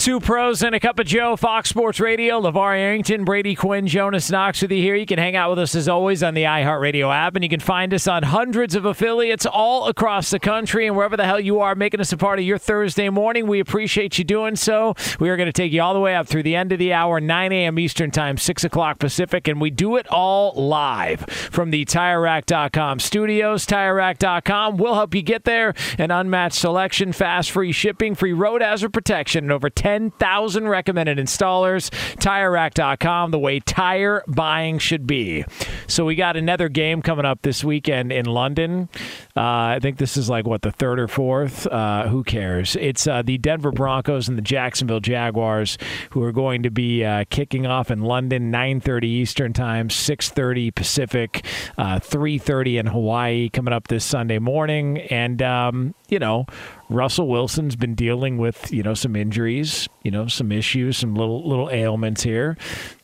Two 0.00 0.18
pros 0.18 0.62
and 0.62 0.74
a 0.74 0.80
cup 0.80 0.98
of 0.98 1.04
Joe, 1.04 1.36
Fox 1.36 1.68
Sports 1.68 2.00
Radio. 2.00 2.40
LeVar 2.40 2.74
Arrington, 2.74 3.22
Brady 3.22 3.54
Quinn, 3.54 3.86
Jonas 3.86 4.30
Knox 4.30 4.62
with 4.62 4.72
you 4.72 4.78
here. 4.78 4.94
You 4.94 5.04
can 5.04 5.18
hang 5.18 5.36
out 5.36 5.50
with 5.50 5.58
us 5.58 5.74
as 5.74 5.90
always 5.90 6.22
on 6.22 6.32
the 6.32 6.44
iHeartRadio 6.44 7.14
app, 7.14 7.34
and 7.34 7.44
you 7.44 7.50
can 7.50 7.60
find 7.60 7.92
us 7.92 8.08
on 8.08 8.22
hundreds 8.22 8.74
of 8.74 8.86
affiliates 8.86 9.44
all 9.44 9.88
across 9.88 10.30
the 10.30 10.38
country 10.38 10.86
and 10.86 10.96
wherever 10.96 11.18
the 11.18 11.26
hell 11.26 11.38
you 11.38 11.60
are, 11.60 11.74
making 11.74 12.00
us 12.00 12.14
a 12.14 12.16
part 12.16 12.38
of 12.38 12.46
your 12.46 12.56
Thursday 12.56 13.10
morning. 13.10 13.46
We 13.46 13.60
appreciate 13.60 14.16
you 14.16 14.24
doing 14.24 14.56
so. 14.56 14.94
We 15.18 15.28
are 15.28 15.36
going 15.36 15.48
to 15.48 15.52
take 15.52 15.70
you 15.70 15.82
all 15.82 15.92
the 15.92 16.00
way 16.00 16.16
up 16.16 16.26
through 16.26 16.44
the 16.44 16.56
end 16.56 16.72
of 16.72 16.78
the 16.78 16.94
hour, 16.94 17.20
9 17.20 17.52
a.m. 17.52 17.78
Eastern 17.78 18.10
Time, 18.10 18.38
6 18.38 18.64
o'clock 18.64 19.00
Pacific, 19.00 19.48
and 19.48 19.60
we 19.60 19.68
do 19.68 19.96
it 19.96 20.08
all 20.08 20.54
live 20.54 21.26
from 21.28 21.72
the 21.72 21.84
TireRack.com 21.84 23.00
studios. 23.00 23.66
TireRack.com 23.66 24.78
will 24.78 24.94
help 24.94 25.14
you 25.14 25.20
get 25.20 25.44
there. 25.44 25.74
An 25.98 26.10
unmatched 26.10 26.56
selection, 26.56 27.12
fast, 27.12 27.50
free 27.50 27.72
shipping, 27.72 28.14
free 28.14 28.32
road 28.32 28.62
hazard 28.62 28.94
protection, 28.94 29.44
and 29.44 29.52
over 29.52 29.68
10 29.68 29.89
10,000 29.90 30.68
recommended 30.68 31.18
installers. 31.18 31.90
TireRack.com, 32.18 33.32
the 33.32 33.40
way 33.40 33.58
tire 33.58 34.22
buying 34.28 34.78
should 34.78 35.04
be. 35.04 35.44
So 35.88 36.04
we 36.04 36.14
got 36.14 36.36
another 36.36 36.68
game 36.68 37.02
coming 37.02 37.24
up 37.24 37.42
this 37.42 37.64
weekend 37.64 38.12
in 38.12 38.26
London. 38.26 38.88
Uh, 39.36 39.74
I 39.74 39.78
think 39.82 39.98
this 39.98 40.16
is 40.16 40.30
like, 40.30 40.46
what, 40.46 40.62
the 40.62 40.70
third 40.70 41.00
or 41.00 41.08
fourth? 41.08 41.66
Uh, 41.66 42.06
who 42.06 42.22
cares? 42.22 42.76
It's 42.76 43.08
uh, 43.08 43.22
the 43.22 43.38
Denver 43.38 43.72
Broncos 43.72 44.28
and 44.28 44.38
the 44.38 44.42
Jacksonville 44.42 45.00
Jaguars 45.00 45.76
who 46.10 46.22
are 46.22 46.30
going 46.30 46.62
to 46.62 46.70
be 46.70 47.04
uh, 47.04 47.24
kicking 47.28 47.66
off 47.66 47.90
in 47.90 48.00
London, 48.02 48.52
9.30 48.52 49.02
Eastern 49.02 49.52
Time, 49.52 49.88
6.30 49.88 50.72
Pacific, 50.72 51.44
uh, 51.78 51.98
3.30 51.98 52.78
in 52.78 52.86
Hawaii 52.86 53.48
coming 53.48 53.74
up 53.74 53.88
this 53.88 54.04
Sunday 54.04 54.38
morning. 54.38 54.98
And, 54.98 55.42
um, 55.42 55.94
you 56.10 56.18
know, 56.18 56.46
Russell 56.88 57.28
Wilson's 57.28 57.76
been 57.76 57.94
dealing 57.94 58.38
with 58.38 58.72
you 58.72 58.82
know 58.82 58.94
some 58.94 59.16
injuries, 59.16 59.88
you 60.02 60.10
know 60.10 60.26
some 60.26 60.52
issues, 60.52 60.98
some 60.98 61.14
little 61.14 61.46
little 61.46 61.70
ailments 61.70 62.22
here, 62.22 62.56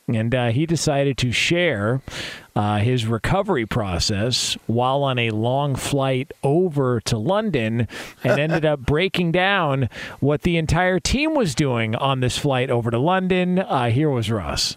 and 0.09 0.35
uh, 0.35 0.49
he 0.49 0.67
decided 0.67 1.19
to 1.19 1.33
share 1.33 2.01
uh, 2.55 2.79
his 2.79 3.07
recovery 3.07 3.67
process 3.67 4.57
while 4.67 5.03
on 5.03 5.19
a 5.19 5.31
long 5.31 5.75
flight 5.75 6.33
over 6.43 7.01
to 7.03 7.19
London, 7.19 7.89
and 8.23 8.41
ended 8.41 8.65
up 8.65 8.81
breaking 8.87 9.33
down 9.33 9.89
what 10.21 10.43
the 10.43 10.57
entire 10.57 11.01
team 11.01 11.35
was 11.35 11.55
doing 11.55 11.95
on 11.95 12.21
this 12.21 12.39
flight 12.39 12.71
over 12.71 12.91
to 12.91 12.99
London. 12.99 13.59
Uh, 13.59 13.91
here 13.91 14.11
was 14.11 14.31
Russ. 14.31 14.77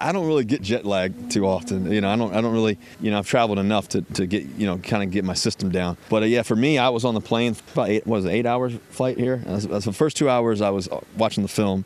I 0.00 0.12
don't 0.12 0.28
really 0.28 0.44
get 0.44 0.62
jet 0.62 0.86
lag 0.86 1.28
too 1.28 1.44
often. 1.44 1.90
You 1.90 2.00
know, 2.00 2.08
I 2.08 2.14
don't. 2.14 2.32
I 2.32 2.40
don't 2.40 2.52
really. 2.52 2.78
You 3.00 3.10
know, 3.10 3.18
I've 3.18 3.26
traveled 3.26 3.58
enough 3.58 3.88
to, 3.88 4.02
to 4.02 4.26
get 4.26 4.44
you 4.56 4.64
know 4.64 4.78
kind 4.78 5.02
of 5.02 5.10
get 5.10 5.24
my 5.24 5.34
system 5.34 5.70
down. 5.70 5.96
But 6.08 6.22
uh, 6.22 6.26
yeah, 6.26 6.42
for 6.42 6.54
me, 6.54 6.78
I 6.78 6.88
was 6.90 7.04
on 7.04 7.14
the 7.14 7.20
plane 7.20 7.56
about 7.72 7.88
eight. 7.88 8.06
Was 8.06 8.24
it 8.24 8.30
eight 8.30 8.46
hours 8.46 8.74
flight 8.90 9.18
here? 9.18 9.42
Was, 9.44 9.66
the 9.66 9.92
first 9.92 10.16
two 10.16 10.30
hours, 10.30 10.60
I 10.60 10.70
was 10.70 10.86
uh, 10.86 11.00
watching 11.16 11.42
the 11.42 11.48
film, 11.48 11.84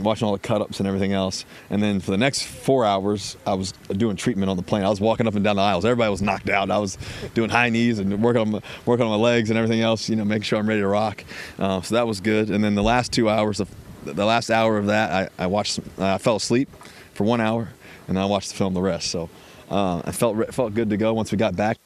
watching 0.00 0.26
all 0.26 0.34
the 0.34 0.40
cut 0.40 0.60
ups 0.60 0.78
and 0.78 0.86
everything 0.86 1.14
else. 1.14 1.46
And 1.70 1.82
then 1.82 2.00
for 2.00 2.10
the 2.10 2.18
next 2.18 2.42
four 2.42 2.84
hours, 2.84 3.38
I 3.46 3.54
was 3.54 3.72
doing 3.96 4.16
treatment 4.16 4.50
on 4.50 4.58
the 4.58 4.62
plane. 4.62 4.84
I 4.84 4.90
was 4.90 5.00
walking 5.00 5.26
up 5.26 5.34
and 5.34 5.42
down 5.42 5.56
the 5.56 5.62
aisles. 5.62 5.86
Everybody 5.86 6.10
was 6.10 6.20
knocked 6.20 6.50
out. 6.50 6.70
I 6.70 6.76
was 6.76 6.98
doing 7.32 7.48
high 7.48 7.70
knees 7.70 7.98
and 7.98 8.22
working 8.22 8.42
on 8.42 8.50
my, 8.50 8.60
working 8.84 9.06
on 9.06 9.10
my 9.10 9.24
legs 9.24 9.48
and 9.48 9.58
everything 9.58 9.80
else. 9.80 10.10
You 10.10 10.16
know, 10.16 10.26
making 10.26 10.42
sure 10.42 10.58
I'm 10.58 10.68
ready 10.68 10.82
to 10.82 10.88
rock. 10.88 11.24
Uh, 11.58 11.80
so 11.80 11.94
that 11.94 12.06
was 12.06 12.20
good. 12.20 12.50
And 12.50 12.62
then 12.62 12.74
the 12.74 12.82
last 12.82 13.10
two 13.10 13.30
hours 13.30 13.58
of 13.58 13.74
the 14.04 14.26
last 14.26 14.50
hour 14.50 14.76
of 14.76 14.86
that, 14.88 15.30
I, 15.38 15.44
I 15.44 15.46
watched. 15.46 15.80
I 15.98 16.18
fell 16.18 16.36
asleep 16.36 16.68
for 17.14 17.24
one 17.24 17.40
hour, 17.40 17.68
and 18.08 18.18
I 18.18 18.24
watched 18.24 18.50
the 18.50 18.56
film 18.56 18.74
the 18.74 18.82
rest. 18.82 19.10
So 19.10 19.30
uh, 19.70 20.02
I 20.04 20.12
felt 20.12 20.54
felt 20.54 20.74
good 20.74 20.90
to 20.90 20.96
go 20.96 21.14
once 21.14 21.32
we 21.32 21.38
got 21.38 21.56
back. 21.56 21.78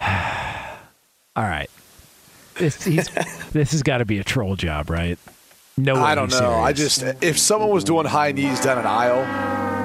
All 1.36 1.44
right, 1.44 1.70
this 2.56 2.82
he's, 2.84 3.08
this 3.52 3.72
has 3.72 3.82
got 3.82 3.98
to 3.98 4.04
be 4.04 4.18
a 4.18 4.24
troll 4.24 4.56
job, 4.56 4.90
right? 4.90 5.18
No, 5.76 5.96
I 5.96 6.14
don't 6.14 6.30
he's 6.30 6.40
know. 6.40 6.52
I 6.52 6.72
just 6.72 7.02
if 7.22 7.38
someone 7.38 7.70
was 7.70 7.84
doing 7.84 8.06
high 8.06 8.32
knees 8.32 8.60
down 8.60 8.78
an 8.78 8.86
aisle, 8.86 9.20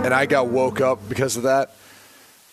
and 0.03 0.13
I 0.13 0.25
got 0.25 0.47
woke 0.47 0.81
up 0.81 1.07
because 1.07 1.37
of 1.37 1.43
that, 1.43 1.75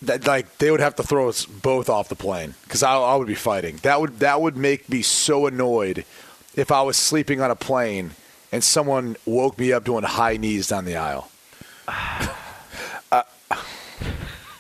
that 0.03 0.27
like 0.27 0.59
they 0.59 0.71
would 0.71 0.81
have 0.81 0.95
to 0.97 1.03
throw 1.03 1.29
us 1.29 1.45
both 1.47 1.89
off 1.89 2.09
the 2.09 2.15
plane 2.15 2.55
because 2.65 2.83
I, 2.83 2.95
I 2.95 3.17
would 3.17 3.27
be 3.27 3.35
fighting. 3.35 3.79
That 3.83 4.01
would 4.01 4.21
that 4.21 4.41
would 4.41 4.57
make 4.57 4.89
me 4.89 5.03
so 5.03 5.47
annoyed 5.47 6.05
if 6.55 6.71
I 6.71 6.83
was 6.83 6.97
sleeping 6.97 7.41
on 7.41 7.51
a 7.51 7.57
plane 7.57 8.13
and 8.53 8.63
someone 8.63 9.17
woke 9.27 9.59
me 9.59 9.73
up 9.73 9.85
doing 9.85 10.05
high 10.05 10.37
knees 10.37 10.69
down 10.69 10.85
the 10.85 10.97
aisle. 10.97 11.31
Uh, 13.11 13.23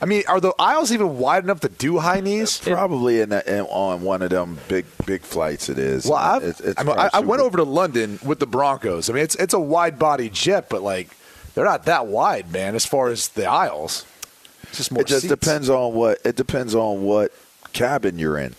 I 0.01 0.05
mean, 0.05 0.25
are 0.29 0.41
the 0.41 0.53
aisles 0.59 0.91
even 0.93 1.17
wide 1.19 1.45
enough 1.45 1.61
to 1.61 1.69
do 1.69 1.99
high 1.99 2.21
knees? 2.21 2.59
Probably 2.59 3.21
in, 3.21 3.33
a, 3.33 3.41
in 3.47 3.61
on 3.61 4.03
one 4.03 4.21
of 4.21 4.31
them 4.31 4.59
big 4.69 4.85
big 5.07 5.23
flights. 5.23 5.69
It 5.69 5.79
is. 5.79 6.05
Well, 6.07 6.37
It's- 6.39 6.61
it's 6.61 6.79
I, 6.79 6.83
mean, 6.83 6.99
I, 6.99 7.09
I 7.15 7.21
went 7.21 7.41
over 7.41 7.57
to 7.59 7.63
London 7.65 8.19
with 8.25 8.41
the 8.41 8.47
Broncos. 8.47 9.09
I 9.09 9.13
mean, 9.15 9.23
it's 9.23 9.37
it's 9.37 9.55
a 9.55 9.61
wide 9.61 9.99
body 9.99 10.29
jet, 10.29 10.69
but 10.69 10.83
like 10.83 11.09
they're 11.55 11.65
not 11.65 11.85
that 11.87 12.09
wide, 12.09 12.51
man. 12.53 12.75
As 12.75 12.85
far 12.85 13.09
as 13.09 13.29
the 13.29 13.47
aisles, 13.47 14.05
it's 14.65 14.79
just 14.79 14.91
more. 14.93 15.01
It 15.03 15.07
just 15.07 15.23
seats. 15.23 15.31
depends 15.33 15.71
on 15.71 15.95
what. 15.95 16.19
It 16.25 16.35
depends 16.37 16.75
on 16.75 17.05
what 17.05 17.33
cabin 17.73 18.19
you're 18.19 18.37
in. 18.39 18.55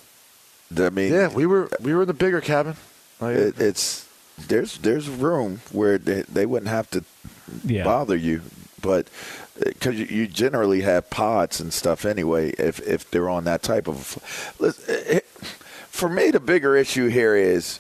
I 0.78 0.90
mean, 0.90 1.12
Yeah, 1.14 1.28
we 1.28 1.46
were 1.46 1.70
we 1.82 1.94
were 1.94 2.02
in 2.04 2.08
the 2.08 2.14
bigger 2.16 2.42
cabin. 2.42 2.78
Like, 3.20 3.36
it, 3.36 3.60
it's 3.60 4.08
there's 4.48 4.78
there's 4.80 5.10
room 5.10 5.62
where 5.72 5.98
they, 5.98 6.22
they 6.24 6.46
wouldn't 6.46 6.70
have 6.70 6.90
to 6.92 7.04
Yeah. 7.66 7.84
bother 7.84 8.16
you, 8.16 8.42
but 8.82 9.08
uh, 9.60 9.66
because 9.66 10.00
you, 10.00 10.06
you 10.06 10.28
generally 10.28 10.82
have 10.82 11.10
pods 11.10 11.60
and 11.60 11.72
stuff 11.74 12.06
anyway. 12.06 12.52
If 12.58 12.80
if 12.88 13.10
they're 13.12 13.30
on 13.30 13.44
that 13.46 13.62
type 13.64 13.88
of, 13.88 14.54
listen, 14.60 14.96
uh, 14.96 15.16
uh, 15.18 15.20
for 15.90 16.10
me, 16.10 16.32
the 16.32 16.40
bigger 16.40 16.76
issue 16.76 17.08
here 17.08 17.36
is 17.36 17.80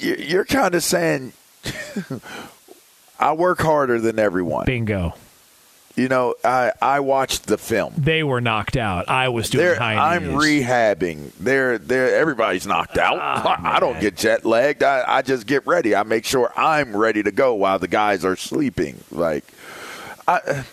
you're 0.00 0.44
kind 0.44 0.74
of 0.74 0.82
saying 0.82 1.32
I 3.20 3.32
work 3.32 3.60
harder 3.60 4.00
than 4.00 4.18
everyone. 4.18 4.66
Bingo. 4.66 5.14
You 5.94 6.08
know, 6.08 6.34
I 6.44 6.72
I 6.80 7.00
watched 7.00 7.46
the 7.46 7.58
film. 7.58 7.94
They 7.98 8.22
were 8.22 8.40
knocked 8.40 8.76
out. 8.76 9.08
I 9.08 9.28
was 9.28 9.50
doing 9.50 9.64
They're, 9.64 9.78
high 9.78 10.14
I'm 10.14 10.24
rehabbing. 10.24 11.32
They're, 11.38 11.76
they're, 11.78 12.16
everybody's 12.16 12.66
knocked 12.66 12.96
out. 12.96 13.18
Ah, 13.20 13.62
I, 13.62 13.76
I 13.76 13.80
don't 13.80 14.00
get 14.00 14.16
jet 14.16 14.44
lagged. 14.44 14.82
I, 14.82 15.04
I 15.06 15.22
just 15.22 15.46
get 15.46 15.66
ready. 15.66 15.94
I 15.94 16.02
make 16.02 16.24
sure 16.24 16.52
I'm 16.56 16.96
ready 16.96 17.22
to 17.22 17.30
go 17.30 17.54
while 17.54 17.78
the 17.78 17.88
guys 17.88 18.24
are 18.24 18.36
sleeping. 18.36 19.04
Like, 19.10 19.44
I, 20.26 20.64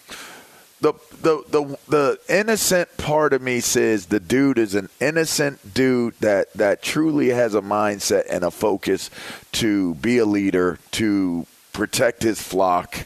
the, 0.82 0.94
the, 1.22 1.44
the, 1.50 1.78
the 1.90 2.20
innocent 2.30 2.96
part 2.98 3.34
of 3.34 3.42
me 3.42 3.60
says 3.60 4.06
the 4.06 4.22
dude 4.22 4.58
is 4.58 4.76
an 4.76 4.90
innocent 5.02 5.74
dude 5.74 6.16
that, 6.22 6.54
that 6.54 6.82
truly 6.82 7.30
has 7.30 7.56
a 7.56 7.62
mindset 7.62 8.24
and 8.30 8.44
a 8.46 8.52
focus 8.52 9.10
to 9.54 9.96
be 9.96 10.18
a 10.18 10.26
leader, 10.26 10.80
to 10.92 11.46
protect 11.74 12.24
his 12.24 12.42
flock. 12.42 13.06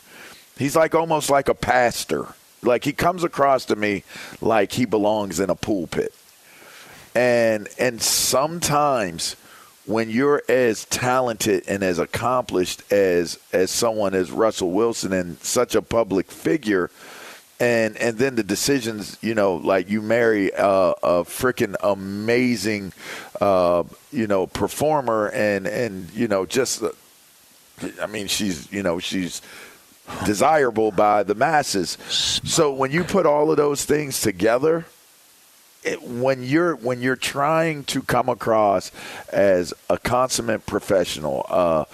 He's 0.57 0.75
like 0.75 0.93
almost 0.95 1.29
like 1.29 1.49
a 1.49 1.55
pastor. 1.55 2.27
Like 2.61 2.83
he 2.83 2.93
comes 2.93 3.23
across 3.23 3.65
to 3.65 3.75
me 3.75 4.03
like 4.41 4.71
he 4.71 4.85
belongs 4.85 5.39
in 5.39 5.49
a 5.49 5.55
pulpit. 5.55 6.13
And 7.15 7.67
and 7.77 8.01
sometimes 8.01 9.35
when 9.85 10.09
you're 10.09 10.41
as 10.47 10.85
talented 10.85 11.65
and 11.67 11.83
as 11.83 11.99
accomplished 11.99 12.91
as 12.91 13.39
as 13.51 13.69
someone 13.69 14.13
as 14.13 14.31
Russell 14.31 14.71
Wilson 14.71 15.11
and 15.11 15.37
such 15.39 15.75
a 15.75 15.81
public 15.81 16.31
figure 16.31 16.89
and 17.59 17.97
and 17.97 18.17
then 18.17 18.35
the 18.35 18.43
decisions, 18.43 19.17
you 19.21 19.35
know, 19.35 19.55
like 19.55 19.89
you 19.89 20.01
marry 20.01 20.49
a, 20.51 20.93
a 21.03 21.23
freaking 21.23 21.75
amazing 21.81 22.93
uh, 23.39 23.83
you 24.11 24.27
know, 24.27 24.47
performer 24.47 25.29
and 25.29 25.67
and 25.67 26.11
you 26.13 26.27
know, 26.27 26.45
just 26.45 26.83
I 28.01 28.07
mean, 28.07 28.27
she's 28.27 28.71
you 28.71 28.83
know, 28.83 28.99
she's 28.99 29.41
desirable 30.25 30.91
by 30.91 31.23
the 31.23 31.35
masses. 31.35 31.97
So 32.43 32.73
when 32.73 32.91
you 32.91 33.03
put 33.03 33.25
all 33.25 33.51
of 33.51 33.57
those 33.57 33.85
things 33.85 34.21
together, 34.21 34.85
it, 35.83 36.01
when 36.01 36.43
you're 36.43 36.75
when 36.75 37.01
you're 37.01 37.15
trying 37.15 37.83
to 37.85 38.01
come 38.01 38.29
across 38.29 38.91
as 39.31 39.73
a 39.89 39.97
consummate 39.97 40.65
professional, 40.65 41.45
uh, 41.49 41.85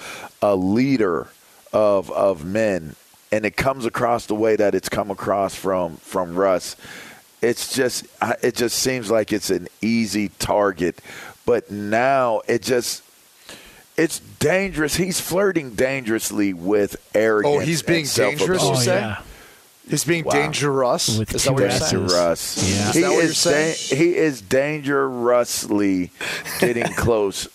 a 0.42 0.56
leader 0.56 1.30
of 1.74 2.12
of 2.12 2.46
men, 2.46 2.96
and 3.32 3.46
it 3.46 3.58
comes 3.58 3.86
across 3.86 4.28
the 4.28 4.36
way 4.36 4.56
that 4.56 4.76
it's 4.76 4.90
come 4.90 5.10
across 5.10 5.56
from 5.56 5.98
from 5.98 6.36
Russ, 6.36 6.76
it's 7.42 7.74
just 7.74 8.06
it 8.44 8.56
just 8.56 8.78
seems 8.78 9.10
like 9.10 9.34
it's 9.34 9.50
an 9.50 9.68
easy 9.82 10.30
target. 10.40 11.02
But 11.46 11.72
now 11.72 12.42
it 12.48 12.62
just 12.62 13.02
it's 14.00 14.20
dangerous. 14.40 14.96
He's 14.96 15.20
flirting 15.20 15.72
dangerously 15.76 16.54
with 16.54 16.96
arrogance. 17.14 17.56
Oh, 17.56 17.60
he's 17.60 17.82
being 17.84 18.06
dangerous, 18.06 18.64
you 18.64 18.70
Oh, 18.70 18.76
say? 18.76 19.00
yeah. 19.00 19.22
He's 19.90 20.04
being 20.04 20.24
Wow. 20.24 20.34
dangerous. 20.34 21.18
With 21.18 21.34
is 21.34 21.44
two 21.44 21.50
that 21.50 21.54
what 21.54 21.60
you're 21.62 21.70
S's. 21.70 21.90
saying? 21.90 22.08
Dangerous. 22.08 22.58
Yeah. 22.58 22.90
Is 22.90 22.96
He 22.96 23.02
that 23.02 23.12
you're 23.12 23.22
is 23.24 23.38
saying? 23.38 23.76
da- 23.90 23.96
he 23.96 24.16
is 24.18 24.42
dangerously 24.42 26.12
getting 26.60 26.94
close. 26.98 27.48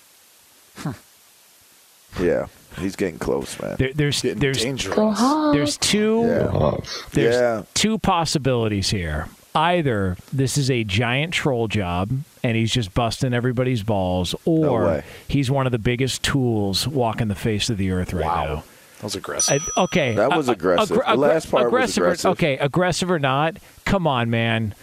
yeah, 2.20 2.46
he's 2.78 2.96
getting 2.96 3.18
close, 3.18 3.60
man. 3.60 3.76
There, 3.78 3.92
there's 3.94 4.22
Getting 4.22 4.38
there's 4.40 4.62
dangerous. 4.62 5.18
there's 5.52 5.76
two 5.78 6.24
Yeah. 6.26 6.76
there's 7.12 7.34
Yeah. 7.34 7.62
two 7.74 7.98
possibilities 7.98 8.90
here. 8.90 9.28
Either 9.54 10.16
this 10.32 10.58
is 10.58 10.68
a 10.70 10.82
giant 10.82 11.32
troll 11.32 11.68
job 11.68 12.10
and 12.42 12.56
he's 12.56 12.72
just 12.72 12.92
busting 12.92 13.32
everybody's 13.32 13.82
balls, 13.84 14.34
or 14.44 14.84
way. 14.86 15.04
he's 15.28 15.48
one 15.50 15.64
of 15.66 15.72
the 15.72 15.78
biggest 15.78 16.22
tools 16.24 16.88
walking 16.88 17.28
the 17.28 17.34
face 17.36 17.70
of 17.70 17.78
the 17.78 17.90
earth 17.92 18.12
right 18.12 18.24
now. 18.24 18.64
That 18.98 19.04
was 19.04 19.14
aggressive. 19.14 19.62
I- 19.76 19.82
okay, 19.82 20.14
That 20.14 20.36
was 20.36 20.48
uh, 20.48 20.52
aggressive. 20.52 20.96
aggra- 20.96 21.06
The 21.12 21.16
last 21.16 21.50
part 21.50 21.64
was 21.64 21.68
aggressive 21.96 22.02
or- 22.02 22.06
aggressive. 22.06 22.30
okay, 22.32 22.58
aggressive 22.58 23.10
or 23.10 23.18
not? 23.20 23.56
Come 23.84 24.06
on, 24.08 24.28
man. 24.28 24.74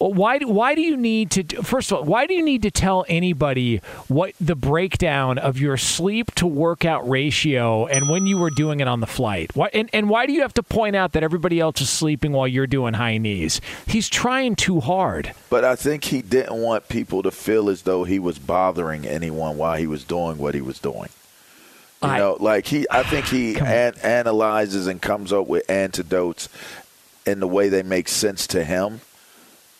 Why? 0.00 0.38
do- 0.38 0.48
Why 0.48 0.74
do 0.74 0.80
you 0.80 0.96
need 0.96 1.30
to? 1.32 1.44
First 1.62 1.92
of 1.92 1.98
all, 1.98 2.04
why 2.04 2.26
do 2.26 2.32
you 2.32 2.42
need 2.42 2.62
to 2.62 2.70
tell 2.70 3.04
anybody 3.08 3.82
what 4.08 4.32
the 4.40 4.56
breakdown 4.56 5.36
of 5.36 5.58
your 5.58 5.76
sleep 5.76 6.34
to 6.36 6.46
workout 6.46 7.06
ratio 7.08 7.86
and 7.86 8.08
when 8.08 8.26
you 8.26 8.38
were 8.38 8.48
doing 8.48 8.80
it 8.80 8.88
on 8.88 9.00
the 9.00 9.06
flight? 9.06 9.50
Why? 9.54 9.68
And, 9.74 9.90
and 9.92 10.08
why 10.08 10.24
do 10.24 10.32
you 10.32 10.40
have 10.40 10.54
to 10.54 10.62
point 10.62 10.96
out 10.96 11.12
that 11.12 11.22
everybody 11.22 11.60
else 11.60 11.82
is 11.82 11.90
sleeping 11.90 12.32
while 12.32 12.48
you're 12.48 12.66
doing 12.66 12.94
high 12.94 13.18
knees? 13.18 13.60
He's 13.86 14.08
trying 14.08 14.56
too 14.56 14.80
hard. 14.80 15.34
But 15.50 15.64
I 15.64 15.76
think 15.76 16.04
he 16.04 16.22
didn't 16.22 16.56
want 16.62 16.88
people 16.88 17.22
to 17.22 17.30
feel 17.30 17.68
as 17.68 17.82
though 17.82 18.04
he 18.04 18.18
was 18.18 18.38
bothering 18.38 19.06
anyone 19.06 19.58
while 19.58 19.76
he 19.76 19.86
was 19.86 20.02
doing 20.04 20.38
what 20.38 20.54
he 20.54 20.62
was 20.62 20.78
doing. 20.78 21.10
You 22.02 22.08
I- 22.08 22.18
know, 22.18 22.38
like 22.40 22.66
he, 22.68 22.86
I 22.90 23.02
think 23.02 23.26
he 23.26 23.56
an- 23.60 23.98
analyzes 24.02 24.86
and 24.86 25.02
comes 25.02 25.30
up 25.30 25.46
with 25.46 25.68
antidotes 25.70 26.48
in 27.26 27.40
the 27.40 27.46
way 27.46 27.68
they 27.68 27.82
make 27.82 28.08
sense 28.08 28.46
to 28.46 28.64
him. 28.64 29.02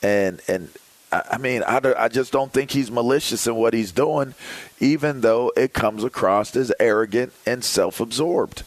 And 0.03 0.41
and 0.49 0.71
I 1.13 1.39
mean, 1.39 1.63
I, 1.65 1.81
I 1.99 2.09
just 2.09 2.33
don't 2.33 2.53
think 2.53 2.71
he's 2.71 2.91
malicious 2.91 3.47
in 3.47 3.57
what 3.57 3.75
he's 3.75 3.91
doing, 3.93 4.35
even 4.79 5.21
though 5.23 5.53
it 5.57 5.73
comes 5.73 6.05
across 6.05 6.55
as 6.55 6.73
arrogant 6.79 7.33
and 7.45 7.65
self-absorbed. 7.65 8.63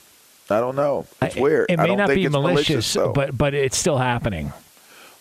I 0.49 0.59
don't 0.59 0.75
know. 0.75 1.07
It's 1.21 1.35
weird. 1.37 1.67
It 1.69 1.79
I 1.79 1.83
may 1.83 1.87
don't 1.87 1.97
not 1.99 2.09
think 2.09 2.21
be 2.21 2.27
malicious, 2.29 2.91
though. 2.93 3.13
but 3.13 3.37
but 3.37 3.53
it's 3.53 3.77
still 3.77 3.97
happening. 3.97 4.51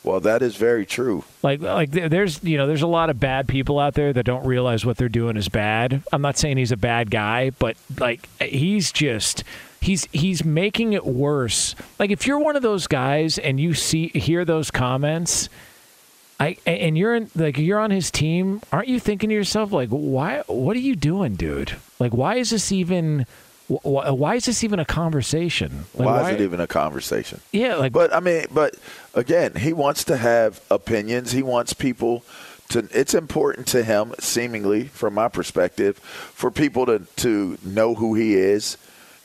well, 0.03 0.19
that 0.21 0.43
is 0.43 0.57
very 0.57 0.85
true. 0.85 1.23
Like 1.45 1.61
like 1.61 1.93
there's 1.93 2.43
you 2.43 2.59
know 2.59 2.67
there's 2.67 2.83
a 2.83 2.89
lot 2.89 3.09
of 3.09 3.21
bad 3.21 3.47
people 3.47 3.79
out 3.79 3.95
there 3.95 4.13
that 4.13 4.25
don't 4.25 4.45
realize 4.45 4.85
what 4.85 4.97
they're 4.97 5.09
doing 5.09 5.37
is 5.37 5.49
bad. 5.49 6.03
I'm 6.13 6.23
not 6.23 6.37
saying 6.37 6.57
he's 6.57 6.73
a 6.73 6.77
bad 6.77 7.09
guy, 7.11 7.51
but 7.51 7.77
like 8.01 8.29
he's 8.41 8.91
just 8.91 9.45
he's 9.81 10.07
he's 10.07 10.45
making 10.45 10.93
it 10.93 11.07
worse. 11.07 11.77
Like 12.01 12.11
if 12.11 12.27
you're 12.27 12.41
one 12.41 12.57
of 12.57 12.63
those 12.63 12.89
guys 12.89 13.39
and 13.39 13.61
you 13.61 13.75
see 13.75 14.09
hear 14.09 14.45
those 14.45 14.73
comments, 14.73 15.49
I 16.41 16.57
and 16.67 16.99
you're 16.99 17.15
in 17.15 17.31
like 17.35 17.59
you're 17.59 17.79
on 17.79 17.91
his 17.91 18.11
team, 18.11 18.61
aren't 18.73 18.89
you 18.89 18.99
thinking 18.99 19.29
to 19.31 19.35
yourself 19.35 19.73
like 19.73 19.91
why 19.91 20.43
what 20.47 20.77
are 20.77 20.81
you 20.81 20.97
doing, 20.97 21.37
dude? 21.37 21.75
Like 21.99 22.13
why 22.13 22.37
is 22.37 22.51
this 22.51 22.73
even 22.73 23.27
wh- 23.69 23.83
wh- 23.83 24.19
why 24.19 24.35
is 24.37 24.47
this 24.47 24.65
even 24.65 24.79
a 24.81 24.85
conversation? 24.85 25.85
Like, 25.95 26.07
why, 26.07 26.31
is 26.31 26.41
it 26.41 26.43
even 26.43 26.61
a 26.61 26.67
conversation? 26.67 27.41
Yeah, 27.53 27.77
like 27.77 27.93
But 27.93 28.13
I 28.13 28.21
mean, 28.21 28.47
but 28.53 28.77
again, 29.15 29.55
he 29.55 29.73
wants 29.73 30.05
to 30.05 30.17
have 30.17 30.61
opinions. 30.71 31.33
He 31.33 31.43
wants 31.43 31.73
people 31.73 32.25
to. 32.71 32.89
It's 32.93 33.15
important 33.15 33.67
to 33.69 33.85
him, 33.85 34.15
seemingly 34.19 34.85
from 34.85 35.15
my 35.15 35.29
perspective, 35.29 35.99
for 35.99 36.51
people 36.51 36.87
to 36.87 37.01
to 37.17 37.59
know 37.65 37.95
who 37.95 38.15
he 38.15 38.35
is. 38.35 38.77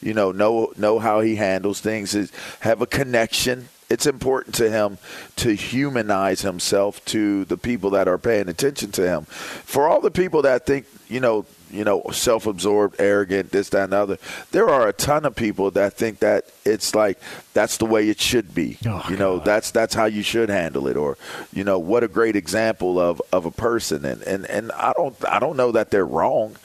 You 0.01 0.13
know, 0.13 0.32
know 0.32 0.74
know 0.77 1.00
how 1.00 1.22
he 1.22 1.38
handles 1.38 1.82
things. 1.82 2.13
Is 2.13 2.32
have 2.60 2.82
a 2.82 2.86
connection. 2.86 3.70
It's 3.89 4.06
important 4.06 4.56
to 4.56 4.70
him 4.70 4.98
to 5.38 5.56
humanize 5.56 6.41
himself 6.41 7.03
to 7.06 7.46
the 7.46 7.58
people 7.58 7.91
that 7.91 8.08
are 8.08 8.17
paying 8.17 8.50
attention 8.50 8.91
to 8.94 9.08
him. 9.08 9.24
For 9.24 9.88
all 9.88 10.01
the 10.01 10.12
people 10.12 10.41
that 10.41 10.65
think, 10.65 10.88
you 11.08 11.22
know, 11.22 11.46
you 11.72 11.84
know, 11.84 12.03
self-absorbed, 12.12 13.00
arrogant, 13.00 13.51
this, 13.51 13.70
that, 13.70 13.86
and 13.86 13.94
the 13.94 13.98
other. 13.98 14.17
There 14.51 14.70
are 14.70 14.88
a 14.88 14.94
ton 14.94 15.25
of 15.25 15.36
people 15.36 15.72
that 15.72 15.94
think 15.94 16.20
that 16.20 16.46
it's 16.65 16.96
like 16.96 17.20
that's 17.53 17.77
the 17.77 17.86
way 17.86 18.10
it 18.10 18.20
should 18.20 18.56
be. 18.56 18.77
Oh, 18.86 19.06
you 19.10 19.17
know, 19.17 19.39
that's 19.39 19.72
that's 19.72 19.94
how 19.94 20.06
you 20.06 20.22
should 20.22 20.50
handle 20.50 20.88
it, 20.88 20.96
or 20.96 21.17
you 21.53 21.63
know, 21.63 21.79
what 21.79 22.03
a 22.03 22.08
great 22.08 22.36
example 22.36 23.00
of 23.00 23.22
of 23.32 23.46
a 23.46 23.51
person. 23.51 24.06
And 24.06 24.22
and 24.24 24.46
and 24.46 24.72
I 24.74 24.94
don't 24.96 25.15
I 25.27 25.39
don't 25.39 25.58
know 25.58 25.72
that 25.74 25.91
they're 25.91 26.06
wrong. 26.06 26.56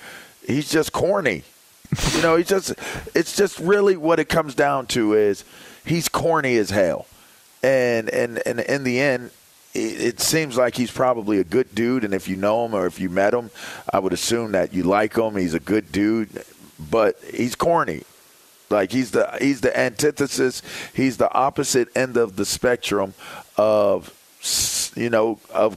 He's 0.46 0.70
just 0.70 0.92
corny. 0.92 1.44
You 2.14 2.22
know, 2.22 2.36
he 2.36 2.44
just 2.44 2.72
it's 3.14 3.36
just 3.36 3.58
really 3.58 3.96
what 3.96 4.18
it 4.18 4.28
comes 4.28 4.54
down 4.54 4.86
to 4.88 5.14
is 5.14 5.44
he's 5.84 6.08
corny 6.08 6.56
as 6.56 6.70
hell. 6.70 7.06
And 7.62 8.08
and 8.10 8.42
and 8.46 8.60
in 8.60 8.84
the 8.84 9.00
end, 9.00 9.30
it, 9.74 10.20
seems 10.20 10.56
like 10.56 10.76
he's 10.76 10.90
probably 10.90 11.38
a 11.38 11.44
good 11.44 11.74
dude. 11.74 12.04
And 12.04 12.12
if 12.12 12.28
you 12.28 12.36
know 12.36 12.66
him 12.66 12.74
or 12.74 12.86
if 12.86 13.00
you 13.00 13.08
met 13.08 13.32
him, 13.32 13.50
I 13.92 13.98
would 13.98 14.12
assume 14.12 14.52
that 14.52 14.74
you 14.74 14.82
like 14.82 15.16
him. 15.16 15.36
He's 15.36 15.54
a 15.54 15.60
good 15.60 15.92
dude, 15.92 16.44
but 16.90 17.16
he's 17.32 17.54
corny. 17.54 18.02
Like 18.68 18.90
he's 18.90 19.10
the 19.10 19.30
he's 19.38 19.60
the 19.60 19.78
antithesis. 19.78 20.62
He's 20.94 21.18
the 21.18 21.30
opposite 21.32 21.94
end 21.96 22.16
of 22.16 22.36
the 22.36 22.44
spectrum 22.44 23.14
of 23.56 24.12
you 24.96 25.10
know 25.10 25.38
of 25.52 25.76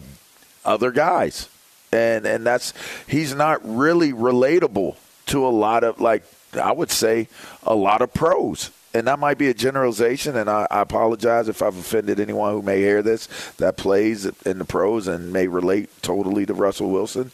other 0.64 0.92
guys, 0.92 1.50
and 1.92 2.26
and 2.26 2.46
that's 2.46 2.74
he's 3.06 3.36
not 3.36 3.60
really 3.64 4.14
relatable 4.14 4.96
to 5.28 5.46
a 5.46 5.50
lot 5.50 5.84
of 5.84 6.00
like 6.00 6.24
I 6.54 6.72
would 6.72 6.90
say 6.90 7.28
a 7.64 7.76
lot 7.76 8.02
of 8.02 8.14
pros. 8.14 8.72
And 8.96 9.08
that 9.08 9.20
might 9.20 9.38
be 9.38 9.50
a 9.50 9.54
generalization, 9.54 10.38
and 10.38 10.50
I, 10.50 10.66
I 10.72 10.80
apologize 10.80 11.50
if 11.50 11.62
I've 11.62 11.78
offended 11.78 12.20
anyone 12.20 12.54
who 12.54 12.62
may 12.62 12.80
hear 12.80 13.02
this 13.02 13.28
that 13.58 13.76
plays 13.76 14.26
in 14.26 14.58
the 14.58 14.66
pros 14.66 15.08
and 15.08 15.34
may 15.34 15.48
relate 15.48 15.90
totally 16.02 16.46
to 16.46 16.54
Russell 16.54 16.90
Wilson. 16.90 17.32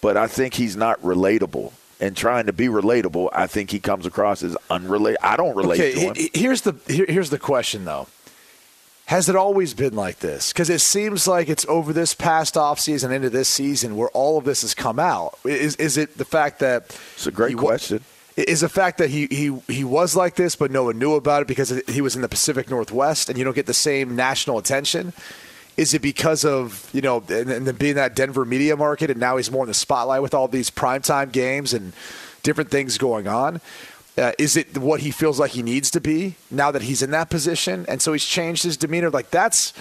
But 0.00 0.16
I 0.16 0.28
think 0.28 0.54
he's 0.54 0.76
not 0.76 1.00
relatable. 1.02 1.72
And 2.00 2.16
trying 2.16 2.46
to 2.46 2.54
be 2.54 2.68
relatable, 2.68 3.28
I 3.34 3.46
think 3.46 3.70
he 3.70 3.78
comes 3.78 4.06
across 4.06 4.42
as 4.42 4.56
unrelated. 4.70 5.18
I 5.22 5.36
don't 5.36 5.54
relate 5.54 5.80
okay, 5.80 5.92
to 5.92 6.00
him. 6.00 6.28
here's 6.32 6.62
the 6.62 6.74
here- 6.88 7.04
here's 7.06 7.28
the 7.28 7.38
question 7.38 7.84
though. 7.84 8.06
Has 9.04 9.28
it 9.28 9.34
always 9.34 9.74
been 9.74 9.96
like 9.96 10.20
this? 10.20 10.52
Because 10.52 10.70
it 10.70 10.78
seems 10.80 11.26
like 11.26 11.48
it's 11.48 11.66
over 11.66 11.92
this 11.92 12.14
past 12.14 12.54
offseason 12.54 13.10
into 13.10 13.28
this 13.28 13.48
season 13.48 13.96
where 13.96 14.08
all 14.10 14.38
of 14.38 14.44
this 14.44 14.62
has 14.62 14.72
come 14.72 15.00
out. 15.00 15.36
Is 15.44 15.74
is 15.76 15.98
it 15.98 16.16
the 16.16 16.24
fact 16.24 16.60
that 16.60 16.96
It's 17.16 17.26
a 17.26 17.32
great 17.32 17.50
he 17.50 17.56
question. 17.56 18.04
Is 18.48 18.60
the 18.60 18.68
fact 18.68 18.98
that 18.98 19.10
he, 19.10 19.26
he 19.26 19.58
he 19.72 19.84
was 19.84 20.16
like 20.16 20.36
this, 20.36 20.56
but 20.56 20.70
no 20.70 20.84
one 20.84 20.98
knew 20.98 21.14
about 21.14 21.42
it 21.42 21.48
because 21.48 21.70
he 21.88 22.00
was 22.00 22.16
in 22.16 22.22
the 22.22 22.28
Pacific 22.28 22.70
Northwest, 22.70 23.28
and 23.28 23.36
you 23.36 23.44
don't 23.44 23.54
get 23.54 23.66
the 23.66 23.74
same 23.74 24.16
national 24.16 24.58
attention? 24.58 25.12
Is 25.76 25.94
it 25.94 26.02
because 26.02 26.44
of 26.44 26.88
you 26.92 27.00
know, 27.00 27.22
and, 27.28 27.50
and 27.50 27.66
then 27.66 27.74
being 27.76 27.96
that 27.96 28.16
Denver 28.16 28.44
media 28.44 28.76
market, 28.76 29.10
and 29.10 29.20
now 29.20 29.36
he's 29.36 29.50
more 29.50 29.64
in 29.64 29.68
the 29.68 29.74
spotlight 29.74 30.22
with 30.22 30.34
all 30.34 30.48
these 30.48 30.70
primetime 30.70 31.32
games 31.32 31.74
and 31.74 31.92
different 32.42 32.70
things 32.70 32.98
going 32.98 33.28
on? 33.28 33.60
Uh, 34.16 34.32
is 34.38 34.56
it 34.56 34.78
what 34.78 35.00
he 35.00 35.10
feels 35.10 35.38
like 35.38 35.52
he 35.52 35.62
needs 35.62 35.90
to 35.90 36.00
be 36.00 36.36
now 36.50 36.70
that 36.70 36.82
he's 36.82 37.02
in 37.02 37.10
that 37.10 37.30
position, 37.30 37.84
and 37.88 38.00
so 38.00 38.12
he's 38.12 38.24
changed 38.24 38.62
his 38.62 38.76
demeanor? 38.76 39.10
Like 39.10 39.30
that's 39.30 39.72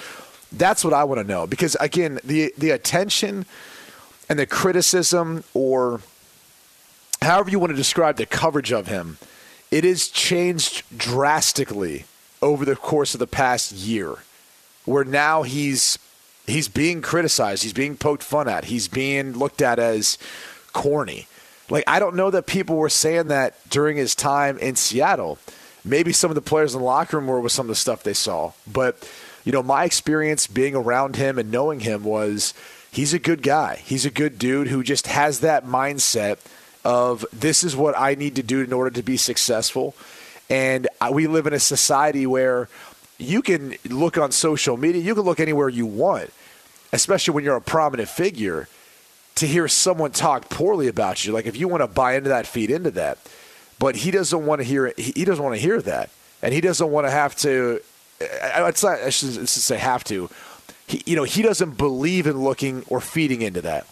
that's 0.51 0.83
what 0.83 0.93
I 0.93 1.03
want 1.03 1.19
to 1.19 1.23
know 1.23 1.47
because 1.47 1.75
again, 1.75 2.19
the 2.23 2.53
the 2.57 2.71
attention 2.71 3.45
and 4.27 4.37
the 4.37 4.45
criticism 4.45 5.43
or 5.53 6.01
however 7.21 7.49
you 7.49 7.59
want 7.59 7.71
to 7.71 7.77
describe 7.77 8.17
the 8.17 8.25
coverage 8.25 8.71
of 8.71 8.87
him, 8.87 9.17
it 9.71 9.83
has 9.83 10.07
changed 10.07 10.83
drastically 10.95 12.05
over 12.41 12.65
the 12.65 12.75
course 12.75 13.13
of 13.13 13.19
the 13.19 13.27
past 13.27 13.71
year, 13.71 14.15
where 14.85 15.03
now 15.03 15.43
he's 15.43 15.99
he's 16.47 16.67
being 16.67 17.01
criticized, 17.01 17.63
he's 17.63 17.73
being 17.73 17.95
poked 17.95 18.23
fun 18.23 18.47
at, 18.47 18.65
he's 18.65 18.87
being 18.87 19.33
looked 19.33 19.61
at 19.61 19.79
as 19.79 20.17
corny. 20.73 21.27
Like 21.69 21.83
I 21.87 21.99
don't 21.99 22.15
know 22.15 22.31
that 22.31 22.47
people 22.47 22.77
were 22.77 22.89
saying 22.89 23.27
that 23.27 23.55
during 23.69 23.97
his 23.97 24.15
time 24.15 24.57
in 24.57 24.75
Seattle. 24.75 25.37
Maybe 25.85 26.11
some 26.11 26.29
of 26.29 26.35
the 26.35 26.41
players 26.41 26.73
in 26.73 26.81
the 26.81 26.85
locker 26.85 27.17
room 27.17 27.27
were 27.27 27.39
with 27.39 27.53
some 27.53 27.65
of 27.65 27.69
the 27.69 27.75
stuff 27.75 28.03
they 28.03 28.13
saw, 28.13 28.51
but 28.71 29.09
you 29.45 29.51
know, 29.51 29.63
my 29.63 29.85
experience 29.85 30.45
being 30.47 30.75
around 30.75 31.15
him 31.15 31.37
and 31.37 31.51
knowing 31.51 31.79
him 31.79 32.03
was 32.03 32.53
he's 32.91 33.13
a 33.13 33.19
good 33.19 33.41
guy. 33.41 33.81
He's 33.83 34.05
a 34.05 34.11
good 34.11 34.37
dude 34.37 34.67
who 34.67 34.83
just 34.83 35.07
has 35.07 35.39
that 35.39 35.65
mindset 35.65 36.39
of 36.85 37.25
this 37.33 37.63
is 37.63 37.75
what 37.75 37.97
I 37.97 38.15
need 38.15 38.35
to 38.37 38.43
do 38.43 38.61
in 38.61 38.73
order 38.73 38.91
to 38.91 39.03
be 39.03 39.17
successful. 39.17 39.95
And 40.49 40.87
we 41.11 41.27
live 41.27 41.45
in 41.47 41.53
a 41.53 41.59
society 41.59 42.25
where 42.25 42.69
you 43.17 43.41
can 43.41 43.75
look 43.89 44.17
on 44.17 44.31
social 44.31 44.77
media, 44.77 45.01
you 45.01 45.13
can 45.13 45.23
look 45.23 45.39
anywhere 45.39 45.69
you 45.69 45.85
want, 45.85 46.31
especially 46.93 47.33
when 47.33 47.43
you're 47.43 47.57
a 47.57 47.61
prominent 47.61 48.09
figure, 48.09 48.67
to 49.35 49.45
hear 49.45 49.67
someone 49.67 50.11
talk 50.11 50.49
poorly 50.49 50.87
about 50.87 51.25
you. 51.25 51.33
Like 51.33 51.45
if 51.45 51.55
you 51.55 51.67
want 51.67 51.81
to 51.81 51.87
buy 51.87 52.15
into 52.15 52.29
that, 52.29 52.47
feed 52.47 52.71
into 52.71 52.91
that. 52.91 53.17
But 53.77 53.95
he 53.95 54.11
doesn't 54.11 54.45
want 54.45 54.59
to 54.59 54.65
hear 54.65 54.87
it. 54.87 54.99
He 54.99 55.23
doesn't 55.23 55.43
want 55.43 55.55
to 55.55 55.61
hear 55.61 55.81
that, 55.83 56.09
and 56.41 56.53
he 56.53 56.59
doesn't 56.59 56.91
want 56.91 57.07
to 57.07 57.11
have 57.11 57.33
to. 57.37 57.79
It's 58.19 58.83
not. 58.83 58.99
I 58.99 59.09
should, 59.09 59.29
I 59.29 59.31
should 59.31 59.47
say 59.47 59.77
have 59.77 60.03
to. 60.05 60.29
He, 60.85 61.01
you 61.05 61.15
know, 61.15 61.23
he 61.23 61.41
doesn't 61.41 61.77
believe 61.77 62.27
in 62.27 62.43
looking 62.43 62.83
or 62.87 62.99
feeding 62.99 63.41
into 63.41 63.61
that. 63.61 63.87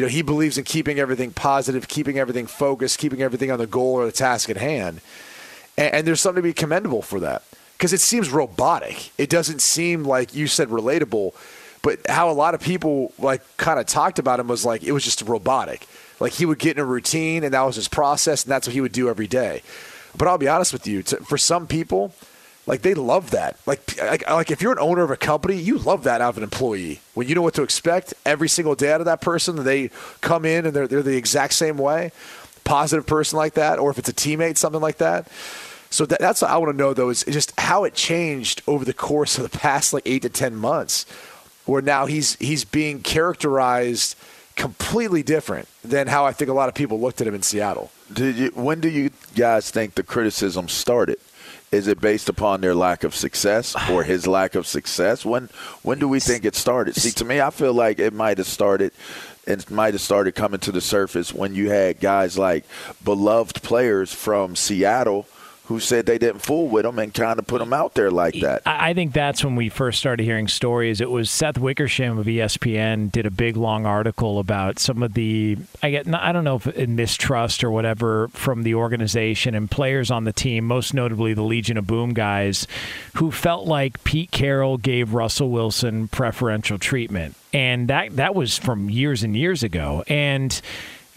You 0.00 0.06
know, 0.06 0.12
he 0.12 0.22
believes 0.22 0.56
in 0.56 0.64
keeping 0.64 0.98
everything 0.98 1.30
positive, 1.30 1.86
keeping 1.86 2.18
everything 2.18 2.46
focused, 2.46 2.98
keeping 2.98 3.20
everything 3.20 3.50
on 3.50 3.58
the 3.58 3.66
goal 3.66 3.96
or 3.96 4.06
the 4.06 4.12
task 4.12 4.48
at 4.48 4.56
hand. 4.56 5.02
And, 5.76 5.92
and 5.92 6.06
there's 6.06 6.22
something 6.22 6.42
to 6.42 6.48
be 6.48 6.54
commendable 6.54 7.02
for 7.02 7.20
that 7.20 7.42
because 7.76 7.92
it 7.92 8.00
seems 8.00 8.30
robotic. 8.30 9.12
It 9.18 9.28
doesn't 9.28 9.60
seem 9.60 10.04
like 10.04 10.34
you 10.34 10.46
said 10.46 10.68
relatable, 10.68 11.34
but 11.82 11.98
how 12.08 12.30
a 12.30 12.32
lot 12.32 12.54
of 12.54 12.62
people 12.62 13.12
like 13.18 13.42
kind 13.58 13.78
of 13.78 13.84
talked 13.84 14.18
about 14.18 14.40
him 14.40 14.48
was 14.48 14.64
like 14.64 14.82
it 14.82 14.92
was 14.92 15.04
just 15.04 15.20
robotic. 15.20 15.86
Like 16.18 16.32
he 16.32 16.46
would 16.46 16.58
get 16.58 16.78
in 16.78 16.82
a 16.82 16.86
routine 16.86 17.44
and 17.44 17.52
that 17.52 17.60
was 17.60 17.76
his 17.76 17.88
process 17.88 18.44
and 18.44 18.50
that's 18.50 18.66
what 18.66 18.72
he 18.72 18.80
would 18.80 18.92
do 18.92 19.10
every 19.10 19.26
day. 19.26 19.60
But 20.16 20.28
I'll 20.28 20.38
be 20.38 20.48
honest 20.48 20.72
with 20.72 20.86
you, 20.86 21.02
to, 21.02 21.18
for 21.18 21.36
some 21.36 21.66
people, 21.66 22.14
like 22.66 22.82
they 22.82 22.94
love 22.94 23.30
that. 23.30 23.56
Like, 23.66 24.00
like, 24.00 24.28
like 24.28 24.50
if 24.50 24.62
you're 24.62 24.72
an 24.72 24.78
owner 24.78 25.02
of 25.02 25.10
a 25.10 25.16
company, 25.16 25.56
you 25.56 25.78
love 25.78 26.04
that 26.04 26.20
out 26.20 26.30
of 26.30 26.36
an 26.36 26.42
employee. 26.42 27.00
When 27.14 27.28
you 27.28 27.34
know 27.34 27.42
what 27.42 27.54
to 27.54 27.62
expect 27.62 28.14
every 28.24 28.48
single 28.48 28.74
day 28.74 28.92
out 28.92 29.00
of 29.00 29.06
that 29.06 29.20
person, 29.20 29.64
they 29.64 29.90
come 30.20 30.44
in 30.44 30.66
and 30.66 30.74
they're 30.74 30.86
they're 30.86 31.02
the 31.02 31.16
exact 31.16 31.54
same 31.54 31.78
way, 31.78 32.12
positive 32.64 33.06
person 33.06 33.38
like 33.38 33.54
that, 33.54 33.78
or 33.78 33.90
if 33.90 33.98
it's 33.98 34.08
a 34.08 34.12
teammate, 34.12 34.56
something 34.56 34.80
like 34.80 34.98
that. 34.98 35.28
So 35.92 36.06
that, 36.06 36.20
that's 36.20 36.42
what 36.42 36.50
I 36.52 36.58
want 36.58 36.70
to 36.70 36.76
know 36.76 36.94
though 36.94 37.10
is 37.10 37.24
just 37.24 37.58
how 37.58 37.84
it 37.84 37.94
changed 37.94 38.62
over 38.66 38.84
the 38.84 38.94
course 38.94 39.38
of 39.38 39.50
the 39.50 39.58
past 39.58 39.92
like 39.92 40.04
eight 40.06 40.22
to 40.22 40.28
ten 40.28 40.54
months, 40.54 41.06
where 41.64 41.82
now 41.82 42.06
he's 42.06 42.36
he's 42.36 42.64
being 42.64 43.00
characterized 43.00 44.16
completely 44.54 45.22
different 45.22 45.66
than 45.82 46.06
how 46.06 46.26
I 46.26 46.32
think 46.32 46.50
a 46.50 46.52
lot 46.52 46.68
of 46.68 46.74
people 46.74 47.00
looked 47.00 47.20
at 47.20 47.26
him 47.26 47.34
in 47.34 47.42
Seattle. 47.42 47.90
Did 48.12 48.36
you, 48.36 48.50
when 48.50 48.80
do 48.80 48.88
you 48.88 49.10
guys 49.34 49.70
think 49.70 49.94
the 49.94 50.02
criticism 50.02 50.68
started? 50.68 51.18
Is 51.72 51.86
it 51.86 52.00
based 52.00 52.28
upon 52.28 52.60
their 52.60 52.74
lack 52.74 53.04
of 53.04 53.14
success 53.14 53.76
or 53.88 54.02
his 54.02 54.26
lack 54.26 54.56
of 54.56 54.66
success? 54.66 55.24
When 55.24 55.48
when 55.82 56.00
do 56.00 56.08
we 56.08 56.18
think 56.18 56.44
it 56.44 56.56
started? 56.56 56.96
See, 56.96 57.12
to 57.12 57.24
me, 57.24 57.40
I 57.40 57.50
feel 57.50 57.72
like 57.72 58.00
it 58.00 58.12
might 58.12 58.38
have 58.38 58.48
started. 58.48 58.92
It 59.46 59.70
might 59.70 59.94
have 59.94 60.00
started 60.00 60.34
coming 60.34 60.58
to 60.60 60.72
the 60.72 60.80
surface 60.80 61.32
when 61.32 61.54
you 61.54 61.70
had 61.70 62.00
guys 62.00 62.36
like 62.36 62.64
beloved 63.04 63.62
players 63.62 64.12
from 64.12 64.56
Seattle 64.56 65.28
who 65.70 65.78
said 65.78 66.04
they 66.04 66.18
didn't 66.18 66.40
fool 66.40 66.66
with 66.66 66.84
him 66.84 66.98
and 66.98 67.14
kind 67.14 67.38
of 67.38 67.46
put 67.46 67.60
him 67.60 67.72
out 67.72 67.94
there 67.94 68.10
like 68.10 68.34
that. 68.40 68.60
I 68.66 68.92
think 68.92 69.12
that's 69.12 69.44
when 69.44 69.54
we 69.54 69.68
first 69.68 70.00
started 70.00 70.24
hearing 70.24 70.48
stories. 70.48 71.00
It 71.00 71.12
was 71.12 71.30
Seth 71.30 71.58
Wickersham 71.58 72.18
of 72.18 72.26
ESPN 72.26 73.12
did 73.12 73.24
a 73.24 73.30
big 73.30 73.56
long 73.56 73.86
article 73.86 74.40
about 74.40 74.80
some 74.80 75.00
of 75.00 75.14
the 75.14 75.56
I 75.80 75.92
get 75.92 76.12
I 76.12 76.32
don't 76.32 76.42
know 76.42 76.56
if 76.56 76.66
in 76.66 76.96
mistrust 76.96 77.62
or 77.62 77.70
whatever 77.70 78.26
from 78.30 78.64
the 78.64 78.74
organization 78.74 79.54
and 79.54 79.70
players 79.70 80.10
on 80.10 80.24
the 80.24 80.32
team, 80.32 80.64
most 80.64 80.92
notably 80.92 81.34
the 81.34 81.42
Legion 81.42 81.78
of 81.78 81.86
Boom 81.86 82.14
guys, 82.14 82.66
who 83.14 83.30
felt 83.30 83.68
like 83.68 84.02
Pete 84.02 84.32
Carroll 84.32 84.76
gave 84.76 85.14
Russell 85.14 85.50
Wilson 85.50 86.08
preferential 86.08 86.80
treatment, 86.80 87.36
and 87.52 87.86
that 87.86 88.16
that 88.16 88.34
was 88.34 88.58
from 88.58 88.90
years 88.90 89.22
and 89.22 89.36
years 89.36 89.62
ago, 89.62 90.02
and 90.08 90.60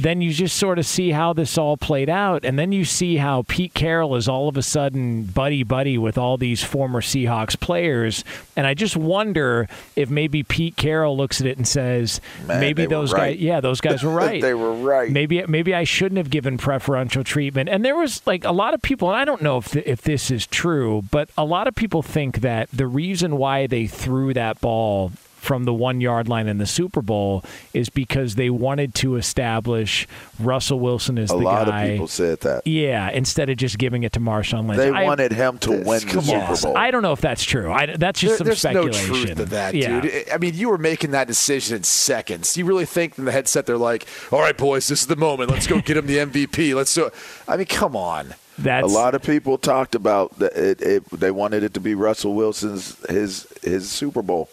then 0.04 0.22
you 0.22 0.32
just 0.34 0.58
sort 0.58 0.80
of 0.80 0.86
see 0.86 1.12
how 1.12 1.34
this 1.34 1.58
all 1.58 1.78
played 1.78 2.10
out. 2.10 2.46
And 2.46 2.60
then 2.60 2.72
you 2.72 2.86
see 2.86 3.18
how 3.18 3.44
Pete 3.48 3.74
Carroll 3.74 4.16
is 4.16 4.28
all 4.28 4.48
of 4.48 4.58
a 4.58 4.62
sudden 4.62 5.24
buddy 5.24 5.64
buddy 5.64 5.98
with 5.98 6.18
all 6.18 6.38
these 6.38 6.64
former 6.64 7.02
Seahawks 7.02 7.60
players. 7.60 8.24
And 8.56 8.68
I 8.68 8.74
just 8.74 8.96
wonder 8.96 9.68
if 9.96 10.10
maybe 10.10 10.44
Pete 10.44 10.76
Carroll 10.76 11.16
looks 11.18 11.42
at 11.42 11.48
it 11.48 11.58
and 11.58 11.68
says, 11.68 12.22
Man, 12.46 12.60
maybe 12.60 12.86
those 12.86 13.14
right. 13.14 13.36
guys, 13.36 13.42
yeah, 13.42 13.62
those 13.62 13.82
guys 13.82 14.04
were 14.04 14.12
right. 14.14 14.42
They 14.42 14.54
were 14.54 14.74
right. 14.74 15.10
Maybe 15.10 15.44
maybe 15.48 15.74
I 15.74 15.84
shouldn't 15.84 16.18
have 16.18 16.30
given 16.30 16.58
preferential 16.58 17.24
treatment. 17.24 17.70
And 17.70 17.84
there 17.84 17.96
was 17.96 18.22
like 18.28 18.44
a 18.44 18.52
lot 18.52 18.74
of 18.74 18.82
people, 18.82 19.10
and 19.10 19.18
I 19.18 19.26
don't 19.26 19.42
know 19.42 19.58
if 19.58 19.72
th- 19.72 19.86
if 19.86 20.02
this 20.02 20.30
is 20.30 20.46
true, 20.48 21.04
but 21.12 21.30
a 21.38 21.46
lot 21.46 21.68
of 21.68 21.76
people 21.76 22.02
think 22.02 22.42
that 22.42 22.70
the 22.72 22.88
reason 22.88 23.38
why 23.38 23.68
they 23.68 23.88
threw 23.88 24.34
that 24.34 24.60
ball 24.62 25.12
from 25.44 25.66
the 25.66 25.74
one 25.74 26.00
yard 26.00 26.30
line 26.30 26.48
in 26.48 26.58
the 26.58 26.66
Super 26.66 27.02
Bowl 27.02 27.44
is 27.74 27.90
because 27.90 28.36
they 28.36 28.50
wanted 28.50 28.96
to 28.96 29.18
establish 29.18 30.08
Russell 30.40 30.80
Wilson 30.80 31.18
as 31.20 31.32
A 31.32 31.36
the 31.36 31.42
lot 31.42 31.68
guy. 31.68 31.84
of 31.84 31.92
people 31.92 32.08
said 32.08 32.40
that. 32.42 32.66
yeah, 32.66 33.10
instead 33.10 33.50
of 33.50 33.58
just 33.58 33.78
giving 33.78 34.04
it 34.04 34.14
to 34.14 34.22
Marshawn 34.22 34.68
Lynch. 34.68 34.78
They 34.78 34.90
I- 34.90 35.04
wanted 35.04 35.34
him 35.34 35.58
to 35.60 35.72
win 35.72 35.84
the 35.84 36.06
come 36.08 36.30
on. 36.30 36.56
Super 36.56 36.68
Bowl. 36.70 36.78
I 36.78 36.92
don't 36.92 37.02
know 37.02 37.12
if 37.12 37.20
that's 37.20 37.44
true. 37.44 37.70
I, 37.74 37.96
that's 37.98 38.22
just 38.22 38.42
There- 38.42 38.56
some 38.56 38.74
there's 38.74 38.94
no 38.96 39.06
truth 39.06 39.36
to 39.36 39.46
that, 39.46 39.76
yeah. 39.76 40.00
dude. 40.00 40.30
I 40.32 40.38
mean, 40.38 40.54
you 40.56 40.70
were 40.70 40.78
making 40.78 41.12
that 41.12 41.28
decision 41.28 41.76
in 41.78 41.84
seconds. 41.84 42.56
You 42.56 42.64
really 42.66 42.86
think 42.86 43.18
in 43.18 43.26
the 43.26 43.32
headset 43.34 43.66
they're 43.66 43.78
like, 43.78 44.06
"All 44.32 44.40
right, 44.40 44.58
boys, 44.58 44.88
this 44.88 45.02
is 45.02 45.08
the 45.08 45.18
moment. 45.18 45.52
Let's 45.52 45.68
go 45.68 45.82
get 45.82 45.98
him 45.98 46.08
the 46.08 46.20
MVP. 46.20 46.74
Let's 46.74 46.94
do." 46.96 47.08
it." 47.08 47.14
I 47.50 47.58
mean, 47.58 47.66
come 47.66 47.98
on. 47.98 48.34
That's 48.58 48.84
a 48.86 48.88
lot 48.88 49.14
of 49.16 49.24
people 49.24 49.58
talked 49.58 49.94
about 49.96 50.40
that 50.40 50.54
it, 50.56 50.82
it, 50.82 51.10
they 51.10 51.32
wanted 51.32 51.64
it 51.64 51.74
to 51.74 51.80
be 51.82 51.96
Russell 51.96 52.34
Wilson's 52.34 52.96
his 53.10 53.46
his 53.62 53.90
Super 53.92 54.22
Bowl. 54.22 54.48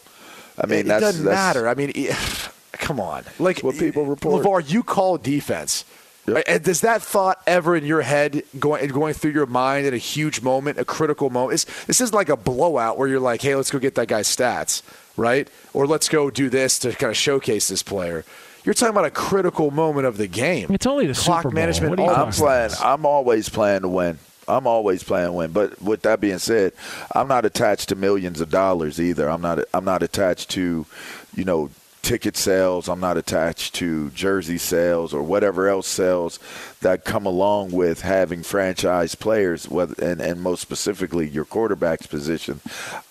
I 0.60 0.66
mean, 0.66 0.80
it 0.80 0.86
that's, 0.86 1.00
doesn't 1.00 1.24
that's, 1.24 1.34
matter. 1.34 1.68
I 1.68 1.74
mean, 1.74 1.92
it- 1.94 2.16
come 2.72 3.00
on. 3.00 3.24
Like 3.38 3.60
what 3.60 3.76
people 3.76 4.04
report. 4.06 4.44
Levar, 4.44 4.70
you 4.70 4.82
call 4.82 5.18
defense. 5.18 5.84
Right? 6.26 6.44
And 6.46 6.62
does 6.62 6.82
that 6.82 7.02
thought 7.02 7.40
ever 7.46 7.74
in 7.74 7.84
your 7.84 8.02
head 8.02 8.42
going 8.58 8.86
going 8.88 9.14
through 9.14 9.32
your 9.32 9.46
mind 9.46 9.86
at 9.86 9.94
a 9.94 9.98
huge 9.98 10.42
moment, 10.42 10.78
a 10.78 10.84
critical 10.84 11.30
moment? 11.30 11.54
It's, 11.54 11.84
this 11.86 12.00
isn't 12.00 12.14
like 12.14 12.28
a 12.28 12.36
blowout 12.36 12.98
where 12.98 13.08
you're 13.08 13.18
like, 13.20 13.42
"Hey, 13.42 13.54
let's 13.54 13.70
go 13.70 13.78
get 13.78 13.94
that 13.96 14.06
guy's 14.06 14.28
stats," 14.28 14.82
right? 15.16 15.48
Or 15.72 15.86
let's 15.86 16.08
go 16.08 16.30
do 16.30 16.48
this 16.48 16.78
to 16.80 16.92
kind 16.92 17.10
of 17.10 17.16
showcase 17.16 17.68
this 17.68 17.82
player. 17.82 18.24
You're 18.64 18.74
talking 18.74 18.90
about 18.90 19.06
a 19.06 19.10
critical 19.10 19.70
moment 19.70 20.06
of 20.06 20.18
the 20.18 20.26
game. 20.26 20.66
It's 20.70 20.86
only 20.86 21.06
the 21.06 21.14
clock 21.14 21.42
Super 21.42 21.50
Bowl. 21.50 21.54
management. 21.54 21.90
What 21.90 22.00
are 22.00 22.02
you 22.02 22.10
all 22.10 22.26
I'm 22.26 22.32
playing. 22.32 22.68
things. 22.68 22.80
I'm 22.82 23.06
always 23.06 23.48
playing 23.48 23.80
to 23.80 23.88
win. 23.88 24.18
I'm 24.50 24.66
always 24.66 25.02
playing 25.02 25.34
win. 25.34 25.52
But 25.52 25.80
with 25.80 26.02
that 26.02 26.20
being 26.20 26.38
said, 26.38 26.72
I'm 27.14 27.28
not 27.28 27.44
attached 27.44 27.88
to 27.90 27.96
millions 27.96 28.40
of 28.40 28.50
dollars 28.50 29.00
either. 29.00 29.28
I'm 29.28 29.40
not. 29.40 29.60
I'm 29.72 29.84
not 29.84 30.02
attached 30.02 30.50
to, 30.50 30.86
you 31.34 31.44
know, 31.44 31.70
ticket 32.02 32.36
sales. 32.36 32.88
I'm 32.88 33.00
not 33.00 33.16
attached 33.16 33.74
to 33.76 34.10
jersey 34.10 34.58
sales 34.58 35.12
or 35.12 35.22
whatever 35.22 35.68
else 35.68 35.86
sales 35.86 36.38
that 36.80 37.04
come 37.04 37.26
along 37.26 37.72
with 37.72 38.00
having 38.00 38.42
franchise 38.42 39.14
players, 39.14 39.68
whether, 39.68 39.94
and, 40.04 40.20
and 40.20 40.40
most 40.40 40.60
specifically 40.60 41.28
your 41.28 41.44
quarterback's 41.44 42.06
position. 42.06 42.60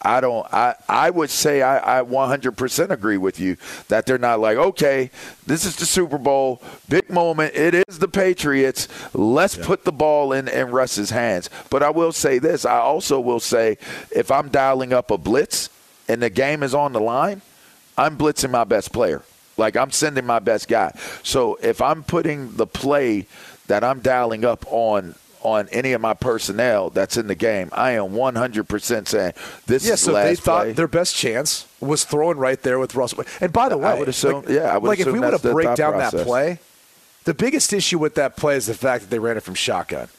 I 0.01 0.21
don't. 0.21 0.45
I 0.53 0.75
I 0.87 1.09
would 1.09 1.29
say 1.29 1.61
I, 1.61 1.99
I 1.99 2.03
100% 2.03 2.89
agree 2.89 3.17
with 3.17 3.39
you 3.39 3.57
that 3.89 4.05
they're 4.05 4.17
not 4.17 4.39
like 4.39 4.57
okay, 4.57 5.11
this 5.45 5.65
is 5.65 5.75
the 5.75 5.85
Super 5.85 6.17
Bowl, 6.17 6.61
big 6.87 7.09
moment. 7.09 7.55
It 7.55 7.75
is 7.87 7.99
the 7.99 8.07
Patriots. 8.07 8.87
Let's 9.13 9.55
put 9.55 9.85
the 9.85 9.91
ball 9.91 10.33
in 10.33 10.47
in 10.47 10.71
Russ's 10.71 11.11
hands. 11.11 11.49
But 11.69 11.83
I 11.83 11.89
will 11.89 12.11
say 12.11 12.39
this. 12.39 12.65
I 12.65 12.79
also 12.79 13.19
will 13.19 13.39
say 13.39 13.77
if 14.11 14.31
I'm 14.31 14.49
dialing 14.49 14.93
up 14.93 15.11
a 15.11 15.17
blitz 15.17 15.69
and 16.07 16.21
the 16.21 16.29
game 16.29 16.63
is 16.63 16.73
on 16.73 16.91
the 16.91 16.99
line. 16.99 17.41
I'm 17.99 18.17
blitzing 18.17 18.49
my 18.51 18.63
best 18.63 18.91
player. 18.93 19.21
Like 19.57 19.75
I'm 19.75 19.91
sending 19.91 20.25
my 20.25 20.39
best 20.39 20.67
guy. 20.67 20.93
So 21.23 21.55
if 21.61 21.81
I'm 21.81 22.03
putting 22.03 22.55
the 22.55 22.65
play 22.65 23.27
that 23.67 23.83
I'm 23.83 23.99
dialing 23.99 24.45
up 24.45 24.65
on 24.69 25.15
on 25.41 25.69
any 25.71 25.93
of 25.93 26.01
my 26.01 26.13
personnel 26.13 26.89
that's 26.89 27.15
in 27.15 27.27
the 27.27 27.35
game, 27.35 27.69
I 27.71 27.91
am 27.91 28.09
100% 28.11 29.07
saying 29.07 29.33
this 29.67 29.85
Yeah, 29.87 29.93
is 29.93 30.01
so 30.01 30.11
the 30.11 30.17
they 30.23 30.35
thought 30.35 30.63
play. 30.63 30.71
their 30.73 30.87
best 30.87 31.15
chance 31.15 31.65
was 31.79 32.03
throwing 32.03 32.37
right 32.37 32.61
there 32.61 32.77
with 32.77 32.93
Russell. 32.93 33.23
And 33.39 33.53
by 33.53 33.69
the 33.69 33.77
way, 33.77 33.87
I 33.89 33.93
would 33.93 34.09
assume- 34.09 34.41
like, 34.41 34.49
yeah, 34.49 34.73
I 34.73 34.77
would 34.77 34.87
like 34.89 34.99
if 34.99 35.07
we 35.07 35.19
that's 35.19 35.41
to 35.41 35.51
break 35.53 35.75
down 35.75 35.97
that 35.97 36.11
play, 36.25 36.59
the 37.23 37.33
biggest 37.33 37.71
issue 37.71 37.97
with 37.99 38.15
that 38.15 38.35
play 38.35 38.57
is 38.57 38.65
the 38.65 38.73
fact 38.73 39.03
that 39.03 39.09
they 39.11 39.19
ran 39.19 39.37
it 39.37 39.43
from 39.43 39.55
shotgun. 39.55 40.09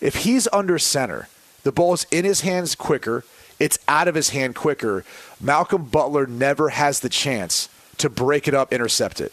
If 0.00 0.16
he's 0.24 0.48
under 0.54 0.78
center, 0.78 1.28
the 1.64 1.72
ball's 1.72 2.06
in 2.10 2.24
his 2.24 2.40
hands 2.40 2.74
quicker, 2.74 3.24
it's 3.62 3.78
out 3.86 4.08
of 4.08 4.14
his 4.14 4.30
hand 4.30 4.54
quicker. 4.56 5.04
Malcolm 5.40 5.84
Butler 5.84 6.26
never 6.26 6.70
has 6.70 7.00
the 7.00 7.08
chance 7.08 7.68
to 7.98 8.10
break 8.10 8.48
it 8.48 8.54
up, 8.54 8.72
intercept 8.72 9.20
it. 9.20 9.32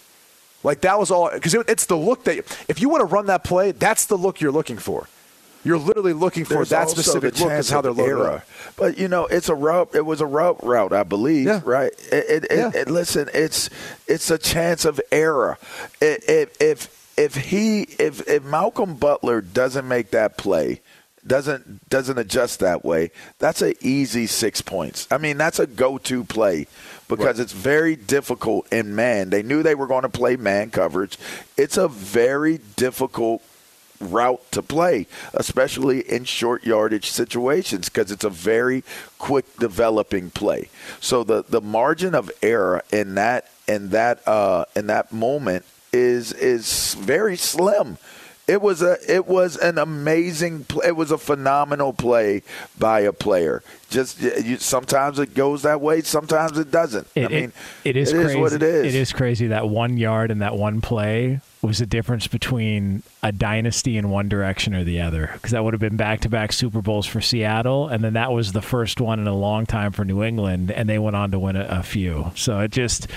Like 0.64 0.82
that 0.82 1.00
was 1.00 1.10
all 1.10 1.32
because 1.32 1.54
it, 1.54 1.68
it's 1.68 1.86
the 1.86 1.98
look 1.98 2.26
that 2.26 2.38
if 2.68 2.80
you 2.80 2.90
want 2.90 3.02
to 3.02 3.06
run 3.06 3.26
that 3.28 3.44
play, 3.44 3.72
that's 3.72 4.06
the 4.06 4.18
look 4.18 4.40
you're 4.40 4.52
looking 4.52 4.78
for. 4.78 5.08
You're 5.64 5.78
literally 5.78 6.14
looking 6.14 6.46
for 6.46 6.56
There's 6.56 6.70
that 6.70 6.90
specific 6.90 7.38
look 7.40 7.52
is 7.52 7.70
how 7.70 7.82
they're 7.82 7.92
loaded. 7.92 8.44
But 8.78 8.98
you 8.98 9.08
know, 9.08 9.26
it's 9.26 9.50
a 9.50 9.56
route. 9.56 9.90
It 9.94 10.06
was 10.06 10.22
a 10.22 10.26
route 10.26 10.64
route, 10.64 10.94
I 10.94 11.04
believe. 11.04 11.48
Yeah. 11.48 11.62
Right. 11.66 11.92
It, 12.12 12.46
it, 12.46 12.48
Yeah. 12.52 12.72
it, 12.74 12.90
listen, 12.90 13.30
it's 13.34 13.70
it's 14.08 14.32
a 14.32 14.38
chance 14.38 14.86
of 14.86 15.02
error. 15.12 15.58
If 16.02 16.90
if 17.18 17.36
he 17.36 17.82
if 18.00 18.28
if 18.28 18.44
Malcolm 18.44 18.96
Butler 18.96 19.42
doesn't 19.42 19.88
make 19.88 20.12
that 20.12 20.38
play. 20.38 20.82
Doesn't 21.26 21.90
doesn't 21.90 22.18
adjust 22.18 22.60
that 22.60 22.84
way. 22.84 23.12
That's 23.40 23.62
an 23.62 23.74
easy 23.82 24.26
six 24.28 24.62
points. 24.62 25.08
I 25.12 25.18
mean, 25.18 25.38
that's 25.38 25.60
a 25.60 25.68
go-to 25.68 26.24
play 26.24 26.68
because 27.08 27.40
it's 27.40 27.54
very 27.54 27.96
difficult 27.96 28.72
in 28.72 28.96
man. 28.96 29.30
They 29.30 29.44
knew 29.44 29.62
they 29.64 29.76
were 29.76 29.88
going 29.88 30.04
to 30.04 30.10
play 30.10 30.36
man 30.38 30.70
coverage. 30.72 31.18
It's 31.58 31.78
a 31.78 31.88
very 31.88 32.60
difficult 32.76 33.42
route 34.00 34.42
to 34.52 34.62
play, 34.62 35.08
especially 35.34 36.02
in 36.10 36.24
short 36.24 36.64
yardage 36.66 37.10
situations, 37.10 37.90
because 37.90 38.12
it's 38.12 38.24
a 38.24 38.30
very 38.30 38.84
quick 39.18 39.58
developing 39.58 40.30
play. 40.30 40.70
So 41.00 41.24
the, 41.24 41.44
the 41.44 41.62
margin 41.62 42.16
of 42.16 42.32
error 42.42 42.82
in 42.92 43.16
that 43.16 43.50
in 43.68 43.90
that 43.90 44.28
uh, 44.28 44.66
in 44.76 44.88
that 44.88 45.12
moment 45.12 45.66
is 45.92 46.32
is 46.34 46.96
very 46.96 47.36
slim. 47.38 47.98
It 48.50 48.62
was 48.62 48.82
a 48.82 48.98
it 49.08 49.28
was 49.28 49.58
an 49.58 49.78
amazing 49.78 50.64
play. 50.64 50.88
It 50.88 50.96
was 50.96 51.12
a 51.12 51.18
phenomenal 51.18 51.94
play 51.94 52.42
by 52.78 53.02
a 53.02 53.14
player. 53.14 53.62
Just 53.90 54.20
you, 54.22 54.58
sometimes 54.58 55.20
it 55.20 55.36
goes 55.36 55.62
that 55.62 55.82
way, 55.82 56.02
sometimes 56.02 56.58
it 56.58 56.72
doesn't. 56.72 57.08
It, 57.14 57.26
I 57.26 57.28
mean, 57.28 57.54
it, 57.84 57.90
it 57.92 57.98
is 57.98 58.12
it 58.12 58.18
is 58.18 58.24
crazy. 58.26 58.40
what 58.40 58.54
it 58.54 58.64
is. 58.64 58.86
It 58.94 58.98
is 58.98 59.14
crazy 59.14 59.48
that 59.48 59.70
one 59.70 59.98
yard 59.98 60.32
and 60.32 60.42
that 60.42 60.56
one 60.56 60.82
play 60.82 61.42
was 61.62 61.80
the 61.80 61.86
difference 61.86 62.26
between 62.26 63.04
a 63.22 63.32
dynasty 63.34 63.98
in 63.98 64.10
one 64.10 64.30
direction 64.30 64.74
or 64.74 64.86
the 64.86 65.02
other. 65.02 65.30
Because 65.34 65.52
that 65.52 65.64
would 65.64 65.74
have 65.74 65.82
been 65.82 65.98
back-to-back 65.98 66.54
Super 66.54 66.82
Bowls 66.82 67.06
for 67.06 67.20
Seattle, 67.20 67.90
and 67.90 68.02
then 68.04 68.14
that 68.14 68.32
was 68.32 68.54
the 68.54 68.62
first 68.62 69.02
one 69.02 69.20
in 69.20 69.28
a 69.28 69.36
long 69.36 69.66
time 69.66 69.92
for 69.92 70.06
New 70.06 70.24
England, 70.24 70.72
and 70.72 70.88
they 70.88 70.98
went 70.98 71.18
on 71.18 71.32
to 71.32 71.40
win 71.40 71.58
a, 71.58 71.66
a 71.66 71.84
few. 71.84 72.32
So 72.36 72.60
it 72.62 72.72
just, 72.72 73.08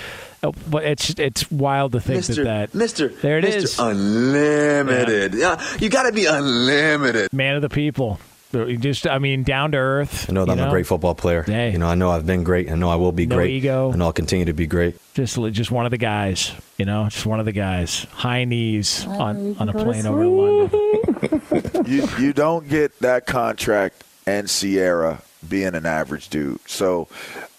uh, 0.43 0.51
but 0.69 0.83
it's 0.83 1.11
it's 1.11 1.49
wild 1.49 1.93
to 1.93 2.01
think 2.01 2.17
Mister, 2.17 2.43
that 2.43 2.71
that 2.71 2.77
Mister, 2.77 3.07
there 3.07 3.37
it 3.37 3.45
Mister 3.45 3.59
is. 3.59 3.79
Unlimited. 3.79 5.35
Yeah. 5.35 5.63
you 5.79 5.89
got 5.89 6.03
to 6.03 6.11
be 6.11 6.25
unlimited. 6.25 7.31
man 7.31 7.55
of 7.55 7.61
the 7.61 7.69
people. 7.69 8.19
You 8.53 8.77
Just, 8.77 9.07
I 9.07 9.19
mean, 9.19 9.43
down 9.43 9.71
to 9.71 9.77
earth. 9.77 10.29
I 10.29 10.33
know 10.33 10.45
that 10.45 10.51
I'm 10.59 10.67
a 10.67 10.69
great 10.69 10.85
football 10.87 11.15
player. 11.15 11.43
Hey. 11.43 11.71
You 11.71 11.79
know, 11.79 11.87
I 11.87 11.95
know 11.95 12.11
I've 12.11 12.25
been 12.25 12.43
great. 12.43 12.71
I 12.71 12.75
know 12.75 12.89
I 12.89 12.95
will 12.95 13.11
be 13.11 13.25
No 13.25 13.35
great. 13.37 13.51
ego. 13.51 13.91
I 13.91 13.95
know 13.95 14.05
I'll 14.05 14.13
continue 14.13 14.45
to 14.45 14.53
be 14.53 14.67
great. 14.67 14.97
Just, 15.13 15.35
just 15.51 15.71
one 15.71 15.85
of 15.85 15.91
the 15.91 15.97
guys. 15.97 16.51
You 16.77 16.85
know, 16.85 17.05
just 17.09 17.25
one 17.25 17.39
of 17.39 17.45
the 17.45 17.51
guys. 17.51 18.05
High 18.11 18.45
knees 18.45 19.05
on 19.07 19.55
on 19.57 19.69
a 19.69 19.73
plane 19.73 20.05
over 20.05 20.25
London. 20.25 21.41
you 21.85 22.07
you 22.19 22.33
don't 22.33 22.67
get 22.67 22.97
that 22.99 23.25
contract 23.25 24.03
and 24.25 24.47
Ciara 24.47 25.21
being 25.49 25.75
an 25.75 25.85
average 25.85 26.29
dude. 26.29 26.59
So 26.67 27.07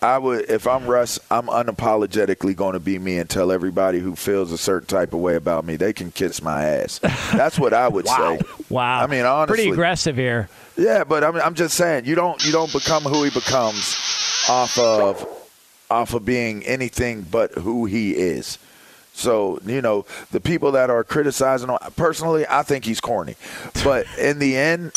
I 0.03 0.19
would 0.19 0.51
if 0.51 0.67
I'm 0.67 0.87
Russ, 0.87 1.19
I'm 1.31 1.47
unapologetically 1.47 2.57
going 2.57 2.73
to 2.75 2.81
be 2.81 2.99
me 2.99 3.19
and 3.19 3.29
tell 3.29 3.53
everybody 3.53 4.01
who 4.01 4.17
feels 4.17 4.53
a 4.53 4.59
certain 4.59 4.87
type 4.89 5.13
of 5.13 5.21
way 5.21 5.37
about 5.37 5.65
me 5.65 5.77
they 5.77 5.93
can 5.93 6.11
kiss 6.11 6.43
my 6.43 6.65
ass. 6.65 6.99
That's 7.33 7.59
what 7.59 7.73
I 7.73 7.89
would 7.89 8.05
Wow. 8.09 8.39
say. 8.39 8.47
Wow. 8.71 9.03
I 9.03 9.07
mean, 9.07 9.25
honestly, 9.25 9.57
pretty 9.57 9.71
aggressive 9.71 10.17
here. 10.17 10.49
Yeah, 10.77 11.05
but 11.05 11.23
I'm 11.23 11.37
I'm 11.37 11.55
just 11.55 11.77
saying 11.77 12.05
you 12.07 12.15
don't 12.15 12.45
you 12.45 12.53
don't 12.53 12.73
become 12.73 13.03
who 13.05 13.23
he 13.23 13.31
becomes 13.31 13.97
off 14.49 14.79
of 14.79 15.27
off 15.91 16.15
of 16.15 16.25
being 16.25 16.63
anything 16.65 17.23
but 17.23 17.53
who 17.53 17.85
he 17.85 18.13
is. 18.13 18.59
So 19.17 19.61
you 19.65 19.81
know 19.81 20.07
the 20.33 20.41
people 20.41 20.73
that 20.73 20.91
are 20.91 21.05
criticizing. 21.05 21.69
him- 21.69 21.79
Personally, 21.95 22.45
I 22.51 22.63
think 22.65 22.85
he's 22.85 23.01
corny, 23.01 23.37
but 23.85 24.07
in 24.19 24.41
the 24.41 24.57
end, 24.57 24.91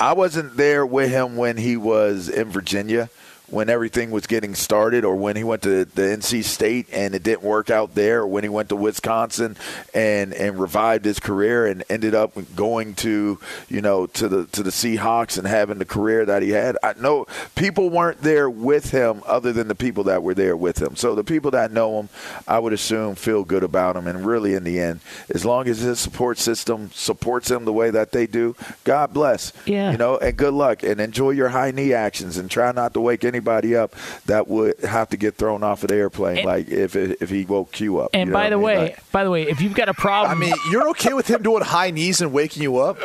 I 0.00 0.12
wasn't 0.12 0.56
there 0.56 0.84
with 0.84 1.10
him 1.10 1.36
when 1.36 1.56
he 1.56 1.76
was 1.76 2.28
in 2.28 2.50
Virginia. 2.50 3.08
When 3.54 3.70
everything 3.70 4.10
was 4.10 4.26
getting 4.26 4.56
started, 4.56 5.04
or 5.04 5.14
when 5.14 5.36
he 5.36 5.44
went 5.44 5.62
to 5.62 5.84
the 5.84 6.02
NC 6.02 6.42
State 6.42 6.88
and 6.92 7.14
it 7.14 7.22
didn't 7.22 7.44
work 7.44 7.70
out 7.70 7.94
there, 7.94 8.22
or 8.22 8.26
when 8.26 8.42
he 8.42 8.48
went 8.48 8.68
to 8.70 8.76
Wisconsin 8.76 9.56
and 9.94 10.34
and 10.34 10.58
revived 10.58 11.04
his 11.04 11.20
career 11.20 11.64
and 11.64 11.84
ended 11.88 12.16
up 12.16 12.32
going 12.56 12.94
to 12.96 13.38
you 13.68 13.80
know 13.80 14.08
to 14.08 14.28
the 14.28 14.46
to 14.46 14.64
the 14.64 14.70
Seahawks 14.70 15.38
and 15.38 15.46
having 15.46 15.78
the 15.78 15.84
career 15.84 16.26
that 16.26 16.42
he 16.42 16.50
had. 16.50 16.76
I 16.82 16.94
know 16.94 17.28
people 17.54 17.90
weren't 17.90 18.22
there 18.22 18.50
with 18.50 18.90
him 18.90 19.22
other 19.24 19.52
than 19.52 19.68
the 19.68 19.76
people 19.76 20.02
that 20.04 20.24
were 20.24 20.34
there 20.34 20.56
with 20.56 20.82
him. 20.82 20.96
So 20.96 21.14
the 21.14 21.22
people 21.22 21.52
that 21.52 21.70
know 21.70 22.00
him, 22.00 22.08
I 22.48 22.58
would 22.58 22.72
assume 22.72 23.14
feel 23.14 23.44
good 23.44 23.62
about 23.62 23.94
him. 23.94 24.08
And 24.08 24.26
really, 24.26 24.54
in 24.54 24.64
the 24.64 24.80
end, 24.80 24.98
as 25.32 25.44
long 25.44 25.68
as 25.68 25.78
his 25.78 26.00
support 26.00 26.38
system 26.38 26.90
supports 26.92 27.52
him 27.52 27.66
the 27.66 27.72
way 27.72 27.90
that 27.90 28.10
they 28.10 28.26
do, 28.26 28.56
God 28.82 29.12
bless. 29.12 29.52
Yeah. 29.64 29.92
You 29.92 29.96
know, 29.96 30.18
and 30.18 30.36
good 30.36 30.54
luck 30.54 30.82
and 30.82 31.00
enjoy 31.00 31.30
your 31.30 31.50
high 31.50 31.70
knee 31.70 31.92
actions 31.92 32.36
and 32.36 32.50
try 32.50 32.72
not 32.72 32.94
to 32.94 33.00
wake 33.00 33.22
anybody 33.22 33.43
up 33.48 33.94
that 34.26 34.48
would 34.48 34.78
have 34.80 35.08
to 35.10 35.16
get 35.16 35.36
thrown 35.36 35.62
off 35.62 35.82
of 35.82 35.88
the 35.88 35.94
airplane, 35.96 36.38
And- 36.38 36.46
like 36.46 36.68
if 36.68 36.96
if 36.96 37.30
he 37.30 37.44
woke 37.44 37.80
you 37.80 37.98
up. 38.00 38.10
And 38.12 38.28
you 38.28 38.32
know 38.32 38.38
by 38.38 38.48
the 38.50 38.54
I 38.54 38.58
mean? 38.58 38.64
way, 38.64 38.78
Like, 38.78 39.12
by 39.12 39.24
the 39.24 39.30
way, 39.30 39.42
if 39.48 39.60
you've 39.60 39.74
got 39.74 39.88
a 39.88 39.94
problem, 39.94 40.36
I 40.36 40.40
mean, 40.40 40.54
you're 40.70 40.88
okay 40.90 41.12
with 41.14 41.28
him 41.28 41.42
doing 41.42 41.62
high 41.62 41.90
knees 41.90 42.20
and 42.20 42.32
waking 42.32 42.62
you 42.62 42.78
up? 42.78 42.98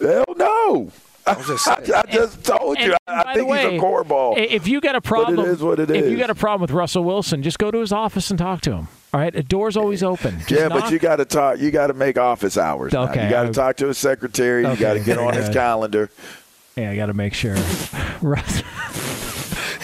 hell 0.00 0.24
no. 0.36 0.90
I, 1.24 1.34
just 1.34 1.68
I, 1.68 1.84
saying. 1.84 2.02
just 2.10 2.42
told 2.44 2.78
you. 2.80 2.86
And- 2.86 2.94
I, 3.06 3.12
and 3.12 3.20
I 3.20 3.22
by 3.22 3.34
think 3.34 3.48
way, 3.48 3.70
he's 3.72 3.80
a 3.80 3.84
cornball. 3.84 4.36
i- 4.36 4.40
If 4.40 4.66
you 4.66 4.80
got 4.80 4.96
a 4.96 5.00
problem, 5.00 5.46
is 5.48 5.62
what 5.62 5.78
it 5.78 5.88
if 5.90 6.10
you 6.10 6.16
got 6.16 6.30
a 6.30 6.34
problem 6.34 6.62
with 6.62 6.72
Russell 6.72 7.04
Wilson, 7.04 7.44
just 7.44 7.60
go 7.60 7.70
to 7.70 7.78
his 7.78 7.92
office 7.92 8.28
and 8.30 8.38
talk 8.38 8.60
to 8.62 8.72
him. 8.72 8.88
All 9.14 9.20
right, 9.20 9.32
the 9.32 9.42
door's 9.44 9.76
always 9.76 10.02
open. 10.02 10.38
Just 10.40 10.50
yeah, 10.50 10.68
but 10.68 10.90
you 10.90 10.98
got 10.98 11.16
to 11.16 11.24
talk. 11.24 11.58
You 11.60 11.70
got 11.70 11.88
to 11.88 11.94
make 11.94 12.18
office 12.18 12.58
hours. 12.58 12.92
now. 12.92 13.04
Okay, 13.04 13.24
You 13.24 13.30
got 13.30 13.44
to 13.44 13.52
talk 13.52 13.76
to 13.76 13.86
his 13.88 13.98
secretary. 13.98 14.62
You 14.66 14.74
got 14.74 14.94
to 14.94 14.98
get 15.00 15.16
very 15.16 15.26
on 15.28 15.34
his 15.34 15.48
calendar. 15.50 16.10
Yeah, 16.76 16.90
I 16.90 16.96
got 16.96 17.06
to 17.06 17.14
make 17.14 17.34
sure. 17.34 17.54
Russ- 18.22 18.62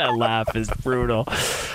that 0.00 0.16
laugh 0.16 0.54
is 0.56 0.68
brutal. 0.82 1.24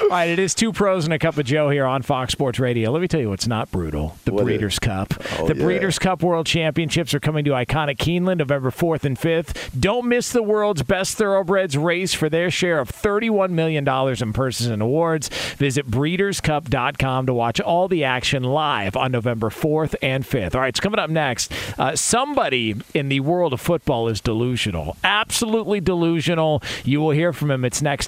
All 0.01 0.07
right, 0.09 0.29
it 0.29 0.39
is 0.39 0.53
two 0.53 0.71
pros 0.73 1.05
and 1.05 1.13
a 1.13 1.19
cup 1.19 1.38
of 1.38 1.45
Joe 1.45 1.69
here 1.69 1.85
on 1.85 2.01
Fox 2.01 2.31
Sports 2.31 2.59
Radio. 2.59 2.91
Let 2.91 3.01
me 3.01 3.07
tell 3.07 3.19
you 3.21 3.29
what's 3.29 3.47
not 3.47 3.71
brutal: 3.71 4.17
the 4.25 4.33
What 4.33 4.41
is- 4.41 4.45
Breeders' 4.45 4.79
Cup. 4.79 5.13
Oh, 5.39 5.47
the 5.47 5.55
yeah. 5.55 5.63
Breeders' 5.63 5.99
Cup 5.99 6.21
World 6.23 6.45
Championships 6.45 7.13
are 7.13 7.19
coming 7.19 7.45
to 7.45 7.51
iconic 7.51 7.97
Keeneland 7.97 8.38
November 8.38 8.71
fourth 8.71 9.05
and 9.05 9.17
fifth. 9.17 9.71
Don't 9.79 10.07
miss 10.07 10.31
the 10.31 10.43
world's 10.43 10.83
best 10.83 11.17
thoroughbreds 11.17 11.77
race 11.77 12.13
for 12.13 12.29
their 12.29 12.49
share 12.51 12.79
of 12.79 12.89
thirty-one 12.89 13.55
million 13.55 13.83
dollars 13.83 14.21
in 14.21 14.33
purses 14.33 14.67
and 14.67 14.81
awards. 14.81 15.29
Visit 15.55 15.88
BreedersCup.com 15.89 17.25
to 17.25 17.33
watch 17.33 17.59
all 17.61 17.88
the 17.88 18.03
action 18.03 18.43
live 18.43 18.95
on 18.95 19.11
November 19.11 19.49
fourth 19.49 19.95
and 20.01 20.25
fifth. 20.25 20.55
All 20.55 20.61
right, 20.61 20.69
it's 20.69 20.79
coming 20.79 20.99
up 20.99 21.09
next. 21.09 21.51
Uh, 21.79 21.95
somebody 21.95 22.75
in 22.93 23.09
the 23.09 23.19
world 23.19 23.53
of 23.53 23.61
football 23.61 24.07
is 24.07 24.21
delusional, 24.21 24.97
absolutely 25.03 25.79
delusional. 25.79 26.61
You 26.83 27.01
will 27.01 27.11
hear 27.11 27.33
from 27.33 27.51
him. 27.51 27.65
It's 27.65 27.81
next 27.81 28.07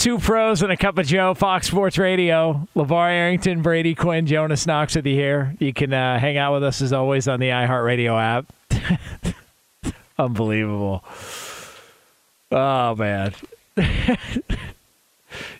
Two 0.00 0.18
pros 0.18 0.62
and 0.62 0.72
a 0.72 0.78
cup 0.78 0.96
of 0.96 1.06
Joe, 1.06 1.34
Fox 1.34 1.66
Sports 1.66 1.98
Radio. 1.98 2.66
LeVar 2.74 3.10
Arrington, 3.10 3.60
Brady 3.60 3.94
Quinn, 3.94 4.26
Jonas 4.26 4.66
Knox 4.66 4.96
with 4.96 5.04
you 5.04 5.14
here. 5.14 5.54
You 5.58 5.74
can 5.74 5.92
uh, 5.92 6.18
hang 6.18 6.38
out 6.38 6.54
with 6.54 6.64
us 6.64 6.80
as 6.80 6.94
always 6.94 7.28
on 7.28 7.38
the 7.38 7.50
iHeartRadio 7.50 8.18
app. 8.18 9.34
Unbelievable. 10.18 11.04
Oh, 12.50 12.94
man. 12.94 13.34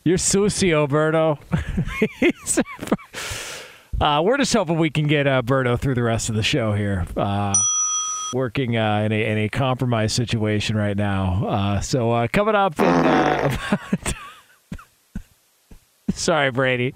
You're 0.05 0.17
Susie, 0.17 0.71
Berto. 0.71 1.39
uh, 4.01 4.23
we're 4.25 4.39
just 4.39 4.55
hoping 4.55 4.79
we 4.79 4.89
can 4.89 5.07
get 5.07 5.27
uh, 5.27 5.43
Berto 5.43 5.79
through 5.79 5.97
the 5.97 6.03
rest 6.03 6.31
of 6.31 6.35
the 6.35 6.43
show 6.43 6.73
here. 6.73 7.07
Uh, 7.15 7.55
working 8.33 8.77
uh, 8.77 9.03
in, 9.05 9.13
a, 9.13 9.33
in 9.33 9.39
a 9.39 9.49
compromised 9.51 10.17
situation 10.17 10.77
right 10.77 10.97
now. 10.97 11.47
Uh, 11.47 11.81
so 11.81 12.11
uh, 12.13 12.29
coming 12.29 12.55
up 12.55 12.79
in 12.79 12.87
uh, 12.87 13.59
about 13.69 14.15
Sorry, 16.21 16.51
Brady. 16.51 16.93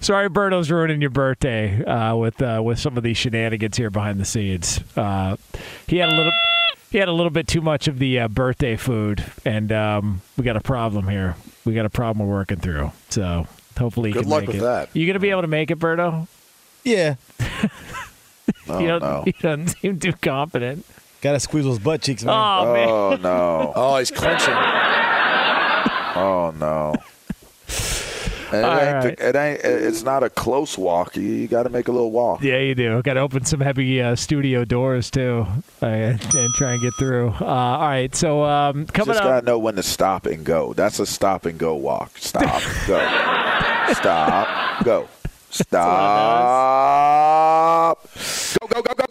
Sorry, 0.00 0.30
Berto's 0.30 0.70
ruining 0.70 1.02
your 1.02 1.10
birthday 1.10 1.84
uh, 1.84 2.16
with 2.16 2.40
uh, 2.40 2.62
with 2.64 2.78
some 2.78 2.96
of 2.96 3.02
these 3.02 3.18
shenanigans 3.18 3.76
here 3.76 3.90
behind 3.90 4.18
the 4.18 4.24
scenes. 4.24 4.80
Uh, 4.96 5.36
he 5.86 5.98
had 5.98 6.08
a 6.10 6.16
little 6.16 6.32
he 6.90 6.96
had 6.96 7.08
a 7.08 7.12
little 7.12 7.28
bit 7.30 7.46
too 7.46 7.60
much 7.60 7.88
of 7.88 7.98
the 7.98 8.20
uh, 8.20 8.28
birthday 8.28 8.76
food, 8.76 9.22
and 9.44 9.70
um, 9.70 10.22
we 10.38 10.44
got 10.44 10.56
a 10.56 10.62
problem 10.62 11.08
here. 11.08 11.36
We 11.66 11.74
got 11.74 11.84
a 11.84 11.90
problem 11.90 12.26
we're 12.26 12.34
working 12.36 12.58
through. 12.58 12.90
So 13.10 13.46
hopefully, 13.78 14.08
he 14.10 14.14
Good 14.14 14.22
can 14.22 14.30
luck 14.30 14.40
make 14.42 14.48
with 14.48 14.56
it. 14.56 14.60
that. 14.60 14.96
You 14.96 15.06
gonna 15.06 15.18
be 15.18 15.28
able 15.28 15.42
to 15.42 15.48
make 15.48 15.70
it, 15.70 15.78
Berto? 15.78 16.26
Yeah. 16.84 17.16
Oh, 18.66 18.78
you 18.78 18.86
don't, 18.88 19.02
no. 19.02 19.22
You 19.26 19.32
don't 19.42 19.66
seem 19.68 19.98
too 19.98 20.12
confident. 20.14 20.84
Gotta 21.20 21.38
squeeze 21.38 21.64
those 21.64 21.78
butt 21.78 22.00
cheeks, 22.00 22.24
man. 22.24 22.34
Oh, 22.34 22.72
man. 22.72 22.88
Oh, 22.88 23.16
no. 23.16 23.72
Oh, 23.76 23.96
he's 23.98 24.10
clenching. 24.10 24.54
Oh, 26.16 26.54
no. 26.58 26.94
And 28.50 28.56
it, 28.56 28.64
All 28.64 28.78
ain't 28.78 29.04
right. 29.04 29.16
the, 29.16 29.28
it 29.28 29.36
ain't. 29.36 29.60
It's 29.62 30.02
not 30.02 30.22
a 30.22 30.30
close 30.30 30.78
walk. 30.78 31.16
You, 31.16 31.22
you 31.22 31.48
got 31.48 31.64
to 31.64 31.68
make 31.68 31.88
a 31.88 31.92
little 31.92 32.10
walk. 32.10 32.42
Yeah, 32.42 32.58
you 32.58 32.74
do. 32.74 33.02
Got 33.02 33.14
to 33.14 33.20
open 33.20 33.44
some 33.44 33.60
heavy 33.60 34.00
uh, 34.00 34.16
studio 34.16 34.64
doors 34.64 35.10
too, 35.10 35.46
uh, 35.82 35.86
and, 35.86 36.34
and 36.34 36.54
try 36.54 36.72
and 36.72 36.80
get 36.80 36.94
through. 36.94 37.28
Uh, 37.40 37.44
all 37.44 37.80
right, 37.88 38.14
so 38.14 38.44
um, 38.44 38.86
coming 38.86 39.14
Just 39.14 39.20
up. 39.20 39.28
gotta 39.28 39.44
know 39.46 39.58
when 39.58 39.74
to 39.76 39.82
stop 39.82 40.24
and 40.26 40.44
go. 40.44 40.72
That's 40.72 40.98
a 40.98 41.06
stop 41.06 41.44
and 41.46 41.58
go 41.58 41.74
walk. 41.74 42.16
Stop, 42.18 42.62
go, 42.86 42.98
stop, 43.92 44.84
go, 44.84 45.08
stop. 46.38 47.98
Go, 48.60 48.66
go, 48.68 48.82
go, 48.82 48.94
go, 48.94 49.04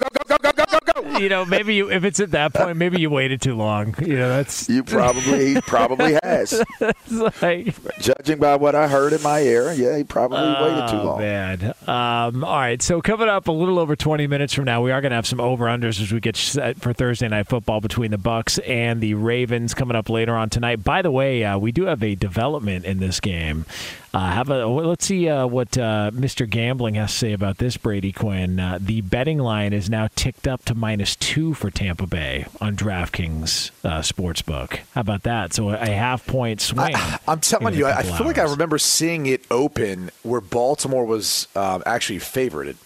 go, 0.51 0.63
go, 0.65 0.79
go, 0.93 1.01
go, 1.01 1.17
you 1.17 1.29
know, 1.29 1.45
maybe 1.45 1.75
you, 1.75 1.91
if 1.91 2.03
it's 2.03 2.19
at 2.19 2.31
that 2.31 2.53
point, 2.53 2.77
maybe 2.77 2.99
you 2.99 3.09
waited 3.09 3.41
too 3.41 3.55
long. 3.55 3.95
You 3.99 4.17
know, 4.17 4.29
that's 4.29 4.69
You 4.69 4.83
probably, 4.83 5.55
he 5.55 5.61
probably 5.61 6.17
has. 6.23 6.63
like, 7.41 7.75
Judging 7.99 8.39
by 8.39 8.55
what 8.55 8.75
I 8.75 8.87
heard 8.87 9.13
in 9.13 9.21
my 9.21 9.41
ear, 9.41 9.73
yeah, 9.73 9.97
he 9.97 10.03
probably 10.03 10.39
waited 10.39 10.89
too 10.89 10.97
oh, 10.97 11.05
long. 11.05 11.19
man. 11.19 11.73
Um, 11.87 12.43
all 12.43 12.57
right, 12.57 12.81
so 12.81 13.01
coming 13.01 13.27
up 13.27 13.47
a 13.47 13.51
little 13.51 13.79
over 13.79 13.95
20 13.95 14.27
minutes 14.27 14.53
from 14.53 14.65
now, 14.65 14.81
we 14.81 14.91
are 14.91 15.01
going 15.01 15.11
to 15.11 15.15
have 15.15 15.27
some 15.27 15.39
over 15.39 15.65
unders 15.65 16.01
as 16.01 16.11
we 16.11 16.19
get 16.19 16.35
set 16.35 16.77
for 16.77 16.93
Thursday 16.93 17.27
night 17.27 17.47
football 17.47 17.81
between 17.81 18.11
the 18.11 18.17
Bucks 18.17 18.57
and 18.59 19.01
the 19.01 19.13
Ravens 19.13 19.73
coming 19.73 19.95
up 19.95 20.09
later 20.09 20.35
on 20.35 20.49
tonight. 20.49 20.83
By 20.83 21.01
the 21.01 21.11
way, 21.11 21.43
uh, 21.43 21.57
we 21.57 21.71
do 21.71 21.85
have 21.85 22.03
a 22.03 22.15
development 22.15 22.85
in 22.85 22.99
this 22.99 23.19
game. 23.19 23.65
Uh, 24.13 24.31
have 24.31 24.49
a 24.49 24.65
let's 24.65 25.05
see 25.05 25.27
uh, 25.29 25.45
what 25.45 25.77
uh, 25.77 26.11
Mr. 26.13 26.49
Gambling 26.49 26.95
has 26.95 27.11
to 27.11 27.17
say 27.17 27.33
about 27.33 27.57
this. 27.57 27.77
Brady 27.77 28.11
Quinn. 28.11 28.59
Uh, 28.59 28.79
the 28.81 29.01
betting 29.01 29.39
line 29.39 29.73
is 29.73 29.89
now 29.89 30.07
ticked 30.15 30.47
up 30.47 30.63
to 30.65 30.75
minus 30.75 31.15
two 31.15 31.53
for 31.53 31.69
Tampa 31.69 32.07
Bay 32.07 32.45
on 32.61 32.75
DraftKings 32.75 33.71
uh, 33.83 33.99
Sportsbook. 33.99 34.79
How 34.93 35.01
about 35.01 35.23
that? 35.23 35.53
So 35.53 35.69
a 35.69 35.85
half 35.85 36.25
point 36.25 36.61
swing. 36.61 36.95
I'm 37.27 37.41
telling 37.41 37.75
you, 37.75 37.85
I, 37.85 37.99
I 37.99 38.03
feel 38.03 38.25
like 38.25 38.37
I 38.37 38.43
remember 38.43 38.77
seeing 38.77 39.25
it 39.25 39.43
open 39.51 40.11
where 40.23 40.41
Baltimore 40.41 41.05
was 41.05 41.47
um, 41.55 41.83
actually 41.85 42.19
favored. 42.19 42.77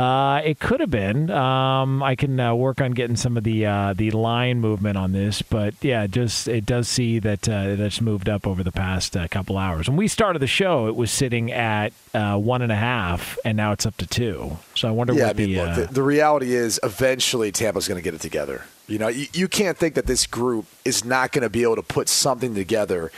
Uh, 0.00 0.40
it 0.46 0.58
could 0.58 0.80
have 0.80 0.90
been. 0.90 1.30
Um, 1.30 2.02
I 2.02 2.16
can 2.16 2.40
uh, 2.40 2.54
work 2.54 2.80
on 2.80 2.92
getting 2.92 3.16
some 3.16 3.36
of 3.36 3.44
the 3.44 3.66
uh, 3.66 3.92
the 3.92 4.10
line 4.12 4.58
movement 4.58 4.96
on 4.96 5.12
this, 5.12 5.42
but 5.42 5.74
yeah, 5.82 6.04
it 6.04 6.10
just 6.10 6.48
it 6.48 6.64
does 6.64 6.88
see 6.88 7.18
that 7.18 7.46
uh, 7.46 7.76
that's 7.76 8.00
moved 8.00 8.26
up 8.26 8.46
over 8.46 8.62
the 8.62 8.72
past 8.72 9.14
uh, 9.14 9.28
couple 9.28 9.58
hours. 9.58 9.90
When 9.90 9.98
we 9.98 10.08
started 10.08 10.38
the 10.38 10.46
show, 10.46 10.86
it 10.86 10.96
was 10.96 11.10
sitting 11.10 11.52
at 11.52 11.92
uh, 12.14 12.38
one 12.38 12.62
and 12.62 12.72
a 12.72 12.76
half, 12.76 13.38
and 13.44 13.58
now 13.58 13.72
it's 13.72 13.84
up 13.84 13.98
to 13.98 14.06
two. 14.06 14.56
So 14.74 14.88
I 14.88 14.90
wonder 14.90 15.12
Yeah, 15.12 15.28
I 15.28 15.32
mean, 15.34 15.48
the, 15.48 15.56
look, 15.56 15.68
uh, 15.68 15.74
the, 15.74 15.92
the 15.92 16.02
reality 16.02 16.54
is 16.54 16.80
eventually 16.82 17.52
Tampa's 17.52 17.86
going 17.86 17.98
to 17.98 18.02
get 18.02 18.14
it 18.14 18.22
together. 18.22 18.64
You 18.88 18.98
know, 18.98 19.08
you, 19.08 19.26
you 19.34 19.48
can't 19.48 19.76
think 19.76 19.96
that 19.96 20.06
this 20.06 20.26
group 20.26 20.64
is 20.82 21.04
not 21.04 21.30
going 21.30 21.42
to 21.42 21.50
be 21.50 21.62
able 21.62 21.76
to 21.76 21.82
put 21.82 22.08
something 22.08 22.54
together. 22.54 23.12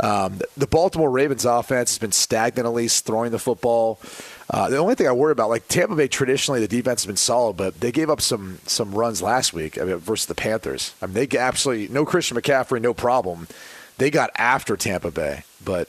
Um, 0.00 0.40
the- 0.56 0.66
Baltimore 0.66 1.10
Ravens 1.10 1.44
offense 1.44 1.90
has 1.92 1.98
been 1.98 2.12
stagnant, 2.12 2.66
at 2.66 2.72
least 2.72 3.04
throwing 3.04 3.30
the 3.32 3.38
football. 3.38 3.98
Uh, 4.48 4.68
the 4.68 4.78
only 4.78 4.94
thing 4.94 5.06
I 5.06 5.12
worry 5.12 5.32
about, 5.32 5.50
like 5.50 5.68
Tampa 5.68 5.94
Bay, 5.94 6.08
traditionally 6.08 6.60
the 6.60 6.68
defense 6.68 7.02
has 7.02 7.06
been 7.06 7.16
solid, 7.16 7.56
but 7.56 7.80
they 7.80 7.92
gave 7.92 8.08
up 8.10 8.20
some 8.20 8.58
some 8.66 8.92
runs 8.92 9.20
last 9.22 9.52
week 9.52 9.78
I 9.78 9.84
mean, 9.84 9.96
versus 9.98 10.26
the 10.26 10.34
Panthers. 10.34 10.94
I 11.02 11.06
mean, 11.06 11.14
they 11.14 11.38
absolutely 11.38 11.88
no 11.88 12.04
Christian 12.04 12.36
McCaffrey, 12.36 12.80
no 12.80 12.94
problem. 12.94 13.46
They 13.98 14.10
got 14.10 14.30
after 14.36 14.76
Tampa 14.76 15.10
Bay, 15.10 15.44
but 15.64 15.88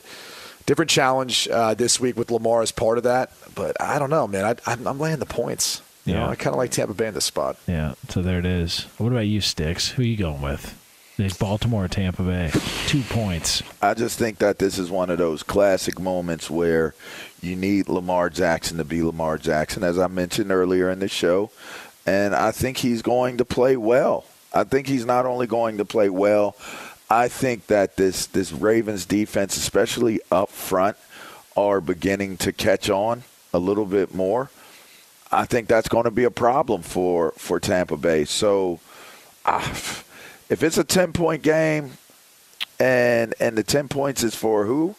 different 0.66 0.90
challenge 0.90 1.48
uh, 1.48 1.74
this 1.74 1.98
week 1.98 2.16
with 2.16 2.30
Lamar 2.30 2.62
as 2.62 2.70
part 2.70 2.98
of 2.98 3.04
that. 3.04 3.32
But 3.54 3.80
I 3.80 3.98
don't 3.98 4.10
know, 4.10 4.28
man. 4.28 4.44
I, 4.44 4.70
I'm, 4.70 4.86
I'm 4.86 4.98
laying 5.00 5.18
the 5.18 5.26
points. 5.26 5.80
You 6.04 6.14
know, 6.14 6.26
I 6.26 6.34
kind 6.34 6.52
of 6.52 6.58
like 6.58 6.72
Tampa 6.72 6.94
Bay 6.94 7.06
in 7.06 7.14
this 7.14 7.24
spot. 7.24 7.56
yeah. 7.68 7.94
So 8.08 8.22
there 8.22 8.40
it 8.40 8.46
is. 8.46 8.86
What 8.98 9.12
about 9.12 9.20
you, 9.26 9.40
Sticks? 9.40 9.88
Who 9.90 10.02
are 10.02 10.04
you 10.04 10.16
going 10.16 10.42
with? 10.42 10.76
Is 11.18 11.36
Baltimore 11.36 11.88
Tampa 11.88 12.22
Bay? 12.22 12.50
Two 12.86 13.02
points. 13.02 13.62
I 13.82 13.92
just 13.92 14.18
think 14.18 14.38
that 14.38 14.58
this 14.58 14.78
is 14.78 14.90
one 14.90 15.10
of 15.10 15.18
those 15.18 15.42
classic 15.42 16.00
moments 16.00 16.48
where 16.48 16.94
you 17.42 17.54
need 17.54 17.88
Lamar 17.88 18.30
Jackson 18.30 18.78
to 18.78 18.84
be 18.84 19.02
Lamar 19.02 19.36
Jackson, 19.36 19.84
as 19.84 19.98
I 19.98 20.06
mentioned 20.06 20.50
earlier 20.50 20.88
in 20.90 21.00
the 21.00 21.08
show. 21.08 21.50
And 22.06 22.34
I 22.34 22.50
think 22.50 22.78
he's 22.78 23.02
going 23.02 23.36
to 23.36 23.44
play 23.44 23.76
well. 23.76 24.24
I 24.54 24.64
think 24.64 24.86
he's 24.86 25.04
not 25.04 25.26
only 25.26 25.46
going 25.46 25.76
to 25.78 25.84
play 25.84 26.08
well, 26.08 26.56
I 27.10 27.28
think 27.28 27.66
that 27.66 27.96
this, 27.96 28.26
this 28.26 28.50
Ravens 28.50 29.04
defense, 29.04 29.56
especially 29.58 30.20
up 30.30 30.48
front, 30.48 30.96
are 31.54 31.82
beginning 31.82 32.38
to 32.38 32.52
catch 32.52 32.88
on 32.88 33.24
a 33.52 33.58
little 33.58 33.84
bit 33.84 34.14
more. 34.14 34.50
I 35.30 35.44
think 35.44 35.68
that's 35.68 35.88
going 35.88 36.04
to 36.04 36.10
be 36.10 36.24
a 36.24 36.30
problem 36.30 36.80
for, 36.80 37.32
for 37.32 37.60
Tampa 37.60 37.98
Bay. 37.98 38.24
So 38.24 38.80
ah, 39.44 40.02
if 40.52 40.62
it's 40.62 40.78
a 40.78 40.84
10 40.84 41.12
point 41.12 41.42
game, 41.42 41.92
and 42.78 43.34
and 43.40 43.56
the 43.56 43.62
ten 43.62 43.88
points 43.88 44.22
is 44.22 44.34
for 44.34 44.64
who? 44.66 44.94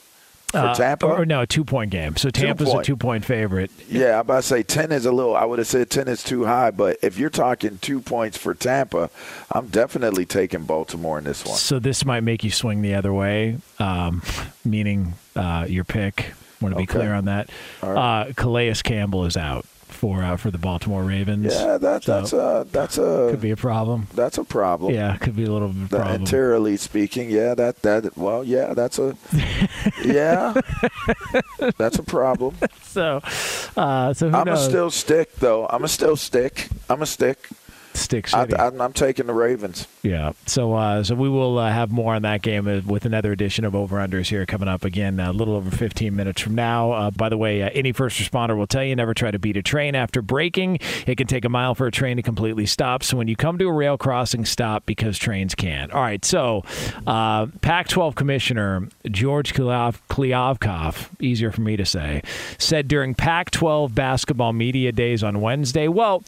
For 0.51 0.57
Uh, 0.59 0.75
Tampa? 0.75 1.07
Or, 1.07 1.25
no, 1.25 1.41
a 1.41 1.47
two 1.47 1.63
point 1.65 1.89
game. 1.91 2.15
So 2.15 2.29
Tampa's 2.29 2.71
a 2.73 2.81
two 2.83 2.95
point 2.95 3.25
favorite. 3.25 3.71
Yeah, 3.89 4.15
I'm 4.15 4.21
about 4.21 4.37
to 4.37 4.47
say 4.47 4.63
ten 4.63 4.91
is 4.91 5.05
a 5.05 5.11
little. 5.11 5.35
I 5.35 5.43
would 5.45 5.59
have 5.59 5.67
said 5.67 5.89
ten 5.89 6.07
is 6.07 6.23
too 6.23 6.45
high, 6.45 6.71
but 6.71 6.97
if 7.01 7.17
you're 7.17 7.29
talking 7.31 7.79
two 7.79 7.99
points 7.99 8.37
for 8.37 8.53
Tampa, 8.53 9.09
I'm 9.51 9.67
definitely 9.67 10.25
taking 10.25 10.63
Baltimore 10.63 11.17
in 11.17 11.23
this 11.25 11.43
one. 11.45 11.57
So 11.57 11.79
this 11.79 12.05
might 12.05 12.21
make 12.21 12.43
you 12.43 12.51
swing 12.51 12.81
the 12.83 12.93
other 12.95 13.11
way, 13.13 13.57
um, 13.79 14.21
meaning 14.63 15.15
uh, 15.35 15.65
your 15.67 15.83
pick. 15.83 16.33
Want 16.61 16.73
to 16.73 16.77
be 16.77 16.83
Okay. 16.83 16.99
clear 16.99 17.13
on 17.13 17.25
that. 17.25 17.49
Uh, 17.81 18.31
Calais 18.37 18.73
Campbell 18.83 19.25
is 19.25 19.35
out 19.35 19.65
for 20.03 20.21
uh, 20.21 20.35
for 20.35 20.51
the 20.51 20.57
Baltimore 20.57 21.01
Ravens. 21.01 21.53
Yeah, 21.53 21.77
that, 21.77 22.03
So, 22.03 22.11
that's 22.11 22.33
a 22.33 22.67
that's 22.69 22.97
a 22.97 23.29
could 23.31 23.39
be 23.39 23.51
a 23.51 23.55
problem. 23.55 24.07
that's 24.13 24.37
a 24.37 24.43
problem. 24.43 24.93
Yeah, 24.93 25.15
could 25.15 25.33
be 25.33 25.45
a 25.45 25.49
little 25.49 25.69
bit 25.69 25.89
problem. 25.91 26.21
Interiorly 26.21 26.75
speaking, 26.75 27.29
yeah, 27.29 27.55
that 27.55 27.81
that 27.83 28.17
well, 28.17 28.43
yeah, 28.43 28.73
that's 28.73 28.99
a 28.99 29.15
yeah, 30.03 30.51
that's 31.77 31.99
a 31.99 32.03
problem. 32.03 32.53
so, 32.81 33.21
uh, 33.77 34.13
so 34.13 34.29
who 34.29 34.35
I'm 34.35 34.47
a 34.49 34.51
knows? 34.51 34.65
still 34.65 34.91
stick 34.91 35.37
though. 35.37 35.67
I'm 35.67 35.85
a 35.85 35.87
still 35.87 36.17
stick. 36.17 36.67
I'm 36.89 37.01
a 37.01 37.05
stick. 37.05 37.47
Stick 37.93 38.33
I, 38.33 38.45
City. 38.45 38.55
I, 38.55 38.67
I'm 38.67 38.93
taking 38.93 39.27
the 39.27 39.33
Ravens. 39.33 39.87
Yeah. 40.01 40.33
So 40.45 40.73
uh, 40.73 41.03
so 41.03 41.15
we 41.15 41.29
will 41.29 41.57
uh, 41.57 41.71
have 41.71 41.91
more 41.91 42.15
on 42.15 42.23
that 42.23 42.41
game 42.41 42.67
uh, 42.67 42.81
with 42.85 43.05
another 43.05 43.31
edition 43.31 43.65
of 43.65 43.75
Over 43.75 43.97
Unders 43.97 44.27
here 44.27 44.45
coming 44.45 44.67
up 44.67 44.83
again 44.83 45.19
a 45.19 45.31
little 45.31 45.55
over 45.55 45.71
15 45.71 46.15
minutes 46.15 46.41
from 46.41 46.55
now. 46.55 46.91
Uh, 46.91 47.11
by 47.11 47.29
the 47.29 47.37
way, 47.37 47.61
uh, 47.61 47.69
any 47.73 47.91
first 47.91 48.19
responder 48.19 48.57
will 48.57 48.67
tell 48.67 48.83
you 48.83 48.95
never 48.95 49.13
try 49.13 49.31
to 49.31 49.39
beat 49.39 49.57
a 49.57 49.61
train 49.61 49.95
after 49.95 50.21
braking. 50.21 50.79
It 51.05 51.17
can 51.17 51.27
take 51.27 51.45
a 51.45 51.49
mile 51.49 51.75
for 51.75 51.87
a 51.87 51.91
train 51.91 52.17
to 52.17 52.23
completely 52.23 52.65
stop. 52.65 53.03
So 53.03 53.17
when 53.17 53.27
you 53.27 53.35
come 53.35 53.57
to 53.59 53.67
a 53.67 53.73
rail 53.73 53.97
crossing, 53.97 54.45
stop 54.45 54.85
because 54.85 55.17
trains 55.17 55.55
can't. 55.55 55.91
All 55.91 56.01
right. 56.01 56.23
So 56.25 56.63
uh, 57.05 57.47
Pac-12 57.61 58.15
Commissioner 58.15 58.87
George 59.09 59.53
Kliav- 59.53 59.99
Kliavkoff, 60.09 61.09
easier 61.19 61.51
for 61.51 61.61
me 61.61 61.77
to 61.77 61.85
say, 61.85 62.21
said 62.57 62.87
during 62.87 63.13
Pac-12 63.13 63.93
basketball 63.93 64.53
media 64.53 64.91
days 64.91 65.23
on 65.23 65.41
Wednesday, 65.41 65.87
well 65.87 66.23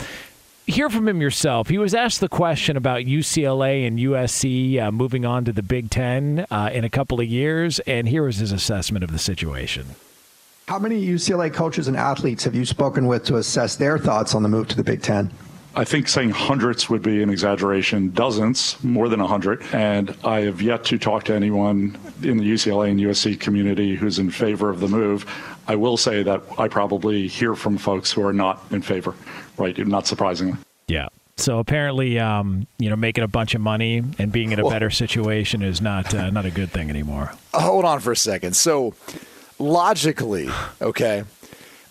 hear 0.67 0.89
from 0.89 1.07
him 1.07 1.21
yourself. 1.21 1.69
He 1.69 1.77
was 1.77 1.93
asked 1.93 2.19
the 2.19 2.29
question 2.29 2.77
about 2.77 3.01
UCLA 3.01 3.87
and 3.87 3.99
USC 3.99 4.79
uh, 4.81 4.91
moving 4.91 5.25
on 5.25 5.45
to 5.45 5.53
the 5.53 5.63
Big 5.63 5.89
Ten 5.89 6.45
uh, 6.49 6.69
in 6.73 6.83
a 6.83 6.89
couple 6.89 7.19
of 7.19 7.27
years, 7.27 7.79
and 7.81 8.07
here 8.07 8.23
was 8.23 8.37
his 8.37 8.51
assessment 8.51 9.03
of 9.03 9.11
the 9.11 9.19
situation. 9.19 9.95
How 10.67 10.79
many 10.79 11.05
UCLA 11.05 11.53
coaches 11.53 11.87
and 11.87 11.95
athletes 11.95 12.43
have 12.43 12.55
you 12.55 12.65
spoken 12.65 13.05
with 13.05 13.23
to 13.25 13.37
assess 13.37 13.75
their 13.75 13.99
thoughts 13.99 14.33
on 14.33 14.41
the 14.41 14.49
move 14.49 14.67
to 14.69 14.75
the 14.75 14.83
Big 14.83 15.03
Ten? 15.03 15.31
I 15.77 15.83
think 15.83 16.07
saying 16.07 16.29
hundreds 16.29 16.89
would 16.89 17.01
be 17.01 17.21
an 17.21 17.29
exaggeration, 17.29 18.11
dozens, 18.11 18.81
more 18.81 19.09
than 19.09 19.19
a 19.19 19.27
hundred. 19.27 19.61
And 19.73 20.15
I 20.23 20.41
have 20.41 20.61
yet 20.61 20.85
to 20.85 20.97
talk 20.97 21.25
to 21.25 21.35
anyone 21.35 21.97
in 22.23 22.37
the 22.37 22.49
UCLA 22.49 22.91
and 22.91 22.99
USC 22.99 23.37
community 23.39 23.95
who's 23.95 24.17
in 24.17 24.31
favor 24.31 24.69
of 24.69 24.79
the 24.79 24.87
move. 24.87 25.29
I 25.67 25.75
will 25.75 25.97
say 25.97 26.23
that 26.23 26.41
I 26.57 26.69
probably 26.69 27.27
hear 27.27 27.55
from 27.55 27.77
folks 27.77 28.11
who 28.11 28.25
are 28.25 28.31
not 28.31 28.63
in 28.71 28.81
favor, 28.81 29.15
right? 29.57 29.77
Not 29.87 30.07
surprisingly. 30.07 30.57
Yeah. 30.87 31.07
So 31.37 31.59
apparently, 31.59 32.17
um, 32.17 32.65
you 32.77 32.89
know, 32.89 32.95
making 32.95 33.23
a 33.23 33.27
bunch 33.27 33.55
of 33.55 33.61
money 33.61 34.01
and 34.19 34.31
being 34.31 34.51
in 34.53 34.59
a 34.59 34.69
better 34.69 34.89
situation 34.89 35.61
is 35.61 35.81
not 35.81 36.13
uh, 36.15 36.29
not 36.29 36.45
a 36.45 36.51
good 36.51 36.71
thing 36.71 36.89
anymore. 36.89 37.33
Hold 37.53 37.83
on 37.83 37.99
for 37.99 38.13
a 38.13 38.15
second. 38.17 38.55
So, 38.55 38.93
logically, 39.59 40.49
okay, 40.81 41.23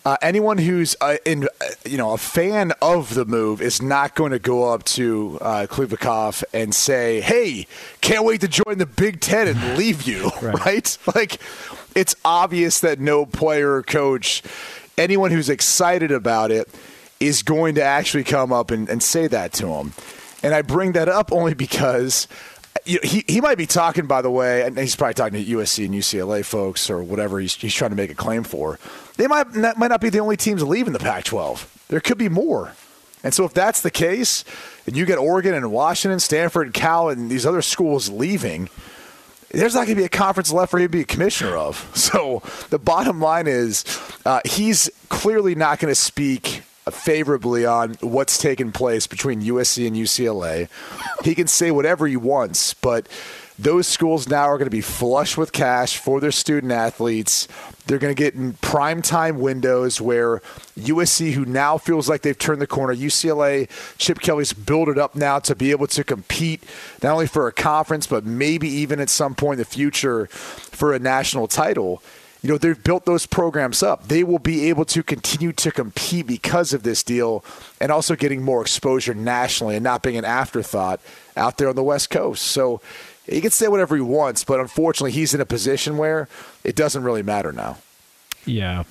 Uh, 0.05 0.17
anyone 0.21 0.59
who's 0.59 0.95
uh, 1.01 1.17
in, 1.25 1.45
uh, 1.45 1.65
you 1.83 1.97
know, 1.97 2.13
a 2.13 2.17
fan 2.17 2.71
of 2.79 3.15
the 3.15 3.25
move 3.25 3.59
is 3.59 3.81
not 3.81 4.13
going 4.13 4.31
to 4.31 4.37
go 4.37 4.71
up 4.71 4.83
to 4.83 5.39
uh, 5.41 5.65
Kliavkoff 5.67 6.43
and 6.53 6.75
say, 6.75 7.21
"Hey, 7.21 7.65
can't 8.01 8.23
wait 8.23 8.39
to 8.41 8.47
join 8.47 8.77
the 8.77 8.85
Big 8.85 9.19
Ten 9.19 9.47
and 9.47 9.75
leave 9.77 10.03
you." 10.03 10.29
right? 10.43 10.95
Like, 11.15 11.39
it's 11.95 12.15
obvious 12.23 12.79
that 12.81 12.99
no 12.99 13.25
player 13.25 13.73
or 13.73 13.81
coach, 13.81 14.43
anyone 14.95 15.31
who's 15.31 15.49
excited 15.49 16.11
about 16.11 16.51
it, 16.51 16.69
is 17.19 17.43
going 17.43 17.75
to 17.75 17.83
actually 17.83 18.23
come 18.23 18.51
up 18.51 18.71
and, 18.71 18.89
and 18.89 19.01
say 19.01 19.27
that 19.27 19.53
to 19.53 19.67
him. 19.67 19.93
And 20.43 20.53
I 20.53 20.61
bring 20.61 20.91
that 20.93 21.09
up 21.09 21.31
only 21.31 21.53
because 21.53 22.27
you 22.85 22.95
know, 22.95 23.09
he, 23.09 23.23
he 23.27 23.41
might 23.41 23.57
be 23.57 23.65
talking, 23.65 24.05
by 24.05 24.21
the 24.21 24.29
way, 24.29 24.63
and 24.63 24.77
he's 24.77 24.95
probably 24.95 25.13
talking 25.13 25.43
to 25.43 25.51
USC 25.53 25.85
and 25.85 25.93
UCLA 25.93 26.43
folks 26.45 26.89
or 26.89 27.01
whatever 27.01 27.39
he's, 27.39 27.55
he's 27.55 27.73
trying 27.73 27.91
to 27.91 27.95
make 27.95 28.11
a 28.11 28.15
claim 28.15 28.43
for. 28.43 28.79
They 29.17 29.27
might 29.27 29.55
not, 29.55 29.77
might 29.77 29.87
not 29.87 30.01
be 30.01 30.09
the 30.09 30.19
only 30.19 30.37
teams 30.37 30.61
leaving 30.63 30.93
the 30.93 30.99
Pac 30.99 31.23
12. 31.23 31.85
There 31.87 31.99
could 31.99 32.17
be 32.17 32.29
more. 32.29 32.73
And 33.23 33.33
so 33.33 33.43
if 33.43 33.53
that's 33.53 33.81
the 33.81 33.89
case, 33.89 34.43
and 34.85 34.95
you 34.95 35.05
get 35.05 35.17
Oregon 35.17 35.55
and 35.55 35.71
Washington, 35.71 36.19
Stanford 36.19 36.67
and 36.67 36.73
Cal 36.73 37.09
and 37.09 37.31
these 37.31 37.45
other 37.45 37.63
schools 37.63 38.09
leaving, 38.09 38.69
there's 39.49 39.73
not 39.73 39.87
going 39.87 39.95
to 39.95 40.01
be 40.01 40.05
a 40.05 40.09
conference 40.09 40.51
left 40.51 40.69
for 40.69 40.77
him 40.77 40.85
to 40.85 40.89
be 40.89 41.01
a 41.01 41.05
commissioner 41.05 41.57
of. 41.57 41.91
So 42.05 42.43
the 42.69 42.77
bottom 42.77 43.19
line 43.19 43.47
is 43.47 43.83
uh, 44.25 44.41
he's 44.45 44.91
clearly 45.09 45.55
not 45.55 45.79
going 45.79 45.91
to 45.91 45.99
speak 45.99 46.61
favorably 46.91 47.65
on 47.65 47.95
what's 48.01 48.37
taken 48.37 48.71
place 48.71 49.07
between 49.07 49.41
USC 49.41 49.87
and 49.87 49.95
UCLA. 49.95 50.69
He 51.23 51.33
can 51.33 51.47
say 51.47 51.71
whatever 51.71 52.07
he 52.07 52.15
wants, 52.15 52.73
but 52.75 53.07
those 53.57 53.87
schools 53.87 54.27
now 54.27 54.43
are 54.43 54.57
going 54.57 54.67
to 54.67 54.71
be 54.71 54.81
flush 54.81 55.37
with 55.37 55.51
cash 55.53 55.97
for 55.97 56.19
their 56.19 56.31
student 56.31 56.73
athletes. 56.73 57.47
They're 57.87 57.99
going 57.99 58.13
to 58.13 58.21
get 58.21 58.35
in 58.35 58.53
prime 58.53 59.01
time 59.01 59.39
windows 59.39 60.01
where 60.01 60.39
USC, 60.77 61.31
who 61.31 61.45
now 61.45 61.77
feels 61.77 62.09
like 62.09 62.21
they've 62.21 62.37
turned 62.37 62.61
the 62.61 62.67
corner, 62.67 62.93
UCLA, 62.93 63.69
Chip 63.97 64.19
Kelly's 64.19 64.51
built 64.51 64.89
it 64.89 64.97
up 64.97 65.15
now 65.15 65.39
to 65.39 65.55
be 65.55 65.71
able 65.71 65.87
to 65.87 66.03
compete 66.03 66.63
not 67.01 67.13
only 67.13 67.27
for 67.27 67.47
a 67.47 67.53
conference, 67.53 68.07
but 68.07 68.25
maybe 68.25 68.67
even 68.67 68.99
at 68.99 69.09
some 69.09 69.35
point 69.35 69.53
in 69.53 69.59
the 69.59 69.65
future 69.65 70.27
for 70.27 70.93
a 70.93 70.99
national 70.99 71.47
title 71.47 72.03
you 72.45 72.51
know, 72.51 72.59
they've 72.59 72.83
built 72.83 73.05
those 73.05 73.25
programs 73.25 73.81
up. 73.81 74.07
They 74.07 74.23
will 74.23 74.37
be 74.37 74.69
able 74.69 74.85
to 74.85 75.01
continue 75.01 75.51
to 75.53 75.71
compete 75.71 76.27
because 76.27 76.73
of 76.73 76.83
this 76.83 77.01
deal 77.01 77.43
and 77.81 77.91
also 77.91 78.15
getting 78.15 78.43
more 78.43 78.61
exposure 78.61 79.15
nationally 79.15 79.75
and 79.75 79.83
not 79.83 80.03
being 80.03 80.15
an 80.15 80.25
afterthought 80.25 81.01
out 81.35 81.57
there 81.57 81.69
on 81.69 81.75
the 81.75 81.81
West 81.81 82.11
Coast. 82.11 82.43
So 82.43 82.81
he 83.25 83.41
can 83.41 83.49
say 83.49 83.67
whatever 83.67 83.95
he 83.95 84.01
wants, 84.03 84.43
but 84.43 84.59
unfortunately, 84.59 85.09
he's 85.09 85.33
in 85.33 85.41
a 85.41 85.45
position 85.45 85.97
where 85.97 86.29
it 86.63 86.75
doesn't 86.75 87.01
really 87.01 87.23
matter 87.23 87.51
now. 87.51 87.79
Yeah. 88.45 88.83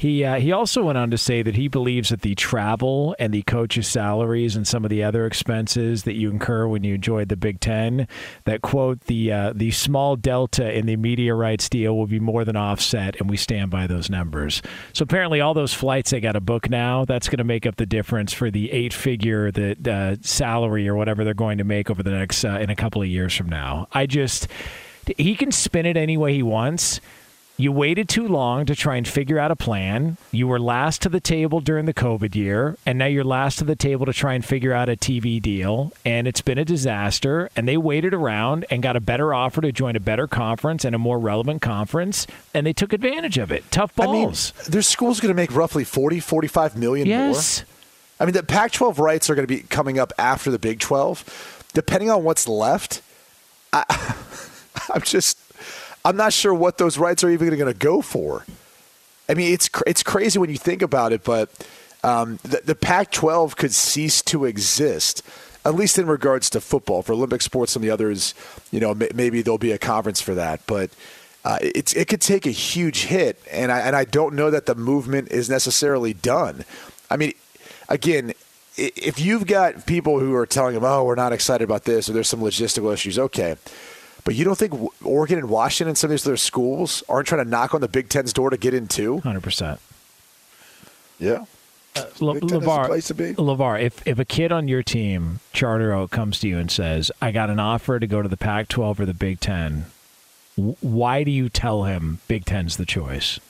He 0.00 0.24
uh, 0.24 0.40
he 0.40 0.50
also 0.50 0.84
went 0.84 0.96
on 0.96 1.10
to 1.10 1.18
say 1.18 1.42
that 1.42 1.56
he 1.56 1.68
believes 1.68 2.08
that 2.08 2.22
the 2.22 2.34
travel 2.34 3.14
and 3.18 3.34
the 3.34 3.42
coaches' 3.42 3.86
salaries 3.86 4.56
and 4.56 4.66
some 4.66 4.82
of 4.82 4.88
the 4.88 5.04
other 5.04 5.26
expenses 5.26 6.04
that 6.04 6.14
you 6.14 6.30
incur 6.30 6.66
when 6.66 6.84
you 6.84 6.94
enjoy 6.94 7.26
the 7.26 7.36
Big 7.36 7.60
Ten, 7.60 8.08
that 8.44 8.62
quote 8.62 9.00
the 9.00 9.30
uh, 9.30 9.52
the 9.54 9.70
small 9.72 10.16
delta 10.16 10.72
in 10.72 10.86
the 10.86 10.96
media 10.96 11.34
rights 11.34 11.68
deal 11.68 11.94
will 11.98 12.06
be 12.06 12.18
more 12.18 12.46
than 12.46 12.56
offset, 12.56 13.20
and 13.20 13.28
we 13.28 13.36
stand 13.36 13.70
by 13.70 13.86
those 13.86 14.08
numbers. 14.08 14.62
So 14.94 15.02
apparently, 15.02 15.42
all 15.42 15.52
those 15.52 15.74
flights 15.74 16.12
they 16.12 16.20
got 16.20 16.32
to 16.32 16.40
book 16.40 16.70
now. 16.70 17.04
That's 17.04 17.28
going 17.28 17.36
to 17.36 17.44
make 17.44 17.66
up 17.66 17.76
the 17.76 17.84
difference 17.84 18.32
for 18.32 18.50
the 18.50 18.72
eight 18.72 18.94
figure 18.94 19.50
the 19.50 19.76
uh, 19.86 20.16
salary 20.22 20.88
or 20.88 20.94
whatever 20.94 21.24
they're 21.24 21.34
going 21.34 21.58
to 21.58 21.64
make 21.64 21.90
over 21.90 22.02
the 22.02 22.12
next 22.12 22.42
uh, 22.42 22.58
in 22.58 22.70
a 22.70 22.74
couple 22.74 23.02
of 23.02 23.08
years 23.08 23.36
from 23.36 23.50
now. 23.50 23.86
I 23.92 24.06
just 24.06 24.48
he 25.18 25.34
can 25.36 25.52
spin 25.52 25.84
it 25.84 25.98
any 25.98 26.16
way 26.16 26.32
he 26.32 26.42
wants. 26.42 27.02
You 27.60 27.72
waited 27.72 28.08
too 28.08 28.26
long 28.26 28.64
to 28.64 28.74
try 28.74 28.96
and 28.96 29.06
figure 29.06 29.38
out 29.38 29.50
a 29.50 29.56
plan. 29.56 30.16
You 30.32 30.48
were 30.48 30.58
last 30.58 31.02
to 31.02 31.10
the 31.10 31.20
table 31.20 31.60
during 31.60 31.84
the 31.84 31.92
COVID 31.92 32.34
year, 32.34 32.78
and 32.86 32.98
now 32.98 33.04
you're 33.04 33.22
last 33.22 33.58
to 33.58 33.64
the 33.64 33.76
table 33.76 34.06
to 34.06 34.14
try 34.14 34.32
and 34.32 34.42
figure 34.42 34.72
out 34.72 34.88
a 34.88 34.96
TV 34.96 35.42
deal. 35.42 35.92
And 36.02 36.26
it's 36.26 36.40
been 36.40 36.56
a 36.56 36.64
disaster. 36.64 37.50
And 37.54 37.68
they 37.68 37.76
waited 37.76 38.14
around 38.14 38.64
and 38.70 38.82
got 38.82 38.96
a 38.96 39.00
better 39.00 39.34
offer 39.34 39.60
to 39.60 39.72
join 39.72 39.94
a 39.94 40.00
better 40.00 40.26
conference 40.26 40.86
and 40.86 40.94
a 40.94 40.98
more 40.98 41.18
relevant 41.18 41.60
conference, 41.60 42.26
and 42.54 42.66
they 42.66 42.72
took 42.72 42.94
advantage 42.94 43.36
of 43.36 43.52
it. 43.52 43.70
Tough 43.70 43.94
balls. 43.94 44.54
I 44.56 44.62
mean, 44.62 44.70
their 44.70 44.80
school's 44.80 45.20
going 45.20 45.28
to 45.28 45.36
make 45.36 45.54
roughly 45.54 45.84
40, 45.84 46.18
45 46.18 46.78
million 46.78 47.06
yes. 47.06 47.60
more. 47.60 47.66
I 48.20 48.24
mean, 48.24 48.32
the 48.32 48.42
Pac 48.42 48.72
12 48.72 48.98
rights 48.98 49.28
are 49.28 49.34
going 49.34 49.46
to 49.46 49.54
be 49.54 49.60
coming 49.64 49.98
up 49.98 50.14
after 50.18 50.50
the 50.50 50.58
Big 50.58 50.80
12. 50.80 51.68
Depending 51.74 52.08
on 52.08 52.24
what's 52.24 52.48
left, 52.48 53.02
I, 53.70 53.84
I'm 54.94 55.02
just 55.02 55.36
I'm 56.04 56.16
not 56.16 56.32
sure 56.32 56.54
what 56.54 56.78
those 56.78 56.98
rights 56.98 57.22
are 57.24 57.30
even 57.30 57.48
going 57.50 57.72
to 57.72 57.78
go 57.78 58.00
for. 58.00 58.44
I 59.28 59.34
mean, 59.34 59.52
it's 59.52 59.70
it's 59.86 60.02
crazy 60.02 60.38
when 60.38 60.50
you 60.50 60.56
think 60.56 60.82
about 60.82 61.12
it, 61.12 61.22
but 61.24 61.50
um, 62.02 62.38
the, 62.42 62.62
the 62.64 62.74
Pac-12 62.74 63.56
could 63.56 63.72
cease 63.72 64.22
to 64.22 64.44
exist, 64.44 65.22
at 65.64 65.74
least 65.74 65.98
in 65.98 66.06
regards 66.06 66.50
to 66.50 66.60
football. 66.60 67.02
For 67.02 67.12
Olympic 67.12 67.42
sports 67.42 67.76
and 67.76 67.84
the 67.84 67.90
others, 67.90 68.34
you 68.72 68.80
know, 68.80 68.94
maybe 68.94 69.42
there'll 69.42 69.58
be 69.58 69.72
a 69.72 69.78
conference 69.78 70.20
for 70.20 70.34
that, 70.34 70.60
but. 70.66 70.90
Uh, 71.42 71.56
it's 71.62 71.94
it 71.94 72.06
could 72.06 72.20
take 72.20 72.44
a 72.44 72.50
huge 72.50 73.04
hit, 73.04 73.40
and 73.50 73.72
I 73.72 73.78
and 73.78 73.96
I 73.96 74.04
don't 74.04 74.34
know 74.34 74.50
that 74.50 74.66
the 74.66 74.74
movement 74.74 75.30
is 75.30 75.48
necessarily 75.48 76.12
done. 76.12 76.66
I 77.08 77.16
mean, 77.16 77.32
again, 77.88 78.34
if 78.76 79.18
you've 79.18 79.46
got 79.46 79.86
people 79.86 80.20
who 80.20 80.34
are 80.34 80.44
telling 80.44 80.74
them, 80.74 80.84
"Oh, 80.84 81.02
we're 81.04 81.14
not 81.14 81.32
excited 81.32 81.64
about 81.64 81.84
this," 81.84 82.10
or 82.10 82.12
there's 82.12 82.28
some 82.28 82.40
logistical 82.40 82.92
issues, 82.92 83.18
okay, 83.18 83.56
but 84.24 84.34
you 84.34 84.44
don't 84.44 84.56
think 84.58 84.72
Oregon 85.04 85.38
and 85.38 85.48
Washington 85.48 85.88
and 85.90 85.98
some 85.98 86.08
of 86.08 86.12
these 86.12 86.26
other 86.26 86.36
schools 86.36 87.02
aren't 87.08 87.28
trying 87.28 87.44
to 87.44 87.50
knock 87.50 87.74
on 87.74 87.80
the 87.80 87.88
Big 87.88 88.08
Ten's 88.08 88.32
door 88.32 88.50
to 88.50 88.56
get 88.56 88.74
in 88.74 88.86
too? 88.88 89.20
100%. 89.24 89.78
Yeah. 91.18 91.44
Uh, 91.96 92.04
Le- 92.20 92.40
LeVar, 92.40 93.34
LeVar, 93.34 93.82
if, 93.82 94.06
if 94.06 94.18
a 94.18 94.24
kid 94.24 94.52
on 94.52 94.68
your 94.68 94.82
team, 94.82 95.40
Charter 95.52 95.92
Oak, 95.92 96.10
comes 96.12 96.38
to 96.40 96.48
you 96.48 96.56
and 96.56 96.70
says, 96.70 97.10
I 97.20 97.32
got 97.32 97.50
an 97.50 97.58
offer 97.58 97.98
to 97.98 98.06
go 98.06 98.22
to 98.22 98.28
the 98.28 98.36
Pac 98.36 98.68
12 98.68 99.00
or 99.00 99.06
the 99.06 99.14
Big 99.14 99.40
Ten, 99.40 99.86
why 100.56 101.24
do 101.24 101.30
you 101.30 101.48
tell 101.48 101.84
him 101.84 102.20
Big 102.28 102.44
Ten's 102.44 102.76
the 102.76 102.86
choice? 102.86 103.40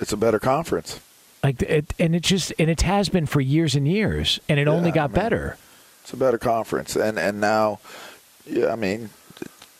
It's 0.00 0.12
a 0.12 0.16
better 0.16 0.38
conference. 0.40 1.00
Like 1.44 1.62
it, 1.62 1.94
and 1.98 2.16
it 2.16 2.22
just 2.22 2.52
and 2.58 2.68
it 2.68 2.82
has 2.82 3.08
been 3.08 3.26
for 3.26 3.40
years 3.40 3.74
and 3.76 3.86
years, 3.86 4.40
and 4.48 4.58
it 4.58 4.66
Yeah, 4.66 4.72
only 4.72 4.90
got 4.90 5.04
I 5.04 5.06
mean, 5.08 5.14
better. 5.14 5.58
It's 6.02 6.12
a 6.12 6.16
better 6.16 6.38
conference, 6.38 6.96
and 6.96 7.18
and 7.18 7.40
now, 7.40 7.78
yeah, 8.46 8.72
I 8.72 8.76
mean, 8.76 9.10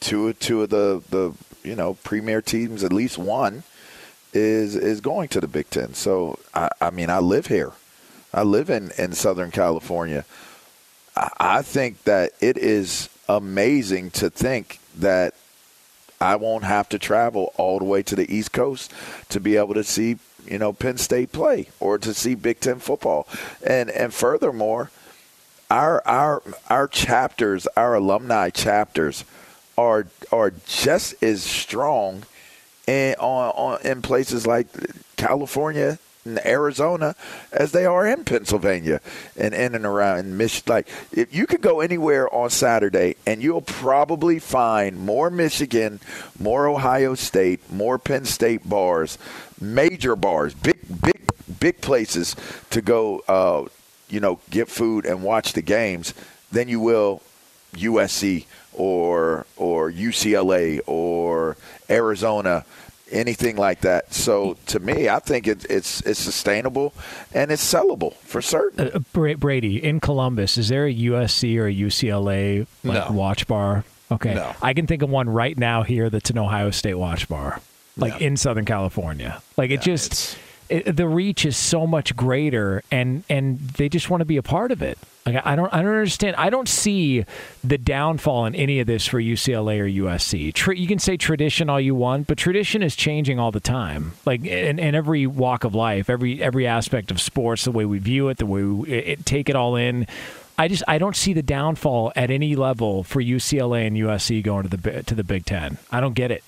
two 0.07 0.33
two 0.35 0.63
of 0.63 0.71
the 0.71 1.03
the 1.11 1.33
you 1.69 1.75
know 1.75 1.95
premier 2.05 2.41
teams, 2.41 2.85
at 2.85 2.93
least 2.93 3.19
one, 3.19 3.65
is 4.33 4.77
is 4.77 5.01
going 5.01 5.29
to 5.29 5.41
the 5.41 5.49
Big 5.49 5.69
Ten. 5.69 5.95
So 5.95 6.39
I, 6.55 6.69
I 6.81 6.91
mean, 6.91 7.11
I 7.11 7.19
live 7.19 7.47
here, 7.47 7.73
I 8.33 8.43
live 8.43 8.71
in 8.71 8.93
in 8.97 9.13
Southern 9.13 9.51
California. 9.51 10.25
I, 11.17 11.31
I 11.41 11.63
think 11.63 12.05
that 12.05 12.33
it 12.41 12.57
is 12.57 13.09
amazing 13.29 14.11
to 14.13 14.31
think 14.31 14.79
that 14.97 15.35
I 16.21 16.37
won't 16.37 16.65
have 16.65 16.89
to 16.91 16.99
travel 16.99 17.53
all 17.57 17.79
the 17.79 17.85
way 17.85 18.03
to 18.05 18.17
the 18.17 18.33
East 18.33 18.53
Coast 18.53 18.93
to 19.29 19.41
be 19.41 19.57
able 19.57 19.75
to 19.75 19.85
see, 19.85 20.19
you 20.47 20.59
know, 20.59 20.73
Penn 20.73 20.99
State 20.99 21.33
play 21.33 21.69
or 21.81 21.99
to 21.99 22.15
see 22.15 22.35
Big 22.35 22.61
Ten 22.61 22.79
football. 22.79 23.27
And 23.67 23.91
and 23.91 24.15
furthermore, 24.15 24.91
our 25.69 26.01
our 26.07 26.43
our 26.71 26.87
chapters, 26.87 27.67
our 27.77 27.95
alumni 27.95 28.51
chapters, 28.51 29.25
are 29.79 30.07
are 30.33 30.53
just 30.67 31.23
as 31.23 31.43
strong 31.43 32.25
in 32.87 33.15
on, 33.19 33.51
on 33.51 33.83
in 33.83 34.03
places 34.03 34.47
like 34.47 34.67
California 35.17 35.99
and 36.25 36.45
Arizona 36.45 37.15
as 37.53 37.73
they 37.73 37.87
are 37.87 38.07
in 38.07 38.25
Pennsylvania 38.25 39.01
and 39.37 39.55
in 39.55 39.75
and 39.75 39.87
around 39.87 40.19
in 40.19 40.37
Michigan. 40.37 40.75
Like 40.75 40.89
if 41.13 41.35
you 41.35 41.47
could 41.47 41.61
go 41.61 41.81
anywhere 41.81 42.33
on 42.35 42.51
Saturday 42.51 43.17
and 43.27 43.43
you'll 43.43 43.63
probably 43.63 44.39
find 44.39 44.99
more 44.99 45.31
Michigan, 45.31 46.01
more 46.39 46.67
Ohio 46.67 47.15
State, 47.15 47.71
more 47.71 47.99
Penn 47.99 48.25
State 48.25 48.69
bars, 48.69 49.19
major 49.61 50.17
bars, 50.17 50.55
big 50.55 50.79
big 51.03 51.31
big 51.61 51.81
places 51.81 52.37
to 52.71 52.83
go. 52.83 53.23
Uh, 53.29 53.67
you 54.09 54.21
know, 54.21 54.39
get 54.51 54.69
food 54.69 55.05
and 55.05 55.25
watch 55.25 55.53
the 55.53 55.63
games 55.63 56.15
than 56.53 56.69
you 56.69 56.79
will 56.79 57.21
USC 57.75 58.45
or 58.77 59.47
or 59.57 59.91
UCLA 59.91 60.81
or 60.87 61.57
Arizona, 61.91 62.65
anything 63.11 63.57
like 63.57 63.81
that. 63.83 64.13
So 64.13 64.57
to 64.67 64.79
me, 64.81 65.09
I 65.09 65.19
think 65.19 65.47
it, 65.47 65.65
it's 65.71 66.01
it's 66.03 66.21
sustainable 66.21 66.93
and 67.35 67.51
it's 67.51 67.63
sellable 67.73 68.15
for 68.19 68.41
certain. 68.43 68.91
Uh, 68.95 68.99
Brady 69.37 69.83
in 69.83 70.01
Columbus, 70.01 70.59
is 70.59 70.69
there 70.69 70.87
a 70.87 70.95
USC 70.95 71.57
or 71.59 71.67
a 71.67 71.75
UCLA 71.75 72.67
like 72.85 73.09
No. 73.09 73.17
watch 73.17 73.47
bar? 73.47 73.85
Okay, 74.11 74.35
No. 74.35 74.55
I 74.63 74.73
can 74.73 74.87
think 74.87 75.03
of 75.03 75.11
one 75.11 75.29
right 75.29 75.57
now 75.59 75.83
here 75.83 76.11
that's 76.11 76.31
an 76.31 76.39
Ohio 76.39 76.71
State 76.71 76.95
watch 76.95 77.29
bar, 77.29 77.61
like 77.97 78.21
in 78.21 78.37
Southern 78.37 78.65
California. 78.65 79.43
Like 79.57 79.71
it 79.71 79.81
just 79.81 80.39
the 80.69 81.07
reach 81.07 81.45
is 81.45 81.57
so 81.57 81.87
much 81.87 82.15
greater, 82.17 82.83
and 82.91 83.25
and 83.29 83.59
they 83.59 83.89
just 83.89 84.11
want 84.11 84.21
to 84.21 84.25
be 84.25 84.37
a 84.37 84.43
part 84.43 84.73
of 84.73 84.83
it. 84.83 84.99
Like 85.25 85.45
I 85.45 85.57
don't, 85.57 85.73
I 85.75 85.83
don't 85.83 85.91
understand. 85.91 86.37
I 86.37 86.51
don't 86.51 86.69
see 86.69 87.25
the 87.65 87.79
downfall 87.79 88.47
in 88.47 88.55
any 88.55 88.79
of 88.79 88.87
this 88.87 89.07
for 89.07 89.21
UCLA 89.21 89.81
or 89.81 90.05
USC. 90.05 90.55
Tra- 90.55 90.77
you 90.77 90.87
can 90.87 91.01
say 91.01 91.17
tradition 91.17 91.69
all 91.69 91.81
you 91.81 91.95
want, 91.95 92.29
but 92.29 92.39
tradition 92.39 92.83
is 92.83 92.95
changing 92.95 93.41
all 93.41 93.51
the 93.51 93.61
time. 93.61 94.13
Like 94.25 94.45
in, 94.45 94.79
in 94.79 94.95
every 94.95 95.27
walk 95.27 95.65
of 95.65 95.75
life, 95.75 96.09
every 96.09 96.41
every 96.43 96.67
aspect 96.67 97.11
of 97.11 97.21
sports, 97.21 97.65
the 97.65 97.73
way 97.73 97.85
we 97.85 97.99
view 97.99 98.29
it, 98.29 98.39
the 98.39 98.47
way 98.47 98.63
we 98.63 98.91
it, 98.93 99.27
take 99.27 99.49
it 99.49 99.57
all 99.57 99.75
in. 99.75 100.07
I 100.59 100.69
just 100.69 100.85
I 100.87 100.99
don't 100.99 101.17
see 101.17 101.33
the 101.33 101.43
downfall 101.43 102.13
at 102.15 102.31
any 102.31 102.57
level 102.57 103.03
for 103.03 103.21
UCLA 103.21 103.87
and 103.87 103.97
USC 103.97 104.43
going 104.43 104.69
to 104.69 104.77
the 104.77 105.03
to 105.03 105.15
the 105.15 105.25
Big 105.25 105.45
Ten. 105.45 105.79
I 105.91 106.01
don't 106.01 106.15
get 106.15 106.31
it. 106.31 106.45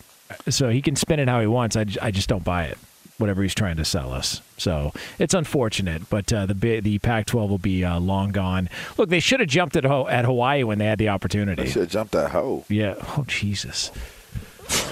So 0.49 0.69
he 0.69 0.83
can 0.83 0.95
spin 0.95 1.21
it 1.21 1.29
how 1.29 1.41
he 1.41 1.47
wants. 1.47 1.75
I, 1.77 1.87
I 2.01 2.11
just 2.11 2.29
don't 2.29 2.45
buy 2.45 2.65
it. 2.65 2.79
Whatever 3.19 3.43
he's 3.43 3.55
trying 3.55 3.77
to 3.77 3.85
sell 3.85 4.13
us. 4.13 4.41
So 4.57 4.93
it's 5.19 5.35
unfortunate, 5.35 6.09
but 6.09 6.33
uh, 6.33 6.47
the 6.47 6.81
the 6.81 6.99
Pac-12 7.01 7.49
will 7.49 7.59
be 7.59 7.85
uh, 7.85 7.99
long 7.99 8.31
gone. 8.31 8.69
Look, 8.97 9.09
they 9.11 9.21
should 9.21 9.41
have 9.41 9.49
jumped 9.49 9.77
at 9.77 9.85
at 9.85 10.25
Hawaii 10.25 10.63
when 10.63 10.79
they 10.79 10.87
had 10.87 10.99
the 10.99 11.09
opportunity. 11.09 11.65
They 11.65 11.69
should 11.71 11.83
have 11.83 11.91
jumped 11.91 12.15
at 12.15 12.31
Ho. 12.31 12.65
Yeah. 12.69 12.95
Oh 13.17 13.25
Jesus. 13.27 13.89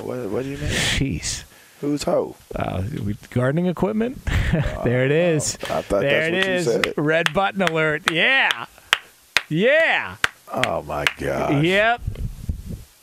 What, 0.02 0.28
what 0.30 0.42
do 0.42 0.48
you 0.50 0.58
mean? 0.58 0.68
Jeez. 0.70 1.44
Who's 1.80 2.04
Ho? 2.04 2.36
Uh, 2.54 2.82
gardening 3.30 3.66
equipment. 3.66 4.24
there 4.84 5.04
it 5.04 5.10
is. 5.12 5.56
I 5.64 5.82
thought 5.82 6.00
there 6.00 6.30
that's 6.30 6.46
it 6.46 6.48
what 6.48 6.56
is. 6.56 6.66
you 6.66 6.72
said. 6.72 6.94
Red 6.96 7.34
button 7.34 7.62
alert. 7.62 8.10
Yeah. 8.10 8.66
Yeah. 9.48 10.16
Oh 10.52 10.82
my 10.82 11.04
god. 11.18 11.62
Yep. 11.64 12.00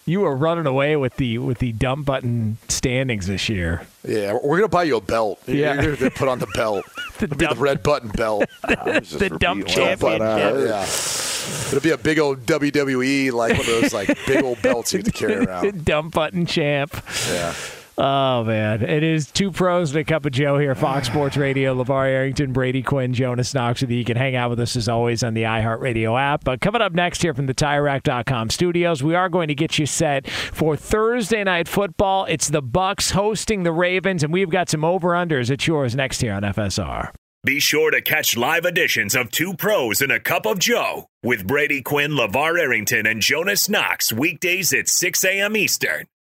You 0.05 0.19
were 0.21 0.35
running 0.35 0.65
away 0.65 0.95
with 0.97 1.15
the 1.15 1.37
with 1.37 1.59
the 1.59 1.71
dump 1.71 2.05
button 2.05 2.57
standings 2.67 3.27
this 3.27 3.47
year. 3.47 3.87
Yeah, 4.05 4.37
we're 4.43 4.57
gonna 4.57 4.67
buy 4.67 4.83
you 4.83 4.97
a 4.97 5.01
belt. 5.01 5.41
Yeah. 5.47 5.81
You're 5.81 5.95
gonna 5.95 6.11
put 6.11 6.27
on 6.27 6.39
the 6.39 6.47
belt. 6.47 6.85
the, 7.19 7.25
It'll 7.25 7.37
be 7.37 7.45
the 7.45 7.55
red 7.55 7.83
button 7.83 8.09
belt. 8.09 8.43
the 8.67 9.35
dump 9.39 9.65
Dump 9.67 9.99
button, 10.01 10.19
championship. 10.19 10.67
yeah. 10.67 11.67
It'll 11.67 11.81
be 11.81 11.91
a 11.91 11.97
big 11.97 12.19
old 12.19 12.45
WWE 12.45 13.31
like 13.31 13.51
one 13.51 13.61
of 13.61 13.65
those 13.65 13.93
like 13.93 14.07
big 14.27 14.43
old 14.43 14.61
belts 14.61 14.91
you 14.93 14.97
have 14.99 15.05
to 15.05 15.11
carry 15.11 15.35
around. 15.45 15.85
dump 15.85 16.13
button 16.13 16.45
champ. 16.45 16.93
Yeah. 17.29 17.53
Oh 17.95 18.43
man, 18.43 18.81
it 18.81 19.03
is 19.03 19.29
two 19.29 19.51
pros 19.51 19.91
and 19.91 19.99
a 19.99 20.03
cup 20.03 20.25
of 20.25 20.31
Joe 20.31 20.57
here, 20.57 20.73
Fox 20.73 21.07
Sports 21.11 21.37
Radio. 21.37 21.75
LeVar 21.75 22.07
Arrington, 22.07 22.51
Brady 22.51 22.81
Quinn, 22.81 23.13
Jonas 23.13 23.53
Knox 23.53 23.81
with 23.81 23.91
you. 23.91 23.97
You 23.97 24.05
can 24.05 24.17
hang 24.17 24.35
out 24.35 24.49
with 24.49 24.59
us 24.59 24.75
as 24.75 24.89
always 24.89 25.23
on 25.23 25.35
the 25.35 25.43
iHeartRadio 25.43 26.19
app. 26.19 26.43
But 26.43 26.59
coming 26.59 26.81
up 26.81 26.93
next 26.93 27.21
here 27.21 27.33
from 27.33 27.45
the 27.45 27.53
TireRack.com 27.53 28.49
studios, 28.49 29.03
we 29.03 29.13
are 29.13 29.29
going 29.29 29.47
to 29.47 29.55
get 29.55 29.77
you 29.77 29.85
set 29.85 30.27
for 30.29 30.75
Thursday 30.75 31.43
night 31.43 31.67
football. 31.67 32.25
It's 32.25 32.49
the 32.49 32.61
Bucks 32.63 33.11
hosting 33.11 33.63
the 33.63 33.71
Ravens, 33.71 34.23
and 34.23 34.33
we've 34.33 34.49
got 34.49 34.69
some 34.69 34.83
over 34.83 35.09
unders. 35.09 35.51
It's 35.51 35.67
yours 35.67 35.95
next 35.95 36.21
here 36.21 36.33
on 36.33 36.41
FSR. 36.41 37.11
Be 37.45 37.59
sure 37.59 37.91
to 37.91 38.01
catch 38.01 38.37
live 38.37 38.63
editions 38.63 39.15
of 39.15 39.29
Two 39.29 39.53
Pros 39.53 39.99
and 40.01 40.13
a 40.13 40.19
Cup 40.19 40.45
of 40.45 40.59
Joe 40.59 41.07
with 41.23 41.45
Brady 41.45 41.81
Quinn, 41.81 42.11
LeVar 42.11 42.57
Arrington, 42.57 43.05
and 43.05 43.21
Jonas 43.21 43.67
Knox 43.67 44.13
weekdays 44.13 44.71
at 44.71 44.87
6 44.87 45.25
a.m. 45.25 45.57
Eastern, 45.57 46.05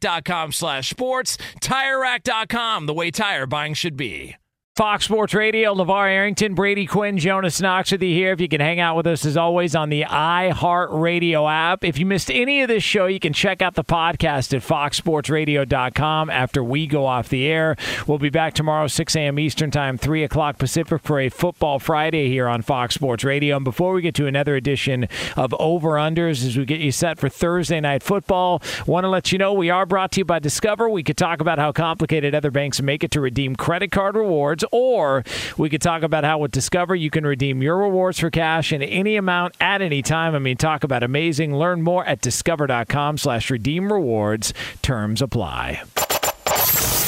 TireRack.com 0.00 0.52
slash 0.52 0.90
sports. 0.90 1.38
TireRack.com, 1.60 2.86
the 2.86 2.94
way 2.94 3.10
tire 3.10 3.46
buying 3.46 3.74
should 3.74 3.96
be. 3.96 4.36
Fox 4.76 5.04
Sports 5.04 5.34
Radio, 5.34 5.72
LeVar 5.72 6.10
Arrington, 6.10 6.56
Brady 6.56 6.84
Quinn, 6.84 7.16
Jonas 7.16 7.60
Knox 7.60 7.92
with 7.92 8.02
you 8.02 8.12
here. 8.12 8.32
If 8.32 8.40
you 8.40 8.48
can 8.48 8.60
hang 8.60 8.80
out 8.80 8.96
with 8.96 9.06
us 9.06 9.24
as 9.24 9.36
always 9.36 9.76
on 9.76 9.88
the 9.88 10.02
iHeartRadio 10.02 11.48
app. 11.48 11.84
If 11.84 11.96
you 11.96 12.04
missed 12.04 12.28
any 12.28 12.60
of 12.60 12.66
this 12.66 12.82
show, 12.82 13.06
you 13.06 13.20
can 13.20 13.32
check 13.32 13.62
out 13.62 13.74
the 13.76 13.84
podcast 13.84 14.52
at 14.52 14.62
foxsportsradio.com 14.62 16.28
after 16.28 16.64
we 16.64 16.88
go 16.88 17.06
off 17.06 17.28
the 17.28 17.46
air. 17.46 17.76
We'll 18.08 18.18
be 18.18 18.30
back 18.30 18.54
tomorrow, 18.54 18.88
6 18.88 19.14
a.m. 19.14 19.38
Eastern 19.38 19.70
Time, 19.70 19.96
3 19.96 20.24
o'clock 20.24 20.58
Pacific 20.58 21.02
for 21.02 21.20
a 21.20 21.28
Football 21.28 21.78
Friday 21.78 22.26
here 22.28 22.48
on 22.48 22.60
Fox 22.62 22.96
Sports 22.96 23.22
Radio. 23.22 23.54
And 23.54 23.64
before 23.64 23.92
we 23.92 24.02
get 24.02 24.16
to 24.16 24.26
another 24.26 24.56
edition 24.56 25.06
of 25.36 25.54
Over 25.60 25.90
Unders, 25.90 26.44
as 26.44 26.56
we 26.56 26.64
get 26.64 26.80
you 26.80 26.90
set 26.90 27.20
for 27.20 27.28
Thursday 27.28 27.78
Night 27.78 28.02
Football, 28.02 28.60
want 28.88 29.04
to 29.04 29.08
let 29.08 29.30
you 29.30 29.38
know 29.38 29.52
we 29.52 29.70
are 29.70 29.86
brought 29.86 30.10
to 30.12 30.22
you 30.22 30.24
by 30.24 30.40
Discover. 30.40 30.88
We 30.88 31.04
could 31.04 31.16
talk 31.16 31.40
about 31.40 31.60
how 31.60 31.70
complicated 31.70 32.34
other 32.34 32.50
banks 32.50 32.82
make 32.82 33.04
it 33.04 33.12
to 33.12 33.20
redeem 33.20 33.54
credit 33.54 33.92
card 33.92 34.16
rewards 34.16 34.63
or 34.72 35.24
we 35.56 35.68
could 35.68 35.82
talk 35.82 36.02
about 36.02 36.24
how 36.24 36.38
with 36.38 36.50
Discover 36.50 36.94
you 36.94 37.10
can 37.10 37.26
redeem 37.26 37.62
your 37.62 37.78
rewards 37.78 38.18
for 38.18 38.30
cash 38.30 38.72
in 38.72 38.82
any 38.82 39.16
amount 39.16 39.54
at 39.60 39.82
any 39.82 40.02
time. 40.02 40.34
I 40.34 40.38
mean, 40.38 40.56
talk 40.56 40.84
about 40.84 41.02
amazing. 41.02 41.54
Learn 41.54 41.82
more 41.82 42.04
at 42.04 42.20
discover.com 42.20 43.18
slash 43.18 43.50
redeem 43.50 43.92
rewards. 43.92 44.52
Terms 44.82 45.22
apply. 45.22 45.82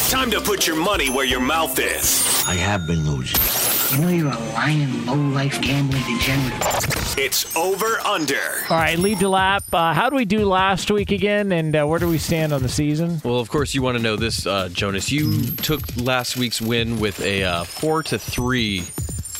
Time 0.08 0.30
to 0.30 0.40
put 0.40 0.66
your 0.66 0.76
money 0.76 1.10
where 1.10 1.26
your 1.26 1.40
mouth 1.40 1.78
is. 1.78 2.44
I 2.46 2.54
have 2.54 2.86
been 2.86 3.10
losing. 3.10 3.75
You 3.92 3.98
know 3.98 4.08
you're 4.08 4.32
a 4.32 4.38
lying, 4.52 5.06
low-life 5.06 5.60
gambling 5.60 6.02
degenerate. 6.02 7.18
It's 7.18 7.54
over 7.56 7.98
under. 8.00 8.34
All 8.68 8.76
right, 8.76 8.98
lead 8.98 9.20
to 9.20 9.28
lap. 9.28 9.62
Uh, 9.72 9.94
how 9.94 10.10
do 10.10 10.16
we 10.16 10.24
do 10.24 10.44
last 10.44 10.90
week 10.90 11.12
again, 11.12 11.52
and 11.52 11.74
uh, 11.74 11.84
where 11.86 12.00
do 12.00 12.08
we 12.08 12.18
stand 12.18 12.52
on 12.52 12.62
the 12.62 12.68
season? 12.68 13.20
Well, 13.24 13.38
of 13.38 13.48
course, 13.48 13.74
you 13.74 13.82
want 13.82 13.96
to 13.96 14.02
know 14.02 14.16
this, 14.16 14.44
uh, 14.44 14.68
Jonas. 14.72 15.12
You 15.12 15.40
took 15.42 15.80
last 15.96 16.36
week's 16.36 16.60
win 16.60 16.98
with 16.98 17.20
a 17.20 17.44
uh, 17.44 17.64
four 17.64 18.02
to 18.04 18.18
three 18.18 18.82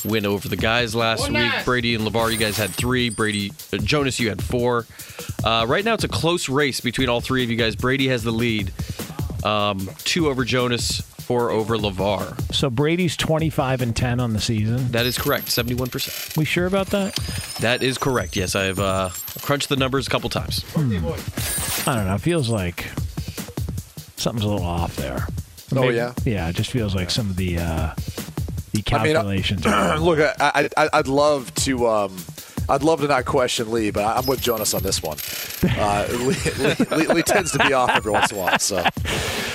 win 0.05 0.25
over 0.25 0.47
the 0.47 0.55
guys 0.55 0.95
last 0.95 1.29
week. 1.29 1.51
Brady 1.65 1.93
and 1.95 2.05
LeVar, 2.05 2.31
you 2.31 2.37
guys 2.37 2.55
had 2.55 2.69
three. 2.69 3.09
Brady, 3.09 3.51
uh, 3.73 3.77
Jonas, 3.77 4.17
you 4.19 4.29
had 4.29 4.41
four. 4.41 4.85
Uh, 5.43 5.65
right 5.67 5.83
now, 5.83 5.93
it's 5.93 6.05
a 6.05 6.09
close 6.09 6.47
race 6.47 6.79
between 6.79 7.09
all 7.09 7.19
three 7.19 7.43
of 7.43 7.49
you 7.49 7.57
guys. 7.57 7.75
Brady 7.75 8.07
has 8.07 8.23
the 8.23 8.31
lead, 8.31 8.71
um, 9.43 9.89
two 10.05 10.29
over 10.29 10.45
Jonas, 10.45 11.01
four 11.27 11.51
over 11.51 11.77
Levar. 11.77 12.39
So 12.53 12.69
Brady's 12.69 13.17
25 13.17 13.81
and 13.81 13.93
10 13.93 14.21
on 14.21 14.31
the 14.31 14.39
season. 14.39 14.91
That 14.93 15.05
is 15.05 15.17
correct, 15.17 15.47
71%. 15.47 16.37
We 16.37 16.45
sure 16.45 16.65
about 16.65 16.87
that? 16.87 17.15
That 17.59 17.83
is 17.83 17.97
correct. 17.97 18.37
Yes, 18.37 18.55
I've 18.55 18.79
uh, 18.79 19.09
crunched 19.41 19.67
the 19.67 19.75
numbers 19.75 20.07
a 20.07 20.09
couple 20.09 20.29
times. 20.29 20.63
I 20.73 20.79
don't 20.79 22.07
know. 22.07 22.15
It 22.15 22.21
feels 22.21 22.49
like 22.49 22.85
something's 24.15 24.45
a 24.45 24.47
little 24.47 24.65
off 24.65 24.95
there. 24.95 25.27
Oh, 25.75 25.89
yeah? 25.89 26.13
Yeah, 26.23 26.47
it 26.47 26.55
just 26.55 26.71
feels 26.71 26.95
like 26.95 27.11
some 27.11 27.29
of 27.29 27.35
the 27.35 27.57
uh, 27.57 27.93
the 28.71 28.83
I 28.95 29.03
mean, 29.03 29.13
calculations. 29.13 29.65
are 29.65 29.99
look, 29.99 30.19
I, 30.39 30.69
I, 30.77 30.89
I'd 30.93 31.07
love 31.07 31.53
to. 31.55 31.87
Um, 31.87 32.17
I'd 32.69 32.83
love 32.83 33.01
to 33.01 33.07
not 33.07 33.25
question 33.25 33.71
Lee, 33.71 33.91
but 33.91 34.05
I'm 34.05 34.25
with 34.25 34.41
Jonas 34.41 34.73
on 34.73 34.83
this 34.83 35.01
one. 35.01 35.17
Uh, 35.63 36.07
Lee, 36.11 36.35
Lee, 36.97 37.07
Lee, 37.07 37.21
tends 37.21 37.51
to 37.51 37.59
be 37.59 37.73
off 37.73 37.89
every 37.89 38.11
once 38.11 38.31
in 38.31 38.37
a 38.37 38.41
while, 38.41 38.59
so 38.59 38.83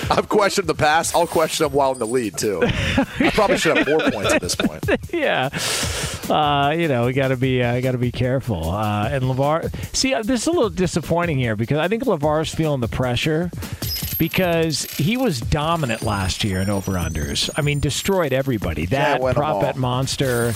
I've 0.09 0.27
questioned 0.29 0.67
the 0.67 0.75
past. 0.75 1.15
I'll 1.15 1.27
question 1.27 1.65
him 1.65 1.73
while 1.73 1.91
in 1.91 1.99
the 1.99 2.07
lead 2.07 2.37
too. 2.37 2.61
I 2.63 3.31
probably 3.33 3.57
should 3.57 3.77
have 3.77 3.87
more 3.87 4.09
points 4.09 4.33
at 4.33 4.41
this 4.41 4.55
point. 4.55 4.83
yeah. 5.13 5.49
Uh, 6.29 6.71
you 6.71 6.87
know, 6.87 7.05
we 7.05 7.13
got 7.13 7.27
to 7.27 7.37
be 7.37 7.61
uh, 7.61 7.79
got 7.81 7.91
to 7.91 7.97
be 7.97 8.11
careful. 8.11 8.71
Uh, 8.71 9.09
and 9.09 9.23
Levar, 9.25 9.73
see, 9.95 10.13
uh, 10.13 10.23
this 10.23 10.41
is 10.41 10.47
a 10.47 10.51
little 10.51 10.69
disappointing 10.69 11.37
here 11.37 11.55
because 11.55 11.77
I 11.77 11.87
think 11.87 12.03
Levar's 12.03 12.53
feeling 12.53 12.79
the 12.81 12.87
pressure 12.87 13.51
because 14.27 14.83
he 14.95 15.17
was 15.17 15.41
dominant 15.41 16.01
last 16.01 16.45
year 16.45 16.61
in 16.61 16.69
over 16.69 16.93
unders. 16.93 17.49
I 17.57 17.61
mean, 17.61 17.81
destroyed 17.81 18.31
everybody. 18.31 18.85
That 18.85 19.19
win 19.19 19.31
'em 19.31 19.35
prop 19.35 19.61
bet 19.61 19.75
monster. 19.75 20.53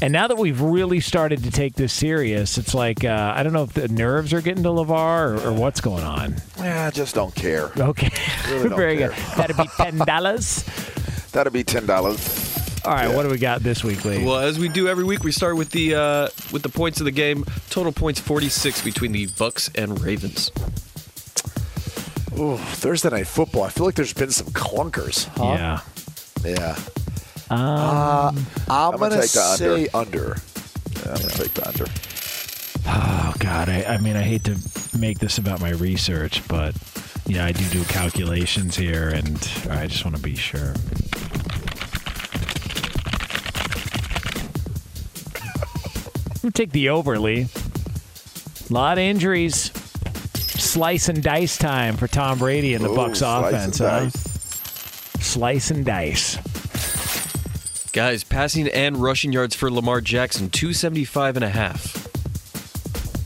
And 0.00 0.12
now 0.12 0.28
that 0.28 0.38
we've 0.38 0.60
really 0.60 1.00
started 1.00 1.42
to 1.42 1.50
take 1.50 1.74
this 1.74 1.92
serious, 1.92 2.58
it's 2.58 2.74
like 2.74 3.04
uh, 3.04 3.32
I 3.34 3.42
don't 3.42 3.52
know 3.52 3.64
if 3.64 3.72
the 3.72 3.88
nerves 3.88 4.32
are 4.32 4.40
getting 4.40 4.62
to 4.62 4.68
Levar 4.68 5.42
or, 5.44 5.48
or 5.48 5.52
what's 5.52 5.80
going 5.80 6.04
on. 6.04 6.36
Yeah, 6.58 6.86
I 6.86 6.90
just 6.90 7.16
don't 7.16 7.34
care. 7.34 7.72
Okay, 7.76 8.08
Really 8.48 8.68
don't 8.68 8.78
very 8.84 8.98
care. 8.98 9.08
good. 9.08 9.16
That'd 9.36 9.56
be 9.56 9.68
ten 9.76 9.98
dollars. 10.06 10.62
That'll 11.32 11.52
be 11.52 11.64
ten 11.64 11.86
dollars. 11.86 12.54
All 12.84 12.92
right, 12.94 13.12
what 13.12 13.24
do 13.24 13.28
we 13.30 13.38
got 13.38 13.62
this 13.64 13.82
week, 13.82 14.04
Lee? 14.04 14.24
Well, 14.24 14.38
as 14.38 14.60
we 14.60 14.68
do 14.68 14.86
every 14.86 15.02
week, 15.04 15.24
we 15.24 15.32
start 15.32 15.56
with 15.56 15.70
the 15.70 15.96
uh, 15.96 16.28
with 16.52 16.62
the 16.62 16.68
points 16.68 17.00
of 17.00 17.04
the 17.04 17.10
game. 17.10 17.44
Total 17.68 17.90
points 17.92 18.20
46 18.20 18.82
between 18.84 19.10
the 19.10 19.26
Bucks 19.26 19.68
and 19.74 20.00
Ravens. 20.00 20.52
Ooh, 22.38 22.56
Thursday 22.56 23.10
night 23.10 23.26
football. 23.26 23.64
I 23.64 23.70
feel 23.70 23.84
like 23.86 23.94
there's 23.96 24.12
been 24.14 24.30
some 24.30 24.46
clunkers. 24.48 25.26
Huh? 25.36 25.80
Yeah. 26.44 26.54
Yeah. 26.54 26.76
Um, 27.50 27.58
Uh, 27.60 28.30
I'm, 28.32 28.38
I'm 28.68 28.90
gonna, 28.92 28.98
gonna 28.98 29.22
take 29.22 29.30
the 29.32 29.56
say 29.56 29.88
under. 29.92 30.36
Yeah, 31.04 31.12
I'm 31.14 31.20
gonna 31.20 31.28
take 31.34 31.54
the 31.54 31.66
under. 31.66 31.84
Oh 32.86 33.34
God, 33.38 33.68
I, 33.68 33.84
I 33.84 33.98
mean, 33.98 34.16
I 34.16 34.22
hate 34.22 34.44
to 34.44 34.56
make 34.98 35.18
this 35.18 35.38
about 35.38 35.60
my 35.60 35.70
research, 35.70 36.46
but 36.48 36.76
yeah, 37.26 37.44
I 37.44 37.52
do 37.52 37.64
do 37.70 37.82
calculations 37.84 38.76
here, 38.76 39.08
and 39.08 39.36
I 39.70 39.86
just 39.88 40.04
want 40.04 40.16
to 40.16 40.22
be 40.22 40.36
sure. 40.36 40.74
We'll 46.42 46.52
take 46.52 46.70
the 46.70 46.90
over, 46.90 47.18
Lee. 47.18 47.48
A 48.70 48.72
lot 48.72 48.98
of 48.98 49.02
injuries. 49.02 49.70
Slice 50.78 51.08
and 51.08 51.20
dice 51.24 51.58
time 51.58 51.96
for 51.96 52.06
Tom 52.06 52.38
Brady 52.38 52.72
and 52.74 52.84
the 52.84 52.88
Ooh, 52.88 52.94
Bucks 52.94 53.18
slice 53.18 53.52
and 53.52 53.56
offense, 53.56 53.78
huh? 53.78 54.10
Slice 55.20 55.72
and 55.72 55.84
dice. 55.84 56.36
Guys, 57.90 58.22
passing 58.22 58.68
and 58.68 58.96
rushing 58.96 59.32
yards 59.32 59.56
for 59.56 59.72
Lamar 59.72 60.00
Jackson 60.00 60.48
275 60.50 61.38
and 61.38 61.44
a 61.44 61.48
half. 61.48 62.06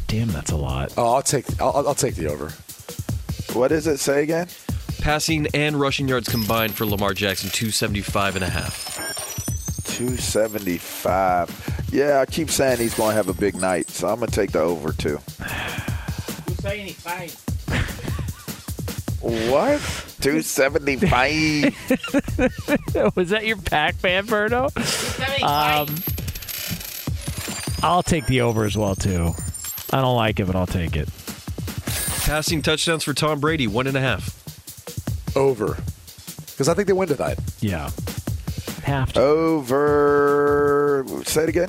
Damn, 0.06 0.28
that's 0.28 0.50
a 0.50 0.56
lot. 0.56 0.94
Oh, 0.96 1.12
I'll 1.12 1.20
take 1.20 1.44
I'll, 1.60 1.86
I'll 1.88 1.94
take 1.94 2.14
the 2.14 2.28
over. 2.28 2.48
What 3.52 3.68
does 3.68 3.86
it 3.86 3.98
say 3.98 4.22
again? 4.22 4.48
Passing 5.02 5.46
and 5.52 5.78
rushing 5.78 6.08
yards 6.08 6.30
combined 6.30 6.72
for 6.72 6.86
Lamar 6.86 7.12
Jackson, 7.12 7.50
275 7.50 8.36
and 8.36 8.44
a 8.46 8.48
half. 8.48 8.96
275. 9.98 11.90
Yeah, 11.92 12.20
I 12.20 12.24
keep 12.24 12.48
saying 12.48 12.78
he's 12.78 12.94
going 12.94 13.10
to 13.10 13.16
have 13.16 13.28
a 13.28 13.34
big 13.34 13.56
night, 13.56 13.90
so 13.90 14.08
I'm 14.08 14.20
going 14.20 14.30
to 14.30 14.34
take 14.34 14.52
the 14.52 14.60
over 14.60 14.94
too. 14.94 15.18
What? 19.20 19.80
275. 20.20 23.14
Was 23.16 23.30
that 23.30 23.46
your 23.46 23.56
Pac-Man, 23.56 24.26
Berto? 24.26 24.70
Um, 25.42 25.88
I'll 27.84 28.02
take 28.02 28.26
the 28.26 28.40
over 28.40 28.64
as 28.64 28.76
well 28.76 28.94
too. 28.96 29.32
I 29.92 30.00
don't 30.00 30.16
like 30.16 30.40
it, 30.40 30.46
but 30.46 30.56
I'll 30.56 30.66
take 30.66 30.96
it. 30.96 31.08
Passing 32.24 32.62
touchdowns 32.62 33.04
for 33.04 33.14
Tom 33.14 33.40
Brady, 33.40 33.66
one 33.66 33.86
and 33.86 33.96
a 33.96 34.00
half. 34.00 34.38
Over. 35.36 35.76
Because 36.46 36.68
I 36.68 36.74
think 36.74 36.86
they 36.88 36.92
win 36.92 37.08
tonight. 37.08 37.38
Yeah. 37.60 37.90
Have 38.84 39.12
to. 39.14 39.20
Over. 39.20 41.04
Say 41.24 41.44
it 41.44 41.48
again. 41.48 41.68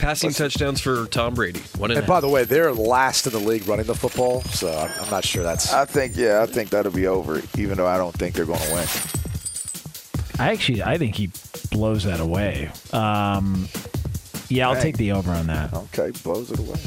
Passing 0.00 0.30
touchdowns 0.32 0.80
for 0.80 1.06
Tom 1.06 1.34
Brady, 1.34 1.60
one 1.76 1.90
and 1.90 1.98
a 1.98 2.00
And 2.00 2.04
half. 2.04 2.08
by 2.08 2.20
the 2.20 2.28
way, 2.28 2.44
they're 2.44 2.72
last 2.72 3.26
in 3.26 3.32
the 3.32 3.38
league 3.38 3.68
running 3.68 3.84
the 3.86 3.94
football, 3.94 4.40
so 4.42 4.68
I'm, 4.74 4.90
I'm 5.04 5.10
not 5.10 5.24
sure 5.24 5.42
that's. 5.42 5.72
I 5.72 5.84
think, 5.84 6.16
yeah, 6.16 6.42
I 6.42 6.46
think 6.46 6.70
that'll 6.70 6.90
be 6.92 7.06
over, 7.06 7.42
even 7.58 7.76
though 7.76 7.86
I 7.86 7.98
don't 7.98 8.14
think 8.14 8.34
they're 8.34 8.46
going 8.46 8.60
to 8.60 8.72
win. 8.74 8.86
I 10.38 10.52
actually, 10.52 10.82
I 10.82 10.96
think 10.96 11.16
he 11.16 11.30
blows 11.70 12.04
that 12.04 12.18
away. 12.18 12.70
Um, 12.94 13.68
yeah, 14.48 14.68
I'll 14.68 14.74
Dang. 14.74 14.82
take 14.82 14.96
the 14.96 15.12
over 15.12 15.30
on 15.32 15.46
that. 15.48 15.72
Okay, 15.74 16.10
blows 16.22 16.50
it 16.50 16.58
away. 16.58 16.80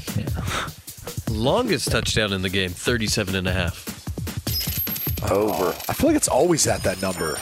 Longest 1.30 1.92
touchdown 1.92 2.34
in 2.34 2.42
the 2.42 2.50
game, 2.50 2.72
37 2.72 3.36
and 3.36 3.48
a 3.48 3.54
half. 3.54 3.90
Over. 5.32 5.70
I 5.88 5.94
feel 5.94 6.08
like 6.08 6.16
it's 6.18 6.28
always 6.28 6.66
at 6.68 6.82
that 6.84 7.02
number. 7.02 7.38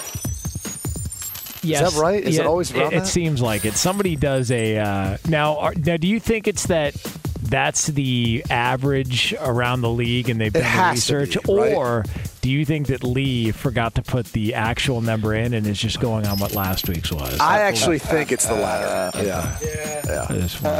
Yes. 1.64 1.88
Is 1.90 1.94
that 1.94 2.02
right? 2.02 2.24
Is 2.24 2.36
Yeah, 2.36 2.42
it 2.42 2.48
always 2.48 2.72
around 2.74 2.94
It, 2.94 3.04
it 3.04 3.06
seems 3.08 3.42
like 3.42 3.66
it. 3.66 3.74
Somebody 3.76 4.16
does 4.16 4.50
a 4.52 4.78
uh, 4.80 5.18
now. 5.28 5.58
Are, 5.58 5.74
now, 5.76 5.98
do 5.98 6.08
you 6.08 6.20
think 6.20 6.48
it's 6.48 6.68
that? 6.68 6.96
That's 7.44 7.88
the 7.88 8.46
average 8.50 9.34
around 9.42 9.82
the 9.82 9.90
league, 9.90 10.30
and 10.30 10.40
they've 10.40 10.56
It 10.56 10.60
done 10.60 10.62
the 10.62 10.68
has 10.70 11.06
to 11.08 11.18
research, 11.18 11.44
be, 11.44 11.54
right? 11.54 11.74
or 11.74 12.06
do 12.42 12.50
you 12.50 12.64
think 12.66 12.88
that 12.88 13.04
Lee 13.04 13.52
forgot 13.52 13.96
to 13.96 14.02
put 14.04 14.28
the 14.28 14.54
actual 14.54 15.02
number 15.02 15.34
in 15.34 15.54
and 15.54 15.68
is 15.68 15.78
just 15.78 16.00
going 16.00 16.26
on 16.28 16.40
what 16.40 16.54
last 16.54 16.88
week's 16.88 17.12
was? 17.12 17.38
I 17.40 17.60
actually 17.60 18.00
think 18.00 18.32
it's 18.32 18.46
the 18.46 18.54
latter. 18.54 19.24
yeah. 19.24 19.58
Yeah. 20.06 20.26
This 20.30 20.62
one. 20.62 20.74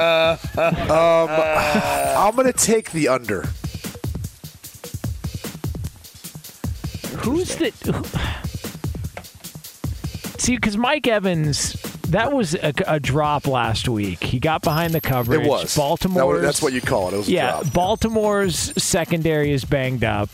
Um, 0.90 1.30
I'm 2.18 2.36
going 2.36 2.48
to 2.48 2.54
take 2.54 2.92
the 2.92 3.08
under. 3.10 3.42
Who's 7.22 7.56
the? 7.56 7.72
Who, 7.86 8.04
see, 10.42 10.56
because 10.56 10.78
Mike 10.78 11.08
Evans, 11.08 11.74
that 12.10 12.34
was 12.34 12.56
a, 12.56 12.74
a 12.88 13.00
drop 13.00 13.48
last 13.48 13.88
week. 13.88 14.24
He 14.24 14.40
got 14.40 14.62
behind 14.62 14.94
the 14.94 15.02
coverage. 15.02 15.42
It 15.42 15.50
was. 15.50 15.76
Baltimore. 15.76 16.36
That- 16.36 16.42
that's 16.42 16.62
what 16.62 16.74
you 16.74 16.82
call 16.82 17.10
it. 17.10 17.14
It 17.14 17.18
was 17.18 17.28
a 17.28 17.32
yeah, 17.32 17.52
drop. 17.52 17.74
Baltimore's 17.74 18.82
secondary 18.82 19.52
is 19.52 19.66
banged 19.66 20.04
up. 20.04 20.30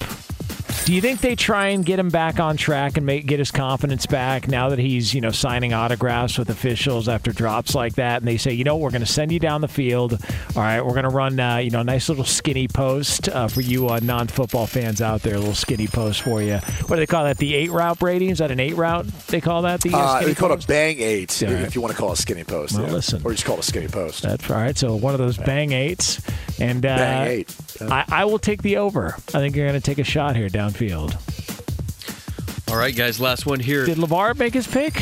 Do 0.88 0.94
you 0.94 1.02
think 1.02 1.20
they 1.20 1.36
try 1.36 1.68
and 1.68 1.86
get 1.86 2.00
him 2.00 2.08
back 2.08 2.40
on 2.40 2.56
track 2.56 2.96
and 2.96 3.06
make 3.06 3.26
get 3.26 3.40
his 3.40 3.52
confidence 3.52 4.06
back 4.06 4.48
now 4.48 4.70
that 4.70 4.80
he's 4.80 5.14
you 5.14 5.20
know 5.20 5.32
signing 5.32 5.74
autographs 5.74 6.38
with 6.38 6.50
officials 6.50 7.10
after 7.10 7.34
drops 7.34 7.76
like 7.76 7.96
that? 7.96 8.22
And 8.22 8.26
they 8.26 8.38
say, 8.38 8.54
you 8.54 8.64
know, 8.64 8.78
we're 8.78 8.92
going 8.92 9.02
to 9.02 9.06
send 9.06 9.34
you 9.34 9.40
down 9.40 9.60
the 9.60 9.68
field. 9.68 10.14
All 10.56 10.62
right, 10.62 10.80
we're 10.80 10.94
going 10.94 11.04
to 11.04 11.10
run 11.10 11.38
uh, 11.42 11.58
you 11.58 11.72
know 11.72 11.82
a 11.82 11.84
nice 11.84 12.08
little 12.08 12.24
skinny 12.24 12.70
post 12.70 13.28
uh, 13.28 13.50
for 13.50 13.60
you 13.60 13.90
uh, 13.90 14.00
non-football 14.02 14.66
fans 14.66 15.02
out 15.02 15.24
there. 15.24 15.36
A 15.36 15.40
little 15.40 15.54
skinny 15.54 15.88
post 15.88 16.22
for 16.22 16.42
you. 16.42 16.56
What 16.56 16.92
do 16.92 16.96
they 16.96 17.06
call 17.06 17.26
that? 17.26 17.38
The 17.38 17.54
eight 17.54 17.72
route, 17.72 18.00
Brady? 18.00 18.30
Is 18.30 18.38
that 18.38 18.52
an 18.52 18.62
eight 18.62 18.78
route? 18.78 19.08
They 19.28 19.42
call 19.42 19.64
that 19.64 19.82
the 19.82 19.94
uh, 19.94 19.98
Uh, 19.98 20.24
they 20.24 20.36
call 20.36 20.54
it 20.54 20.64
a 20.64 20.68
bang 20.68 21.02
eight, 21.02 21.42
right. 21.42 21.52
if 21.52 21.76
you 21.76 21.82
want 21.82 21.94
to 21.94 22.00
call 22.00 22.12
it 22.12 22.20
a 22.20 22.22
skinny 22.22 22.46
post. 22.46 22.76
Well, 22.76 22.88
yeah. 22.88 22.94
listen. 22.94 23.22
Or 23.26 23.32
just 23.32 23.44
call 23.44 23.58
it 23.58 23.60
a 23.60 23.64
skinny 23.64 23.90
post. 23.90 24.24
That's 24.24 24.50
all 24.50 24.56
right. 24.56 24.78
So 24.78 24.96
one 24.96 25.14
of 25.14 25.20
those 25.20 25.36
bang 25.38 25.74
eights, 25.74 26.22
and 26.62 26.86
uh, 26.86 26.96
Bang 26.96 27.28
eight. 27.28 27.56
I, 27.82 28.06
I 28.08 28.26
will 28.26 28.40
take 28.40 28.62
the 28.62 28.78
over. 28.78 29.16
I 29.16 29.40
think 29.40 29.56
you're 29.56 29.68
going 29.68 29.80
to 29.80 29.86
take 29.86 30.00
a 30.00 30.06
shot 30.06 30.38
here 30.38 30.48
downfield. 30.78 32.70
All 32.72 32.78
right, 32.78 32.96
guys, 32.96 33.20
last 33.20 33.46
one 33.46 33.60
here. 33.60 33.86
Did 33.86 33.98
Levar 33.98 34.38
make 34.38 34.54
his 34.54 34.68
pick? 34.68 34.94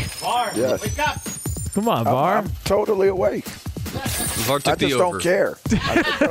Yes. 0.56 0.82
Wake 0.82 1.00
up. 1.00 1.20
Come 1.74 1.90
on, 1.90 2.08
I'm, 2.08 2.16
I'm 2.46 2.52
totally 2.64 3.08
awake. 3.10 3.46
Levar 3.46 4.62
took 4.62 4.68
I 4.74 4.76
the 4.76 4.88
just 4.90 5.02
over. 5.02 5.20
don't 5.20 5.24
care. 5.24 5.58
I, 5.72 6.02
took 6.02 6.20
the 6.20 6.30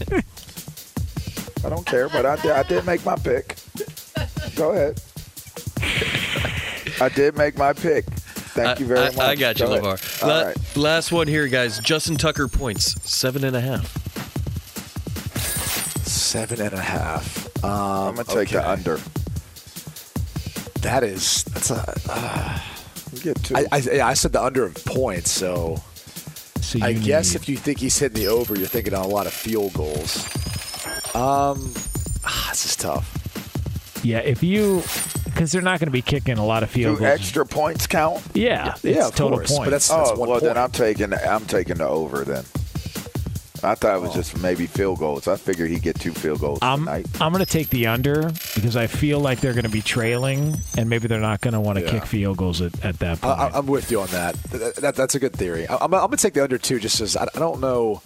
over. 0.00 1.66
I 1.66 1.68
don't 1.68 1.86
care, 1.86 2.08
but 2.08 2.26
I 2.26 2.36
did, 2.36 2.50
I 2.52 2.62
did 2.62 2.86
make 2.86 3.04
my 3.04 3.16
pick. 3.16 3.56
Go 4.56 4.70
ahead. 4.72 5.00
I 7.00 7.08
did 7.10 7.36
make 7.36 7.58
my 7.58 7.72
pick. 7.72 8.04
Thank 8.06 8.68
I- 8.68 8.80
you 8.80 8.86
very 8.86 9.00
I, 9.00 9.04
much. 9.10 9.18
I 9.18 9.34
got 9.34 9.60
you, 9.60 9.66
Go. 9.66 9.80
LeVar. 9.80 10.22
All 10.22 10.28
La- 10.28 10.42
right. 10.44 10.76
Last 10.76 11.12
one 11.12 11.26
here, 11.28 11.46
guys. 11.48 11.78
Justin 11.80 12.16
Tucker 12.16 12.48
points, 12.48 13.00
seven 13.08 13.44
and 13.44 13.54
a 13.54 13.60
half. 13.60 13.92
Seven 16.06 16.60
and 16.60 16.72
a 16.72 16.80
half. 16.80 17.45
Um, 17.64 17.70
I'm 17.70 18.14
going 18.14 18.26
to 18.26 18.34
take 18.34 18.48
the 18.50 18.68
under. 18.68 18.98
That 20.82 21.02
is 21.04 21.44
that's 21.44 21.70
a. 21.70 21.94
Uh, 22.08 22.58
You 23.12 23.20
get 23.20 23.42
two. 23.44 23.56
I, 23.56 23.66
I, 23.72 24.00
I 24.10 24.14
said 24.14 24.32
the 24.32 24.42
under 24.42 24.64
of 24.64 24.74
points, 24.84 25.30
so. 25.30 25.80
So 26.60 26.78
I 26.82 26.92
guess 26.92 27.30
need- 27.30 27.36
if 27.42 27.48
you 27.48 27.56
think 27.56 27.78
he's 27.78 27.96
hitting 27.98 28.18
the 28.20 28.26
over, 28.28 28.56
you're 28.58 28.66
thinking 28.66 28.94
on 28.94 29.04
a 29.04 29.08
lot 29.08 29.26
of 29.26 29.32
field 29.32 29.72
goals. 29.74 30.24
Um, 31.14 31.72
ah, 32.24 32.48
this 32.50 32.64
is 32.66 32.76
tough. 32.76 34.00
yeah, 34.04 34.18
if 34.18 34.42
you 34.42 34.82
because 35.24 35.52
they're 35.52 35.62
not 35.62 35.78
going 35.78 35.86
to 35.86 35.92
be 35.92 36.02
kicking 36.02 36.38
a 36.38 36.44
lot 36.44 36.62
of 36.62 36.70
field 36.70 36.96
Do 36.96 37.04
goals. 37.04 37.20
extra 37.20 37.44
points 37.46 37.86
count? 37.86 38.22
Yeah, 38.34 38.74
Yeah, 38.82 38.92
it's 38.98 39.06
of 39.08 39.14
total 39.14 39.38
course, 39.38 39.50
but 39.50 39.56
points. 39.70 39.88
that's- 39.88 40.10
Oh, 40.12 40.18
one 40.18 40.28
well, 40.30 40.40
then. 40.40 40.56
I'm 40.58 40.70
taking 40.72 41.12
I'm 41.14 41.44
taking 41.46 41.76
the 41.76 41.86
over 41.88 42.24
then. 42.24 42.44
I 43.66 43.74
thought 43.74 43.94
Oh. 43.94 43.98
it 43.98 44.00
was 44.02 44.10
oh. 44.10 44.14
just 44.14 44.38
maybe 44.38 44.66
field 44.66 44.98
goals. 44.98 45.26
I 45.28 45.36
figured 45.36 45.70
he'd 45.70 45.82
get 45.82 45.98
two 45.98 46.12
field 46.12 46.40
goals 46.40 46.58
I'm 46.62 46.80
tonight. 46.80 47.06
I'm 47.20 47.32
going 47.32 47.44
to 47.44 47.50
take 47.50 47.68
the 47.70 47.86
under 47.88 48.30
because 48.54 48.76
I 48.76 48.86
feel 48.86 49.20
like 49.20 49.40
they're 49.40 49.52
going 49.54 49.64
to 49.64 49.68
be 49.70 49.82
trailing 49.82 50.56
and 50.78 50.88
maybe 50.88 51.08
they're 51.08 51.20
not 51.20 51.40
going 51.40 51.54
to 51.54 51.60
want 51.60 51.78
to 51.78 51.84
Yeah. 51.84 51.90
kick 51.90 52.06
field 52.06 52.36
goals 52.36 52.60
at, 52.62 52.72
at 52.84 52.98
that 53.00 53.20
point. 53.20 53.38
I- 53.38 53.50
I'm 53.54 53.66
with 53.66 53.90
you 53.90 54.00
on 54.00 54.08
that. 54.08 54.34
That- 54.44 54.76
that- 54.76 54.94
That's 54.96 55.14
a 55.14 55.18
good 55.18 55.32
theory. 55.34 55.66
I, 55.68 55.74
I'm, 55.76 55.92
I'm 55.94 56.00
gonna 56.00 56.16
take 56.16 56.34
the 56.34 56.42
under 56.42 56.58
two, 56.58 56.78
just 56.80 57.00
as 57.00 57.16
I, 57.16 57.24
I 57.34 57.38
don't 57.38 57.60
know. 57.60 58.00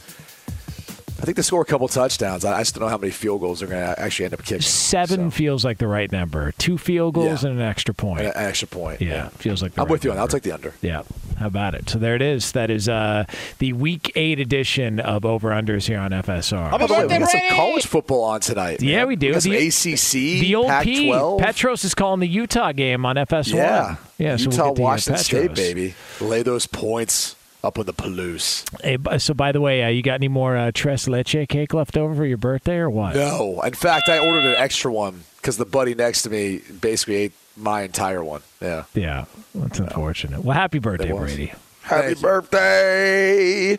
I 1.21 1.25
think 1.25 1.37
they 1.37 1.43
score 1.43 1.61
a 1.61 1.67
couple 1.67 1.87
touchdowns. 1.89 2.45
I, 2.47 2.57
I 2.57 2.61
just 2.63 2.75
don't 2.75 2.83
know 2.83 2.89
how 2.89 2.97
many 2.97 3.11
field 3.13 3.43
goals 3.43 3.61
they're 3.61 3.69
going 3.69 3.83
to 3.95 4.01
actually 4.01 4.25
end 4.25 4.35
up 4.35 4.41
kicking. 4.43 4.63
Seven 4.63 5.31
feels 5.31 5.65
like 5.67 5.77
the 5.79 5.87
right 5.87 6.11
number. 6.11 6.53
Two 6.53 6.79
field 6.79 7.15
goals 7.15 7.43
Yeah. 7.43 7.51
and 7.51 7.61
an 7.61 7.67
extra 7.67 7.93
point. 7.93 8.21
An, 8.21 8.27
an 8.29 8.33
extra 8.37 8.67
point. 8.67 9.01
yeah, 9.03 9.29
feels 9.29 9.63
like 9.63 9.75
the 9.75 9.83
I'm 9.83 9.87
right 9.87 9.91
with 9.93 10.05
you 10.05 10.11
on 10.11 10.17
that. 10.17 10.23
I'll 10.23 10.29
take 10.29 10.43
the 10.45 10.53
under. 10.53 10.73
Yeah. 10.81 11.03
How 11.39 11.47
about 11.47 11.75
it? 11.75 11.89
So 11.91 11.99
there 11.99 12.15
it 12.17 12.23
is. 12.23 12.53
That 12.53 12.71
is 12.71 12.89
uh, 12.89 13.25
the 13.59 13.73
week 13.75 14.13
eight 14.15 14.41
edition 14.41 14.99
of 15.01 15.25
Over 15.25 15.51
Unders 15.51 15.87
here 15.87 15.99
on 15.99 16.11
FSR. 16.11 16.71
By 16.71 16.87
the 16.87 16.93
way, 16.93 17.03
we 17.07 17.19
got 17.19 17.29
some 17.31 17.41
college 17.51 17.87
football 17.87 18.25
on 18.25 18.41
tonight. 18.41 18.81
Yeah, 18.83 18.99
man. 18.99 19.09
we 19.09 19.17
do. 19.17 19.33
got 19.33 19.43
some 19.43 19.53
The- 19.53 19.69
ACC, 19.69 20.13
the 20.41 20.55
old 20.55 20.67
P. 20.83 21.11
Pac-12. 21.11 21.39
Petros 21.41 21.85
is 21.85 21.95
calling 21.95 22.21
the 22.21 22.29
Utah 22.29 22.73
game 22.73 23.05
on 23.07 23.17
FS1. 23.17 23.55
Yeah, 23.55 23.97
Yeah. 24.19 24.37
So 24.37 24.49
we'll 24.51 24.53
Utah, 24.57 24.69
get 24.69 24.75
to 24.77 24.81
hear 24.81 24.85
Washington 24.85 25.25
State, 25.25 25.55
baby. 25.55 25.95
Lay 26.21 26.43
those 26.43 26.67
points 26.67 27.37
up 27.63 27.79
with 27.79 27.87
the 27.87 27.95
Palouse. 27.95 28.65
Hey, 28.83 29.19
so 29.19 29.35
by 29.35 29.53
the 29.53 29.61
way, 29.61 29.83
uh, 29.83 29.89
you 29.89 30.03
got 30.03 30.15
any 30.15 30.29
more 30.29 30.57
uh, 30.57 30.71
tres 30.73 31.09
leche 31.09 31.47
cake 31.49 31.75
left 31.75 31.97
over 31.97 32.15
for 32.15 32.25
your 32.25 32.39
birthday 32.39 32.77
or 32.77 32.91
what? 32.91 33.15
No, 33.15 33.61
in 33.63 33.75
fact, 33.75 34.09
I 34.09 34.19
ordered 34.19 34.45
an 34.45 34.57
extra 34.57 34.93
one 34.93 35.25
because 35.37 35.57
the 35.57 35.65
buddy 35.65 35.95
next 35.95 36.23
to 36.23 36.31
me 36.31 36.63
basically 36.81 37.17
ate 37.17 37.33
my 37.57 37.83
entire 37.83 38.25
one. 38.25 38.43
Yeah. 38.61 38.85
Yeah, 38.95 39.25
that's 39.55 39.79
unfortunate. 39.79 40.45
Well, 40.45 40.57
happy 40.57 40.79
birthday. 40.79 41.13
Brady. 41.13 41.53
Happy 41.83 42.15
birthday! 42.15 43.79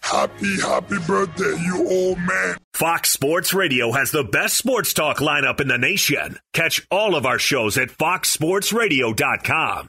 Happy, 0.00 0.60
happy 0.60 0.98
birthday, 1.06 1.56
you 1.64 1.86
old 1.88 2.18
man. 2.18 2.56
Fox 2.74 3.10
Sports 3.10 3.52
Radio 3.52 3.90
has 3.90 4.12
the 4.12 4.22
best 4.22 4.56
sports 4.56 4.94
talk 4.94 5.18
lineup 5.18 5.60
in 5.60 5.66
the 5.66 5.78
nation. 5.78 6.38
Catch 6.52 6.86
all 6.92 7.16
of 7.16 7.26
our 7.26 7.40
shows 7.40 7.76
at 7.76 7.88
foxsportsradio.com. 7.88 9.88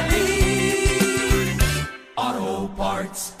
Parts. 2.67 3.40